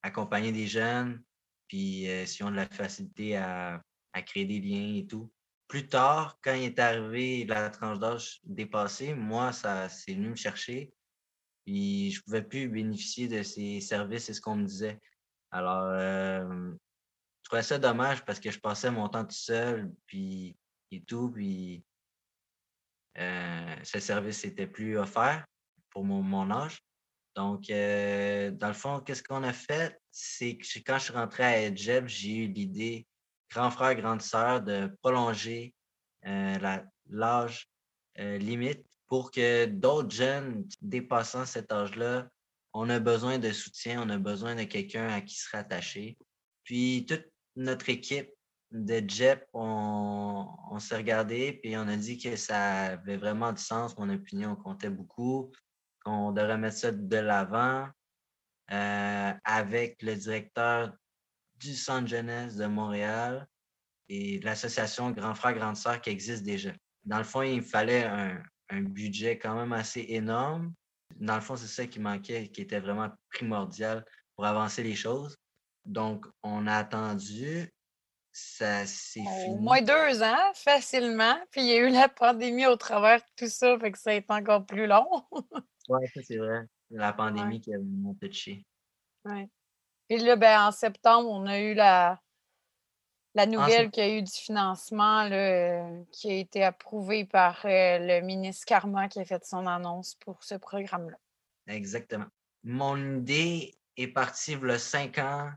accompagner 0.02 0.52
des 0.52 0.68
jeunes, 0.68 1.24
puis 1.68 2.10
euh, 2.10 2.26
s'ils 2.26 2.46
ont 2.46 2.52
de 2.52 2.58
la 2.58 2.68
facilité 2.68 3.38
à, 3.38 3.82
à 4.12 4.22
créer 4.22 4.46
des 4.46 4.60
liens 4.60 4.96
et 4.98 5.06
tout. 5.08 5.32
Plus 5.68 5.88
tard, 5.88 6.38
quand 6.44 6.54
il 6.54 6.64
est 6.64 6.80
arrivé 6.80 7.46
la 7.46 7.70
tranche 7.70 8.00
d'âge 8.00 8.40
dépassée, 8.44 9.14
moi, 9.16 9.52
ça 9.54 9.88
c'est 9.90 10.14
venu 10.14 10.30
me 10.30 10.36
chercher. 10.36 10.94
Puis 11.66 12.12
je 12.12 12.22
pouvais 12.22 12.42
plus 12.42 12.68
bénéficier 12.68 13.28
de 13.28 13.42
ces 13.44 13.80
services, 13.80 14.26
c'est 14.26 14.34
ce 14.34 14.42
qu'on 14.42 14.56
me 14.56 14.66
disait. 14.66 15.00
Alors, 15.52 15.84
euh, 15.92 16.72
trouvais 17.44 17.64
ça 17.64 17.78
dommage 17.78 18.26
parce 18.26 18.40
que 18.40 18.52
je 18.52 18.60
passais 18.60 18.92
mon 18.92 19.08
temps 19.08 19.24
tout 19.24 19.36
seul, 19.36 19.92
puis 20.08 20.58
et 20.92 21.02
tout, 21.04 21.32
puis 21.32 21.84
euh, 23.18 23.76
ce 23.84 24.00
service 24.00 24.44
n'était 24.44 24.68
plus 24.68 24.98
offert 24.98 25.46
pour 25.90 26.04
mon, 26.04 26.52
âge. 26.52 26.84
Donc, 27.36 27.70
euh, 27.70 28.52
dans 28.52 28.68
le 28.68 28.74
fond, 28.74 29.00
qu'est-ce 29.00 29.24
qu'on 29.24 29.44
a 29.44 29.54
fait? 29.54 29.98
C'est 30.12 30.58
que 30.58 30.66
quand 30.80 30.98
je 30.98 31.06
suis 31.06 31.14
rentré 31.14 31.44
à 31.44 31.62
Edgeb, 31.62 32.08
j'ai 32.08 32.46
eu 32.46 32.48
l'idée, 32.48 33.08
grand 33.50 33.72
frère, 33.72 33.96
grande 33.96 34.22
sœur, 34.22 34.62
de 34.62 34.96
prolonger 35.02 35.74
l'âge 36.24 37.68
limite 38.18 38.93
pour 39.14 39.30
que 39.30 39.66
d'autres 39.66 40.10
jeunes 40.10 40.68
dépassant 40.82 41.46
cet 41.46 41.72
âge-là, 41.72 42.28
on 42.74 42.90
a 42.90 42.98
besoin 43.00 43.38
de 43.38 43.52
soutien, 43.52 44.02
on 44.02 44.10
a 44.10 44.18
besoin 44.18 44.56
de 44.56 44.64
quelqu'un 44.64 45.08
à 45.08 45.22
qui 45.22 45.36
se 45.36 45.48
rattacher. 45.52 46.18
Puis 46.64 47.06
toute 47.08 47.24
notre 47.56 47.90
équipe 47.90 48.32
de 48.72 49.08
JEP, 49.08 49.48
on, 49.54 50.80
s'est 50.80 50.96
regardé 50.96 51.60
puis 51.62 51.78
on 51.78 51.88
a 51.90 51.96
dit 51.96 52.18
que 52.18 52.36
ça 52.36 52.86
avait 52.86 53.18
vraiment 53.18 53.54
du 53.54 53.62
sens. 53.62 53.96
Mon 54.00 54.10
opinion 54.10 54.56
comptait 54.56 54.90
beaucoup, 54.90 55.52
qu'on 56.04 56.32
devrait 56.32 56.58
mettre 56.58 56.78
ça 56.78 56.92
de 56.92 57.18
l'avant 57.18 57.88
euh, 58.72 59.34
avec 59.44 60.02
le 60.02 60.16
directeur 60.16 60.92
du 61.58 61.76
Centre 61.76 62.08
jeunesse 62.08 62.56
de 62.56 62.66
Montréal 62.66 63.46
et 64.10 64.40
l'association 64.40 65.12
Grand 65.12 65.36
Frère, 65.36 65.54
Grande 65.54 65.78
Sœur 65.78 66.02
qui 66.02 66.10
existe 66.10 66.42
déjà. 66.42 66.72
Dans 67.04 67.20
le 67.20 67.26
fond, 67.26 67.44
il 67.44 67.62
fallait 67.62 68.06
un, 68.06 68.42
un 68.74 68.82
budget 68.82 69.38
quand 69.38 69.56
même 69.56 69.74
assez 69.74 70.06
énorme. 70.10 70.74
Dans 71.18 71.36
le 71.36 71.42
fond, 71.42 71.56
c'est 71.56 71.68
ça 71.68 71.86
qui 71.86 72.00
manquait, 72.00 72.50
qui 72.50 72.62
était 72.62 72.80
vraiment 72.80 73.10
primordial 73.32 74.04
pour 74.36 74.46
avancer 74.46 74.84
les 74.84 74.96
choses. 74.96 75.38
Donc, 75.86 76.26
on 76.42 76.66
a 76.68 76.76
attendu 76.76 77.72
ça 78.34 78.86
s'est 78.88 79.24
Au 79.48 79.58
moins 79.58 79.82
deux 79.82 80.24
ans, 80.24 80.54
facilement. 80.56 81.38
Puis 81.52 81.62
il 81.62 81.68
y 81.68 81.74
a 81.74 81.78
eu 81.78 81.90
la 81.90 82.10
pandémie 82.10 82.66
au 82.66 82.76
travers 82.76 83.20
de 83.20 83.26
tout 83.38 83.48
ça, 83.48 83.78
fait 83.78 83.92
que 83.92 84.00
ça 84.00 84.10
a 84.10 84.14
été 84.14 84.34
encore 84.34 84.66
plus 84.66 84.88
long. 84.88 85.06
oui, 85.90 86.08
ça 86.14 86.22
c'est 86.24 86.38
vrai. 86.38 86.66
La 86.90 87.14
pandémie 87.14 87.62
qui 87.62 87.74
a 87.74 87.78
vraiment 87.78 88.16
touché. 88.20 88.66
Oui. 89.26 89.48
Puis 90.10 90.18
là, 90.18 90.36
ben, 90.36 90.68
en 90.68 90.72
septembre, 90.72 91.30
on 91.30 91.46
a 91.46 91.60
eu 91.60 91.76
la, 91.76 92.20
la 93.36 93.46
nouvelle 93.46 93.90
qu'il 93.90 94.04
y 94.04 94.12
a 94.12 94.18
eu 94.18 94.22
du 94.22 94.32
financement 94.32 95.28
qui 96.12 96.30
a 96.30 96.36
été 96.36 96.64
approuvé 96.64 97.26
par 97.26 97.66
euh, 97.66 97.98
le 98.00 98.22
ministre 98.22 98.66
Karma 98.66 99.08
qui 99.08 99.20
a 99.20 99.26
fait 99.26 99.44
son 99.46 99.66
annonce 99.66 100.16
pour 100.16 100.44
ce 100.44 100.56
programme-là. 100.56 101.18
Exactement. 101.68 102.28
Mon 102.64 102.98
idée 103.20 103.76
est 103.98 104.08
partie 104.08 104.54
il 104.54 104.68
y 104.68 104.72
a 104.72 104.80
cinq 104.80 105.18
ans, 105.18 105.52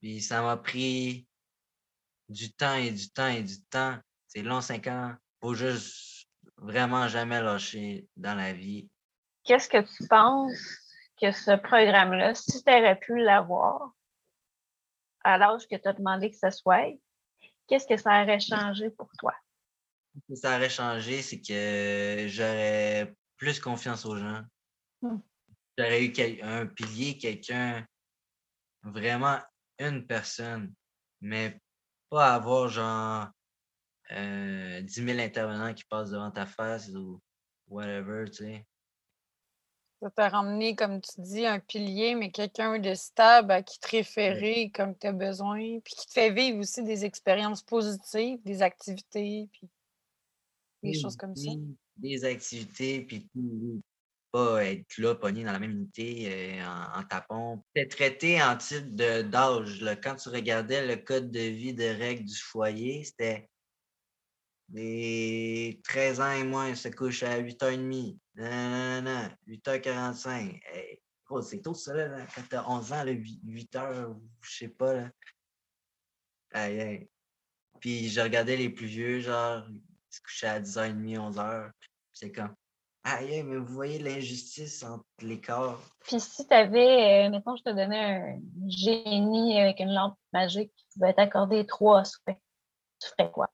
puis 0.00 0.20
ça 0.20 0.42
m'a 0.42 0.56
pris 0.56 1.26
du 2.28 2.52
temps 2.52 2.76
et 2.76 2.90
du 2.90 3.10
temps 3.10 3.28
et 3.28 3.42
du 3.42 3.60
temps. 3.64 3.96
C'est 4.28 4.42
long, 4.42 4.60
cinq 4.60 4.86
ans. 4.86 5.14
Faut 5.40 5.54
juste 5.54 6.28
vraiment 6.56 7.08
jamais 7.08 7.40
lâcher 7.40 8.06
dans 8.16 8.34
la 8.34 8.52
vie. 8.52 8.88
Qu'est-ce 9.44 9.68
que 9.68 9.82
tu 9.82 10.06
penses 10.08 10.78
que 11.20 11.32
ce 11.32 11.56
programme-là, 11.56 12.34
si 12.34 12.62
tu 12.62 12.70
aurais 12.70 12.98
pu 12.98 13.18
l'avoir 13.18 13.92
à 15.24 15.38
l'âge 15.38 15.66
que 15.68 15.76
tu 15.76 15.88
as 15.88 15.92
demandé 15.92 16.30
que 16.30 16.36
ce 16.36 16.50
soit, 16.50 16.98
qu'est-ce 17.66 17.86
que 17.86 17.96
ça 17.96 18.22
aurait 18.22 18.40
changé 18.40 18.90
pour 18.90 19.10
toi? 19.18 19.34
Ce 20.14 20.20
que 20.28 20.34
ça 20.34 20.56
aurait 20.56 20.68
changé, 20.68 21.22
c'est 21.22 21.40
que 21.40 22.26
j'aurais 22.28 23.14
plus 23.36 23.60
confiance 23.60 24.04
aux 24.04 24.16
gens. 24.16 24.42
Hmm. 25.00 25.18
J'aurais 25.78 26.04
eu 26.04 26.42
un 26.42 26.66
pilier, 26.66 27.16
quelqu'un, 27.16 27.86
vraiment 28.82 29.38
une 29.78 30.06
personne, 30.06 30.74
mais 31.20 31.58
pas 32.10 32.34
avoir 32.34 32.68
genre 32.68 33.28
euh, 34.10 34.82
10 34.82 34.92
000 34.92 35.18
intervenants 35.18 35.72
qui 35.72 35.84
passent 35.84 36.10
devant 36.10 36.30
ta 36.30 36.46
face 36.46 36.88
ou 36.90 37.20
whatever, 37.68 38.26
tu 38.26 38.44
sais. 38.44 38.66
Ça 40.02 40.10
t'a 40.10 40.28
ramené, 40.30 40.74
comme 40.74 41.00
tu 41.00 41.20
dis, 41.20 41.46
un 41.46 41.60
pilier, 41.60 42.16
mais 42.16 42.32
quelqu'un 42.32 42.76
de 42.80 42.92
stable 42.92 43.52
à 43.52 43.62
qui 43.62 43.78
te 43.78 43.88
référer 43.88 44.72
comme 44.74 44.98
tu 44.98 45.06
as 45.06 45.12
besoin, 45.12 45.78
puis 45.78 45.94
qui 45.94 46.06
te 46.08 46.12
fait 46.12 46.32
vivre 46.32 46.58
aussi 46.58 46.82
des 46.82 47.04
expériences 47.04 47.62
positives, 47.62 48.42
des 48.42 48.62
activités, 48.62 49.48
puis 49.52 49.68
des 50.82 50.98
choses 50.98 51.14
comme 51.14 51.36
ça. 51.36 51.52
Des 51.98 52.24
activités, 52.24 53.02
puis 53.02 53.28
pas 54.32 54.64
être 54.64 54.98
là, 54.98 55.14
pogné 55.14 55.44
dans 55.44 55.52
la 55.52 55.60
même 55.60 55.70
unité 55.70 56.58
euh, 56.58 56.64
en, 56.96 57.04
tapant. 57.04 57.64
C'était 57.76 57.88
traité 57.88 58.42
en 58.42 58.56
titre 58.56 59.22
d'âge. 59.22 59.84
Quand 60.02 60.16
tu 60.16 60.30
regardais 60.30 60.84
le 60.84 60.96
code 60.96 61.30
de 61.30 61.38
vie 61.38 61.74
de 61.74 61.84
règles 61.84 62.24
du 62.24 62.34
foyer, 62.34 63.04
c'était 63.04 63.48
des 64.72 65.80
13 65.84 66.20
ans 66.20 66.32
et 66.32 66.44
moins 66.44 66.74
se 66.74 66.88
couchent 66.88 67.22
à 67.22 67.40
8h30. 67.40 68.18
Non, 68.36 68.50
non, 68.50 69.02
non, 69.02 69.30
8h45. 69.46 70.60
c'est 71.42 71.62
tôt 71.62 71.74
ça, 71.74 71.94
là, 71.94 72.26
quand 72.34 72.42
t'as 72.48 72.64
11 72.66 72.92
ans, 72.92 73.04
8h, 73.04 74.16
je 74.40 74.50
sais 74.50 74.68
pas. 74.68 74.94
Là. 74.94 75.10
Aïe, 76.52 77.08
Puis 77.80 78.08
je 78.08 78.20
regardais 78.20 78.56
les 78.56 78.70
plus 78.70 78.86
vieux, 78.86 79.20
genre, 79.20 79.62
ils 79.68 79.82
se 80.08 80.20
couchaient 80.22 80.46
à 80.46 80.60
10h30, 80.60 81.32
11h. 81.32 81.70
C'est 82.14 82.32
quand 82.32 82.50
Aïe, 83.04 83.42
mais 83.42 83.56
vous 83.56 83.74
voyez 83.74 83.98
l'injustice 83.98 84.84
entre 84.84 85.04
les 85.20 85.40
corps. 85.40 85.82
Puis 86.04 86.20
si 86.20 86.46
tu 86.46 86.54
avais, 86.54 87.26
euh, 87.26 87.30
mettons, 87.30 87.56
je 87.56 87.64
te 87.64 87.70
donnais 87.70 87.98
un 87.98 88.40
génie 88.68 89.60
avec 89.60 89.80
une 89.80 89.92
lampe 89.92 90.16
magique 90.32 90.72
qui 90.76 90.86
pouvait 90.94 91.12
t'accorder 91.12 91.66
trois 91.66 92.04
souhaits, 92.04 92.38
tu 93.00 93.08
ferais 93.08 93.30
quoi? 93.30 93.50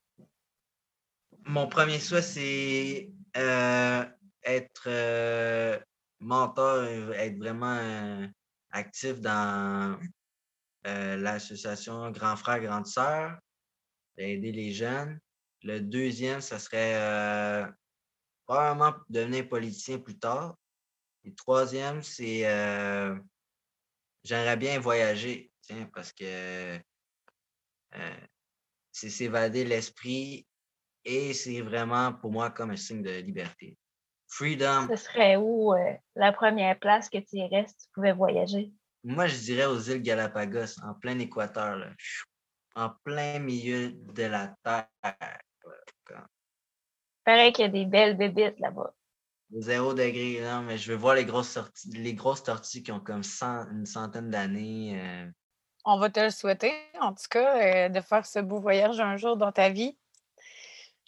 Mon 1.49 1.67
premier 1.67 1.99
souhait, 1.99 2.23
c'est 2.23 3.11
euh, 3.37 4.05
être 4.45 4.85
euh, 4.87 5.79
mentor, 6.21 6.85
être 7.15 7.39
vraiment 7.39 8.29
actif 8.71 9.21
dans 9.21 9.99
l'association 10.85 12.11
Grand 12.11 12.37
Frère, 12.37 12.61
Grande 12.61 12.87
Sœur, 12.87 13.39
aider 14.17 14.53
les 14.53 14.73
jeunes. 14.73 15.19
Le 15.63 15.81
deuxième, 15.81 16.41
ce 16.41 16.59
serait 16.59 17.67
probablement 18.49 18.95
devenir 19.11 19.49
politicien 19.49 19.99
plus 19.99 20.19
tard. 20.19 20.57
Et 21.25 21.35
troisième, 21.35 22.03
c'est 22.03 22.47
euh, 22.47 23.15
j'aimerais 24.25 24.57
bien 24.57 24.81
voyager, 24.81 25.53
parce 25.93 26.13
que 26.13 26.79
euh, 27.95 28.21
c'est 28.93 29.11
s'évader 29.11 29.65
l'esprit 29.65 30.47
et 31.05 31.33
c'est 31.35 31.61
vraiment 31.61 32.13
pour 32.13 32.31
moi 32.31 32.51
comme 32.51 32.71
un 32.71 32.77
signe 32.77 33.03
de 33.03 33.19
liberté. 33.21 33.77
Freedom. 34.29 34.87
Ce 34.91 34.97
serait 34.97 35.37
où 35.37 35.73
euh, 35.73 35.95
la 36.15 36.33
première 36.33 36.79
place 36.79 37.09
que 37.09 37.19
tu 37.19 37.37
irais 37.37 37.67
si 37.67 37.75
tu 37.77 37.87
pouvais 37.95 38.13
voyager? 38.13 38.73
Moi, 39.05 39.27
je 39.27 39.37
dirais 39.39 39.65
aux 39.65 39.79
îles 39.79 40.03
Galapagos, 40.03 40.81
en 40.83 40.95
plein 40.95 41.19
équateur, 41.19 41.91
en 42.75 42.91
plein 43.05 43.39
milieu 43.39 43.93
de 43.93 44.25
la 44.25 44.55
Terre 44.63 44.89
paraît 47.29 47.53
qu'il 47.53 47.67
y 47.67 47.69
a 47.69 47.71
des 47.71 47.85
belles 47.85 48.17
bébites 48.17 48.59
là-bas. 48.59 48.95
Zéro 49.59 49.93
degré, 49.93 50.41
non, 50.43 50.63
mais 50.63 50.79
je 50.79 50.93
veux 50.93 50.99
voir 50.99 51.15
les 51.15 51.27
grosses 51.27 51.51
sorties, 51.51 51.91
les 51.91 52.15
grosses 52.15 52.43
tortues 52.43 52.83
qui 52.83 52.91
ont 52.91 53.01
comme 53.01 53.23
une 53.71 53.87
centaine 53.87 54.31
d'années. 54.31 54.99
Euh. 54.99 55.27
On 55.85 55.99
va 55.99 56.09
te 56.09 56.21
le 56.21 56.31
souhaiter, 56.31 56.73
en 57.01 57.13
tout 57.13 57.27
cas, 57.31 57.87
euh, 57.87 57.89
de 57.91 58.01
faire 58.01 58.25
ce 58.25 58.39
beau 58.39 58.61
voyage 58.61 58.99
un 59.01 59.19
jour 59.19 59.37
dans 59.37 59.53
ta 59.53 59.69
vie. 59.69 59.99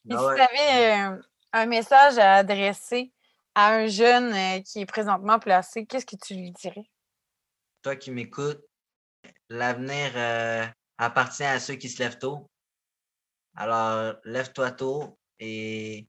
Ah 0.08 0.16
si 0.16 0.34
tu 0.36 0.40
avais 0.40 0.92
euh, 0.92 1.22
un 1.52 1.66
message 1.66 2.18
à 2.18 2.36
adresser 2.36 3.12
à 3.54 3.74
un 3.74 3.86
jeune 3.88 4.62
qui 4.62 4.80
est 4.80 4.86
présentement 4.86 5.38
placé, 5.38 5.84
qu'est-ce 5.84 6.06
que 6.06 6.16
tu 6.16 6.34
lui 6.34 6.52
dirais? 6.52 6.88
Toi 7.82 7.96
qui 7.96 8.10
m'écoutes, 8.12 8.62
l'avenir 9.48 10.12
appartient 10.98 11.44
à 11.44 11.58
ceux 11.58 11.74
qui 11.74 11.88
se 11.88 12.02
lèvent 12.02 12.18
tôt. 12.18 12.48
Alors, 13.56 14.14
lève-toi 14.24 14.70
tôt 14.70 15.18
et 15.38 16.08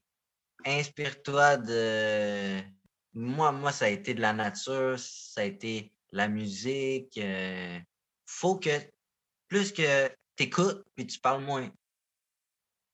inspire-toi 0.65 1.57
de. 1.57 2.61
Moi, 3.13 3.51
moi, 3.51 3.71
ça 3.71 3.85
a 3.85 3.89
été 3.89 4.13
de 4.13 4.21
la 4.21 4.33
nature, 4.33 4.97
ça 4.99 5.41
a 5.41 5.43
été 5.45 5.91
la 6.11 6.27
musique. 6.27 7.17
Euh, 7.17 7.79
faut 8.25 8.57
que, 8.57 8.69
plus 9.47 9.71
que 9.71 10.07
tu 10.35 10.43
écoutes, 10.43 10.83
puis 10.95 11.07
tu 11.07 11.19
parles 11.19 11.43
moins. 11.43 11.69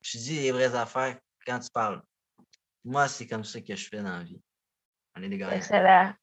Je 0.02 0.18
dis 0.18 0.40
les 0.40 0.52
vraies 0.52 0.76
affaires 0.76 1.18
quand 1.46 1.60
tu 1.60 1.70
parles. 1.72 2.02
Moi, 2.84 3.08
c'est 3.08 3.28
comme 3.28 3.44
ça 3.44 3.60
que 3.62 3.76
je 3.76 3.88
fais 3.88 3.98
dans 3.98 4.18
la 4.18 4.24
vie. 4.24 4.42
On 5.16 5.24
est 5.24 5.30
des 5.30 5.38
gars. 5.38 5.54
Excellent. 5.54 6.14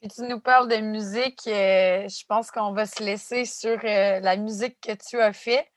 Puis 0.00 0.10
tu 0.10 0.22
nous 0.22 0.40
parles 0.40 0.68
de 0.68 0.78
musique. 0.78 1.46
Euh, 1.46 2.08
je 2.08 2.24
pense 2.26 2.50
qu'on 2.50 2.72
va 2.72 2.86
se 2.86 3.02
laisser 3.02 3.44
sur 3.44 3.78
euh, 3.84 4.20
la 4.20 4.36
musique 4.36 4.78
que 4.80 4.92
tu 4.92 5.20
as 5.20 5.32
fait. 5.32 5.68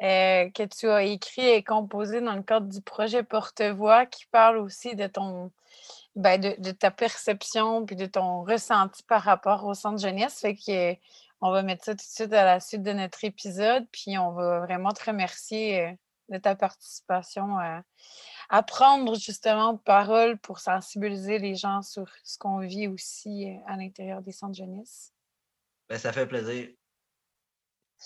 Euh, 0.00 0.48
que 0.50 0.62
tu 0.62 0.88
as 0.88 1.02
écrit 1.02 1.48
et 1.48 1.64
composé 1.64 2.20
dans 2.20 2.36
le 2.36 2.42
cadre 2.42 2.68
du 2.68 2.80
projet 2.80 3.24
Porte-Voix 3.24 4.06
qui 4.06 4.26
parle 4.26 4.58
aussi 4.58 4.94
de 4.94 5.08
ton 5.08 5.50
ben 6.14 6.40
de, 6.40 6.70
ta 6.70 6.92
perception 6.92 7.84
puis 7.84 7.96
de 7.96 8.06
ton 8.06 8.42
ressenti 8.44 9.02
par 9.02 9.22
rapport 9.22 9.64
au 9.66 9.74
centre 9.74 10.00
jeunesse. 10.00 10.40
Fait 10.40 10.54
que 10.54 10.94
on 11.40 11.50
va 11.50 11.62
mettre 11.62 11.84
ça 11.84 11.92
tout 11.92 11.98
de 11.98 12.02
suite 12.02 12.32
à 12.32 12.44
la 12.44 12.60
suite 12.60 12.82
de 12.82 12.92
notre 12.92 13.24
épisode. 13.24 13.86
Puis 13.92 14.16
on 14.18 14.32
va 14.32 14.60
vraiment 14.60 14.92
te 14.92 15.04
remercier 15.04 15.98
de 16.28 16.38
ta 16.38 16.54
participation 16.54 17.58
à, 17.58 18.62
prendre 18.62 19.14
justement 19.16 19.76
parole 19.76 20.38
pour 20.38 20.58
sensibiliser 20.58 21.38
les 21.38 21.54
gens 21.54 21.82
sur 21.82 22.10
ce 22.22 22.38
qu'on 22.38 22.58
vit 22.58 22.88
aussi 22.88 23.50
euh, 23.50 23.58
à 23.66 23.76
l'intérieur 23.76 24.22
des 24.22 24.32
centres 24.32 24.56
jeunesse? 24.56 25.12
Ben, 25.88 25.98
ça 25.98 26.12
fait 26.12 26.26
plaisir. 26.26 26.68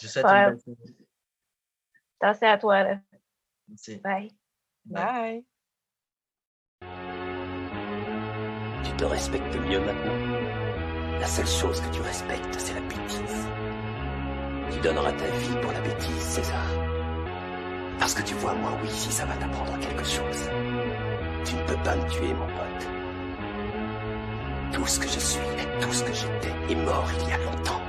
Je 0.00 0.06
souhaite 0.06 0.24
une 0.26 0.58
bonne 0.66 0.76
Merci 2.22 2.44
à 2.44 2.58
toi. 2.58 2.84
Merci. 3.68 3.96
Bye. 3.96 4.30
Bye. 4.84 5.44
Tu 8.84 8.96
te 8.96 9.04
respectes 9.04 9.56
mieux 9.56 9.80
maintenant. 9.80 10.42
La 11.20 11.26
seule 11.26 11.46
chose 11.46 11.80
que 11.80 11.94
tu 11.94 12.00
respectes, 12.00 12.58
c'est 12.58 12.74
la 12.74 12.80
bêtise. 12.80 13.48
Tu 14.72 14.80
donneras 14.80 15.12
ta 15.12 15.26
vie 15.26 15.60
pour 15.60 15.72
la 15.72 15.80
bêtise, 15.80 16.22
César. 16.22 16.91
Parce 17.98 18.14
que 18.14 18.22
tu 18.22 18.34
vois, 18.34 18.54
moi, 18.54 18.72
oui, 18.82 18.88
si 18.90 19.10
ça 19.12 19.24
va 19.24 19.34
t'apprendre 19.34 19.78
quelque 19.78 20.04
chose. 20.04 20.50
Tu 21.44 21.54
ne 21.54 21.62
peux 21.62 21.76
pas 21.82 21.96
me 21.96 22.08
tuer, 22.08 22.34
mon 22.34 22.46
pote. 22.46 22.88
Tout 24.72 24.86
ce 24.86 24.98
que 25.00 25.08
je 25.08 25.18
suis 25.18 25.40
et 25.58 25.80
tout 25.80 25.92
ce 25.92 26.02
que 26.02 26.12
j'étais 26.12 26.54
est 26.70 26.76
mort 26.76 27.08
il 27.20 27.28
y 27.28 27.32
a 27.32 27.38
longtemps. 27.38 27.80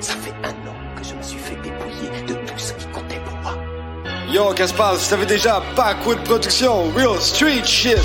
Ça 0.00 0.14
fait 0.14 0.34
un 0.42 0.68
an 0.68 0.76
que 0.96 1.04
je 1.04 1.14
me 1.14 1.22
suis 1.22 1.38
fait 1.38 1.56
dépouiller 1.56 2.22
de 2.26 2.34
tout 2.34 2.58
ce 2.58 2.72
qui 2.74 2.86
comptait 2.86 3.20
pour 3.20 3.36
moi. 3.38 3.73
Yo, 4.28 4.52
se 4.56 4.72
passe? 4.74 5.12
Vous 5.12 5.24
déjà 5.24 5.62
Backwood 5.76 6.18
Production, 6.24 6.90
Real 6.96 7.20
Street 7.20 7.64
Shit. 7.64 7.98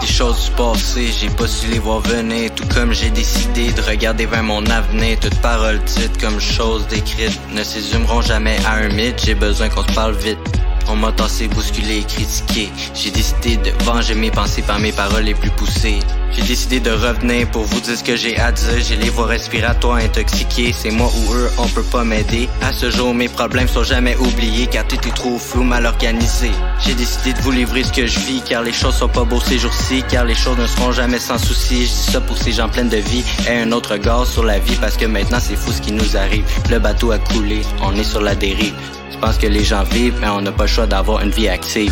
Des 0.00 0.06
choses 0.06 0.44
du 0.44 0.50
passé, 0.52 1.10
j'ai 1.18 1.30
pas 1.30 1.46
su 1.46 1.68
les 1.68 1.78
voir 1.78 2.00
venir. 2.00 2.50
Tout 2.54 2.66
comme 2.74 2.92
j'ai 2.92 3.10
décidé 3.10 3.72
de 3.72 3.80
regarder 3.80 4.26
vers 4.26 4.42
mon 4.42 4.64
avenir. 4.66 5.18
Toutes 5.20 5.40
paroles 5.40 5.80
dites 5.84 6.20
comme 6.20 6.40
choses 6.40 6.86
décrites 6.88 7.40
ne 7.52 7.62
s'ésumeront 7.62 8.20
jamais 8.20 8.58
à 8.66 8.74
un 8.74 8.88
mythe. 8.88 9.22
J'ai 9.24 9.34
besoin 9.34 9.68
qu'on 9.68 9.82
se 9.82 9.92
parle 9.94 10.14
vite. 10.16 10.55
On 10.88 10.96
m'a 10.96 11.12
tassé, 11.12 11.48
bousculé, 11.48 12.04
critiqué. 12.04 12.70
J'ai 12.94 13.10
décidé 13.10 13.56
de 13.56 13.70
venger 13.84 14.14
mes 14.14 14.30
pensées 14.30 14.62
par 14.62 14.78
mes 14.78 14.92
paroles 14.92 15.24
les 15.24 15.34
plus 15.34 15.50
poussées. 15.50 15.98
J'ai 16.32 16.42
décidé 16.42 16.80
de 16.80 16.90
revenir 16.90 17.50
pour 17.50 17.64
vous 17.64 17.80
dire 17.80 17.96
ce 17.96 18.04
que 18.04 18.14
j'ai 18.14 18.36
à 18.38 18.52
dire. 18.52 18.80
J'ai 18.80 18.96
les 18.96 19.10
voies 19.10 19.26
respiratoires 19.26 19.96
intoxiquées. 19.96 20.72
C'est 20.72 20.90
moi 20.90 21.10
ou 21.16 21.34
eux, 21.34 21.50
on 21.58 21.66
peut 21.68 21.82
pas 21.82 22.04
m'aider. 22.04 22.48
À 22.62 22.72
ce 22.72 22.90
jour, 22.90 23.14
mes 23.14 23.28
problèmes 23.28 23.68
sont 23.68 23.82
jamais 23.82 24.16
oubliés 24.16 24.66
car 24.66 24.86
tout 24.86 24.96
est 24.96 25.14
trop 25.14 25.38
flou, 25.38 25.64
mal 25.64 25.86
organisé. 25.86 26.50
J'ai 26.84 26.94
décidé 26.94 27.32
de 27.32 27.40
vous 27.40 27.50
livrer 27.52 27.82
ce 27.82 27.92
que 27.92 28.06
je 28.06 28.18
vis 28.20 28.42
car 28.42 28.62
les 28.62 28.72
choses 28.72 28.94
sont 28.94 29.08
pas 29.08 29.24
beaux 29.24 29.40
ces 29.40 29.58
jours-ci. 29.58 30.04
Car 30.08 30.24
les 30.24 30.34
choses 30.34 30.58
ne 30.58 30.66
seront 30.66 30.92
jamais 30.92 31.18
sans 31.18 31.38
souci. 31.38 31.86
Je 31.86 31.90
dis 31.90 32.12
ça 32.12 32.20
pour 32.20 32.38
ces 32.38 32.52
gens 32.52 32.68
pleins 32.68 32.84
de 32.84 32.98
vie 32.98 33.24
et 33.48 33.58
un 33.58 33.72
autre 33.72 33.96
gars 33.96 34.24
sur 34.24 34.44
la 34.44 34.58
vie 34.58 34.76
parce 34.80 34.96
que 34.96 35.06
maintenant 35.06 35.38
c'est 35.40 35.56
fou 35.56 35.72
ce 35.72 35.80
qui 35.80 35.92
nous 35.92 36.16
arrive. 36.16 36.44
Le 36.70 36.78
bateau 36.78 37.10
a 37.10 37.18
coulé, 37.18 37.62
on 37.82 37.94
est 37.96 38.04
sur 38.04 38.20
la 38.20 38.34
dérive. 38.34 38.74
Je 39.16 39.20
pense 39.22 39.38
que 39.38 39.46
les 39.46 39.64
gens 39.64 39.82
vivent, 39.82 40.18
mais 40.20 40.28
on 40.28 40.42
n'a 40.42 40.52
pas 40.52 40.64
le 40.64 40.68
choix 40.68 40.86
d'avoir 40.86 41.22
une 41.22 41.30
vie 41.30 41.48
active. 41.48 41.90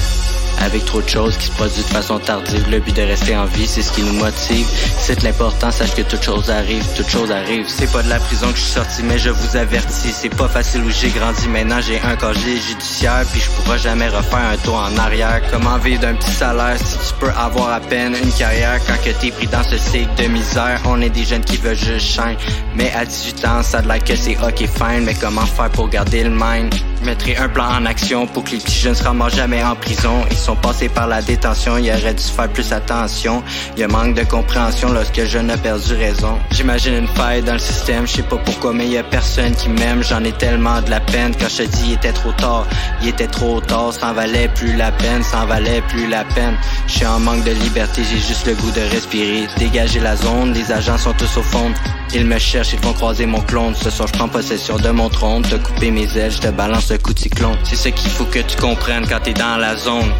Avec 0.61 0.85
trop 0.85 1.03
de 1.03 1.09
choses 1.09 1.37
qui 1.37 1.47
se 1.47 1.53
produisent 1.53 1.87
de 1.87 1.93
façon 1.93 2.19
tardive, 2.19 2.65
le 2.71 2.81
but 2.81 2.97
de 2.97 3.03
rester 3.03 3.37
en 3.37 3.45
vie, 3.45 3.67
c'est 3.67 3.83
ce 3.83 3.93
qui 3.93 4.03
nous 4.03 4.15
motive. 4.15 4.67
C'est 4.99 5.23
l'important, 5.23 5.71
sache 5.71 5.95
que 5.95 6.03
toute 6.03 6.23
chose 6.23 6.51
arrive, 6.51 6.85
toute 6.97 7.09
chose 7.09 7.31
arrive. 7.31 7.67
C'est 7.69 7.91
pas 7.93 8.03
de 8.03 8.09
la 8.09 8.19
prison 8.19 8.51
que 8.51 8.57
je 8.57 8.63
suis 8.63 8.73
sorti, 8.73 9.03
mais 9.03 9.19
je 9.19 9.31
vous 9.31 9.57
avertis, 9.57 10.13
c'est 10.13 10.35
pas 10.35 10.49
facile 10.49 10.83
où 10.83 10.91
j'ai 10.91 11.11
grandi. 11.11 11.49
Maintenant 11.49 11.81
j'ai 11.81 12.01
un 12.01 12.17
casier 12.17 12.59
judiciaire, 12.61 13.25
puis 13.31 13.41
je 13.41 13.51
pourrai 13.51 13.79
jamais 13.79 14.09
refaire 14.09 14.51
un 14.53 14.57
tour 14.57 14.77
en 14.77 14.97
arrière. 14.99 15.43
Comment 15.51 15.79
vivre 15.79 16.01
d'un 16.01 16.15
petit 16.15 16.31
salaire 16.31 16.77
si 16.79 16.97
tu 17.09 17.15
peux 17.21 17.31
avoir 17.31 17.73
à 17.73 17.81
peine 17.81 18.15
une 18.23 18.33
carrière 18.33 18.81
quand 18.87 18.97
que 19.05 19.11
t'es 19.21 19.31
pris 19.31 19.47
dans 19.47 19.65
ce 19.65 19.77
cycle 19.77 20.09
de 20.17 20.29
misère? 20.29 20.81
On 20.87 21.01
est 21.03 21.11
des 21.11 21.25
jeunes 21.25 21.45
qui 21.45 21.57
veulent 21.57 21.77
juste 21.77 22.07
shine, 22.07 22.37
mais 22.75 22.93
à 22.93 23.05
18 23.05 23.45
ans, 23.47 23.63
ça 23.63 23.79
a 23.79 23.83
l'air 23.83 24.03
que 24.03 24.17
c'est 24.17 24.37
ok 24.37 24.59
fine, 24.59 25.05
mais 25.05 25.15
comment 25.15 25.47
faire 25.47 25.71
pour 25.71 25.89
garder 25.89 26.25
le 26.25 26.31
mind? 26.31 26.75
Je 27.01 27.05
mettrai 27.07 27.37
un 27.37 27.49
plan 27.49 27.67
en 27.67 27.85
action 27.85 28.27
pour 28.27 28.45
que 28.45 28.53
les 28.53 28.57
petits 28.59 28.81
jeunes 28.81 28.95
se 28.95 29.05
jamais 29.37 29.63
en 29.63 29.75
prison. 29.77 30.25
Sont 30.45 30.57
passés 30.57 30.91
par 30.91 31.07
la 31.07 31.23
détention, 31.23 31.79
ils 31.79 31.91
auraient 31.91 32.13
dû 32.13 32.23
faire 32.23 32.51
plus 32.51 32.71
attention. 32.71 33.43
Il 33.77 33.81
y 33.81 33.85
a 33.85 33.89
manque 33.89 34.15
de 34.15 34.25
compréhension 34.25 34.93
lorsque 34.93 35.25
je 35.25 35.39
n'ai 35.39 35.57
perdu 35.57 35.95
raison. 35.95 36.39
J'imagine 36.51 36.95
une 36.97 37.09
faille 37.09 37.43
dans 37.43 37.55
le 37.55 37.59
système, 37.59 38.07
je 38.07 38.17
sais 38.17 38.23
pas 38.23 38.37
pourquoi, 38.37 38.75
mais 38.75 38.87
y 38.87 38.99
a 38.99 39.03
personne 39.03 39.55
qui 39.55 39.71
m'aime. 39.71 40.03
J'en 40.03 40.23
ai 40.23 40.33
tellement 40.33 40.83
de 40.83 40.91
la 40.91 41.01
peine 41.01 41.33
quand 41.41 41.49
je 41.49 41.63
te 41.63 41.63
dis 41.63 41.85
il 41.87 41.93
était 41.95 42.13
trop 42.13 42.33
tard. 42.33 42.67
Il 43.01 43.09
était 43.09 43.27
trop 43.27 43.61
tard, 43.63 43.93
ça 43.93 44.13
valait 44.13 44.49
plus 44.49 44.77
la 44.77 44.93
peine, 44.93 45.23
ça 45.23 45.47
valait 45.47 45.81
plus 45.89 46.09
la 46.09 46.25
peine. 46.25 46.57
Je 46.89 46.93
suis 46.93 47.07
en 47.07 47.21
manque 47.21 47.45
de 47.45 47.53
liberté, 47.53 48.03
j'ai 48.05 48.19
juste 48.19 48.47
le 48.47 48.55
goût 48.55 48.71
de 48.71 48.83
respirer. 48.95 49.47
Dégager 49.57 50.01
la 50.01 50.17
zone, 50.17 50.53
les 50.53 50.71
agents 50.71 50.99
sont 50.99 51.15
tous 51.15 51.39
au 51.39 51.43
fond. 51.43 51.73
Ils 52.13 52.27
me 52.27 52.39
cherchent, 52.39 52.75
ils 52.75 52.81
vont 52.81 52.93
croiser 52.93 53.25
mon 53.25 53.41
clone. 53.41 53.75
Ce 53.75 53.89
soir, 53.89 54.09
je 54.09 54.13
prends 54.13 54.29
possession 54.29 54.77
de 54.77 54.91
mon 54.91 55.09
trône. 55.09 55.43
Te 55.43 55.57
couper 55.57 55.91
mes 55.91 56.17
ailes, 56.19 56.33
je 56.33 56.39
te 56.39 56.49
balance 56.49 56.91
un 56.91 56.99
coup 56.99 57.15
de 57.15 57.19
cyclone. 57.19 57.57
C'est 57.65 57.77
ce 57.77 57.89
qu'il 57.89 58.11
faut 58.11 58.27
que 58.27 58.41
tu 58.41 58.57
comprennes 58.57 59.07
quand 59.09 59.21
t'es 59.23 59.33
dans 59.33 59.57
la 59.57 59.75
zone. 59.77 60.13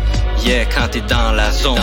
Yeah, 0.45 0.67
quand 0.67 0.89
t'es 0.91 1.01
dans 1.01 1.33
la 1.33 1.51
zone, 1.51 1.79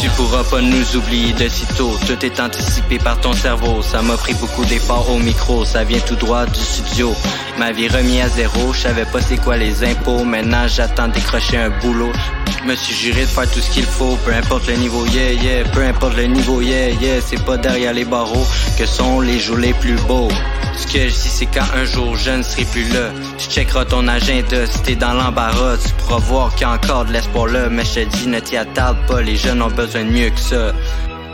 tu 0.00 0.08
pourras 0.10 0.42
pas 0.44 0.62
nous 0.62 0.96
oublier 0.96 1.34
de 1.34 1.46
sitôt. 1.48 1.92
Tout 2.06 2.24
est 2.24 2.40
anticipé 2.40 2.98
par 2.98 3.20
ton 3.20 3.34
cerveau. 3.34 3.82
Ça 3.82 4.00
m'a 4.00 4.16
pris 4.16 4.34
beaucoup 4.34 4.64
d'efforts 4.64 5.10
au 5.10 5.18
micro. 5.18 5.64
Ça 5.64 5.84
vient 5.84 6.00
tout 6.00 6.16
droit 6.16 6.46
du 6.46 6.60
studio. 6.60 7.14
Ma 7.58 7.72
vie 7.72 7.88
remis 7.88 8.20
à 8.20 8.28
zéro. 8.28 8.72
Je 8.72 8.80
savais 8.82 9.04
pas 9.04 9.20
c'est 9.20 9.36
quoi 9.36 9.56
les 9.56 9.82
impôts. 9.82 10.24
Maintenant, 10.24 10.68
j'attends 10.68 11.08
décrocher 11.08 11.56
un 11.56 11.70
boulot. 11.80 12.12
Je 12.60 12.68
me 12.68 12.74
suis 12.76 12.94
juré 12.94 13.22
de 13.22 13.26
faire 13.26 13.50
tout 13.50 13.60
ce 13.60 13.70
qu'il 13.70 13.84
faut. 13.84 14.16
Peu 14.24 14.32
importe 14.32 14.68
le 14.68 14.74
niveau, 14.74 15.04
yeah, 15.06 15.32
yeah. 15.32 15.64
Peu 15.64 15.82
importe 15.82 16.16
le 16.16 16.24
niveau, 16.24 16.60
yeah, 16.60 16.90
yeah. 16.90 17.20
C'est 17.20 17.44
pas 17.44 17.56
derrière 17.56 17.92
les 17.92 18.04
barreaux 18.04 18.46
que 18.78 18.86
sont 18.86 19.20
les 19.20 19.40
jours 19.40 19.56
les 19.56 19.74
plus 19.74 19.96
beaux. 20.06 20.28
Ce 20.76 20.86
que 20.86 21.08
je 21.08 21.14
dis, 21.14 21.28
c'est 21.28 21.46
quand 21.46 21.66
un 21.74 21.84
jour 21.84 22.16
je 22.16 22.30
ne 22.30 22.42
serai 22.42 22.64
plus 22.64 22.88
là. 22.92 23.10
Tu 23.38 23.48
checkeras 23.48 23.86
ton 23.86 24.06
agenda 24.06 24.64
si 24.66 24.82
t'es 24.82 24.94
dans 24.94 25.14
l'embarras. 25.14 25.76
Tu 25.78 25.92
pourras 25.94 26.20
voir 26.20 26.54
qu'il 26.54 26.62
y 26.62 26.70
a 26.70 26.72
encore 26.72 27.06
de 27.06 27.12
l'espoir 27.12 27.46
là. 27.46 27.68
Mais 27.68 27.84
je 27.84 28.00
te 28.00 28.16
dis, 28.16 28.28
ne 28.28 28.38
t'y 28.38 28.56
attarde 28.56 28.98
pas. 29.08 29.20
Les 29.20 29.36
jeunes 29.36 29.62
ont 29.62 29.70
besoin 29.70 30.04
de 30.04 30.10
mieux 30.10 30.30
que 30.30 30.40
ça. 30.40 30.72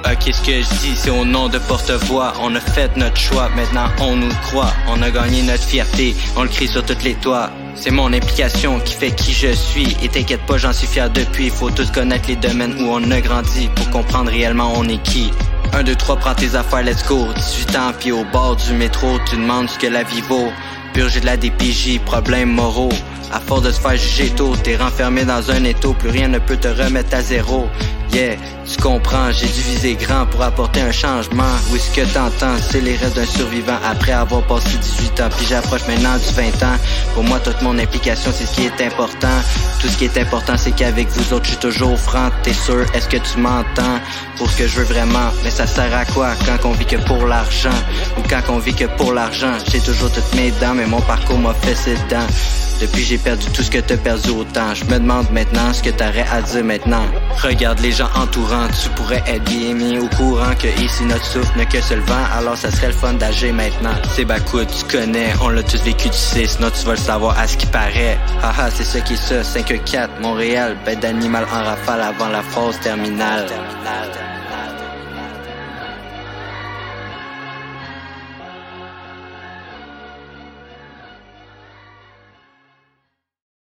Ah, 0.07 0.15
qu'est-ce 0.17 0.43
que 0.43 0.53
je 0.53 0.69
dis, 0.83 0.95
c'est 0.97 1.09
au 1.09 1.25
nom 1.25 1.49
de 1.49 1.59
porte-voix. 1.59 2.35
On 2.43 2.55
a 2.55 2.61
fait 2.61 2.95
notre 2.95 3.17
choix, 3.17 3.49
maintenant 3.57 3.87
on 4.03 4.17
nous 4.17 4.35
croit. 4.43 4.71
On 4.89 5.01
a 5.01 5.11
gagné 5.11 5.41
notre 5.41 5.63
fierté, 5.63 6.15
on 6.37 6.43
le 6.43 6.51
crie 6.51 6.69
sur 6.69 6.85
toutes 6.85 7.03
les 7.05 7.15
toits. 7.15 7.49
C'est 7.75 7.91
mon 7.91 8.13
implication 8.13 8.81
qui 8.81 8.93
fait 8.93 9.13
qui 9.13 9.33
je 9.33 9.53
suis. 9.53 9.97
Et 10.03 10.09
t'inquiète 10.09 10.45
pas, 10.45 10.59
j'en 10.59 10.75
suis 10.75 10.87
fier 10.87 11.09
depuis. 11.09 11.49
Faut 11.49 11.71
tous 11.71 11.91
connaître 11.91 12.29
les 12.29 12.37
domaines 12.37 12.75
où 12.83 12.91
on 12.91 13.11
a 13.11 13.21
grandi 13.23 13.71
pour 13.75 13.89
comprendre 13.89 14.31
réellement 14.31 14.75
on 14.77 14.87
est 14.91 15.03
qui. 15.03 15.31
1, 15.73 15.83
2, 15.85 15.95
3, 15.95 16.17
prends 16.17 16.35
tes 16.35 16.55
affaires, 16.55 16.83
let's 16.83 17.03
go. 17.09 17.27
18 17.35 17.77
ans, 17.77 17.93
puis 17.99 18.13
au 18.13 18.25
bord 18.25 18.57
du 18.57 18.75
métro, 18.75 19.19
tu 19.27 19.37
demandes 19.37 19.71
ce 19.71 19.79
que 19.79 19.87
la 19.87 20.03
vie 20.03 20.21
vaut. 20.21 20.53
Purger 20.93 21.21
de 21.21 21.27
la 21.27 21.39
DPJ, 21.39 21.99
problèmes 22.05 22.53
moraux. 22.53 22.93
À 23.35 23.41
force 23.41 23.63
de 23.63 23.73
se 23.73 23.81
faire 23.81 23.97
juger 23.97 24.31
tôt, 24.31 24.55
t'es 24.63 24.77
renfermé 24.77 25.25
dans 25.25 25.51
un 25.51 25.65
étau, 25.65 25.93
plus 25.93 26.11
rien 26.11 26.29
ne 26.29 26.39
peut 26.39 26.57
te 26.57 26.69
remettre 26.69 27.17
à 27.17 27.21
zéro. 27.21 27.69
Yeah, 28.13 28.37
tu 28.65 28.81
comprends, 28.81 29.33
j'ai 29.33 29.49
dû 29.49 29.61
viser 29.61 29.97
grand 29.97 30.25
pour 30.27 30.41
apporter 30.43 30.81
un 30.83 30.93
changement. 30.93 31.51
Oui, 31.71 31.81
ce 31.81 31.91
que 31.91 32.07
t'entends, 32.15 32.55
c'est 32.71 32.81
les 32.81 32.95
restes 32.95 33.17
d'un 33.17 33.27
survivant 33.27 33.79
après 33.85 34.13
avoir 34.13 34.47
passé 34.47 34.79
18 34.81 35.21
ans? 35.21 35.29
Puis 35.37 35.47
j'approche 35.47 35.85
maintenant 35.89 36.17
du 36.17 36.33
20 36.33 36.63
ans. 36.63 36.79
Pour 37.13 37.25
moi, 37.25 37.41
toute 37.41 37.61
mon 37.61 37.77
implication, 37.77 38.31
c'est 38.33 38.47
ce 38.47 38.55
qui 38.55 38.67
est 38.67 38.87
important. 38.87 39.37
Tout 39.81 39.89
ce 39.89 39.97
qui 39.97 40.05
est 40.05 40.17
important, 40.17 40.57
c'est 40.57 40.71
qu'avec 40.71 41.09
vous 41.09 41.33
autres, 41.33 41.47
je 41.47 41.51
suis 41.51 41.59
toujours 41.59 41.99
franc. 41.99 42.31
T'es 42.45 42.53
sûr, 42.53 42.87
est-ce 42.95 43.09
que 43.09 43.17
tu 43.17 43.39
m'entends? 43.39 43.99
Pour 44.39 44.49
ce 44.49 44.59
que 44.59 44.69
je 44.69 44.77
veux 44.77 44.85
vraiment, 44.85 45.33
mais 45.43 45.51
ça 45.51 45.67
sert 45.67 45.93
à 45.93 46.05
quoi? 46.05 46.35
Quand 46.47 46.69
on 46.69 46.73
vit 46.73 46.87
que 46.87 46.99
pour 46.99 47.27
l'argent? 47.27 47.81
Ou 48.17 48.23
quand 48.31 48.43
on 48.49 48.61
vit 48.61 48.75
que 48.75 48.85
pour 48.97 49.13
l'argent? 49.13 49.55
J'ai 49.73 49.81
toujours 49.81 50.13
toutes 50.13 50.33
mes 50.37 50.53
dents, 50.61 50.75
mais 50.75 50.87
mon 50.87 51.01
parcours 51.01 51.39
m'a 51.39 51.55
fait 51.55 51.75
ses 51.75 51.97
dents. 52.09 52.29
Depuis 52.85 53.03
j'ai 53.03 53.17
perdu 53.17 53.47
tout 53.47 53.63
ce 53.63 53.71
que 53.71 53.79
t'as 53.79 53.97
perdu 53.97 54.29
autant. 54.29 54.75
Je 54.75 54.85
me 54.85 54.99
demande 54.99 55.31
maintenant 55.31 55.73
ce 55.73 55.83
que 55.83 55.89
t'aurais 55.89 56.27
à 56.31 56.43
dire 56.43 56.63
maintenant. 56.63 57.07
Regarde 57.43 57.81
les 57.81 57.93
gens 57.93 58.11
entourants, 58.15 58.69
tu 58.83 58.91
pourrais 58.91 59.23
être 59.27 59.43
bien 59.45 59.73
mis 59.73 59.99
au 59.99 60.07
courant 60.09 60.55
que 60.59 60.67
ici 60.83 61.03
notre 61.05 61.25
souffle 61.25 61.57
n'a 61.57 61.65
que 61.65 61.81
seul 61.81 62.01
vent, 62.01 62.27
alors 62.37 62.59
ça 62.59 62.71
serait 62.71 62.89
le 62.89 62.93
fun 62.93 63.15
d'agir 63.15 63.55
maintenant. 63.55 63.95
C'est 64.15 64.27
Bakout, 64.27 64.67
tu 64.67 64.85
connais, 64.85 65.33
on 65.41 65.49
l'a 65.49 65.63
tous 65.63 65.83
vécu, 65.83 66.11
tu 66.11 66.19
sais, 66.19 66.47
sinon 66.47 66.69
tu 66.79 66.85
vas 66.85 66.93
le 66.93 66.99
savoir 66.99 67.39
à 67.39 67.49
ce 67.49 67.57
qui 67.57 67.65
paraît. 67.65 68.19
Haha, 68.43 68.71
c'est 68.71 68.85
ça 68.85 69.01
qui 69.01 69.15
est 69.15 69.17
ça, 69.17 69.41
5-4, 69.41 70.21
Montréal, 70.21 70.77
bête 70.85 71.01
d'animal 71.01 71.47
en 71.51 71.65
rafale 71.65 72.03
avant 72.03 72.29
la 72.29 72.43
phase 72.43 72.79
terminale. 72.81 73.47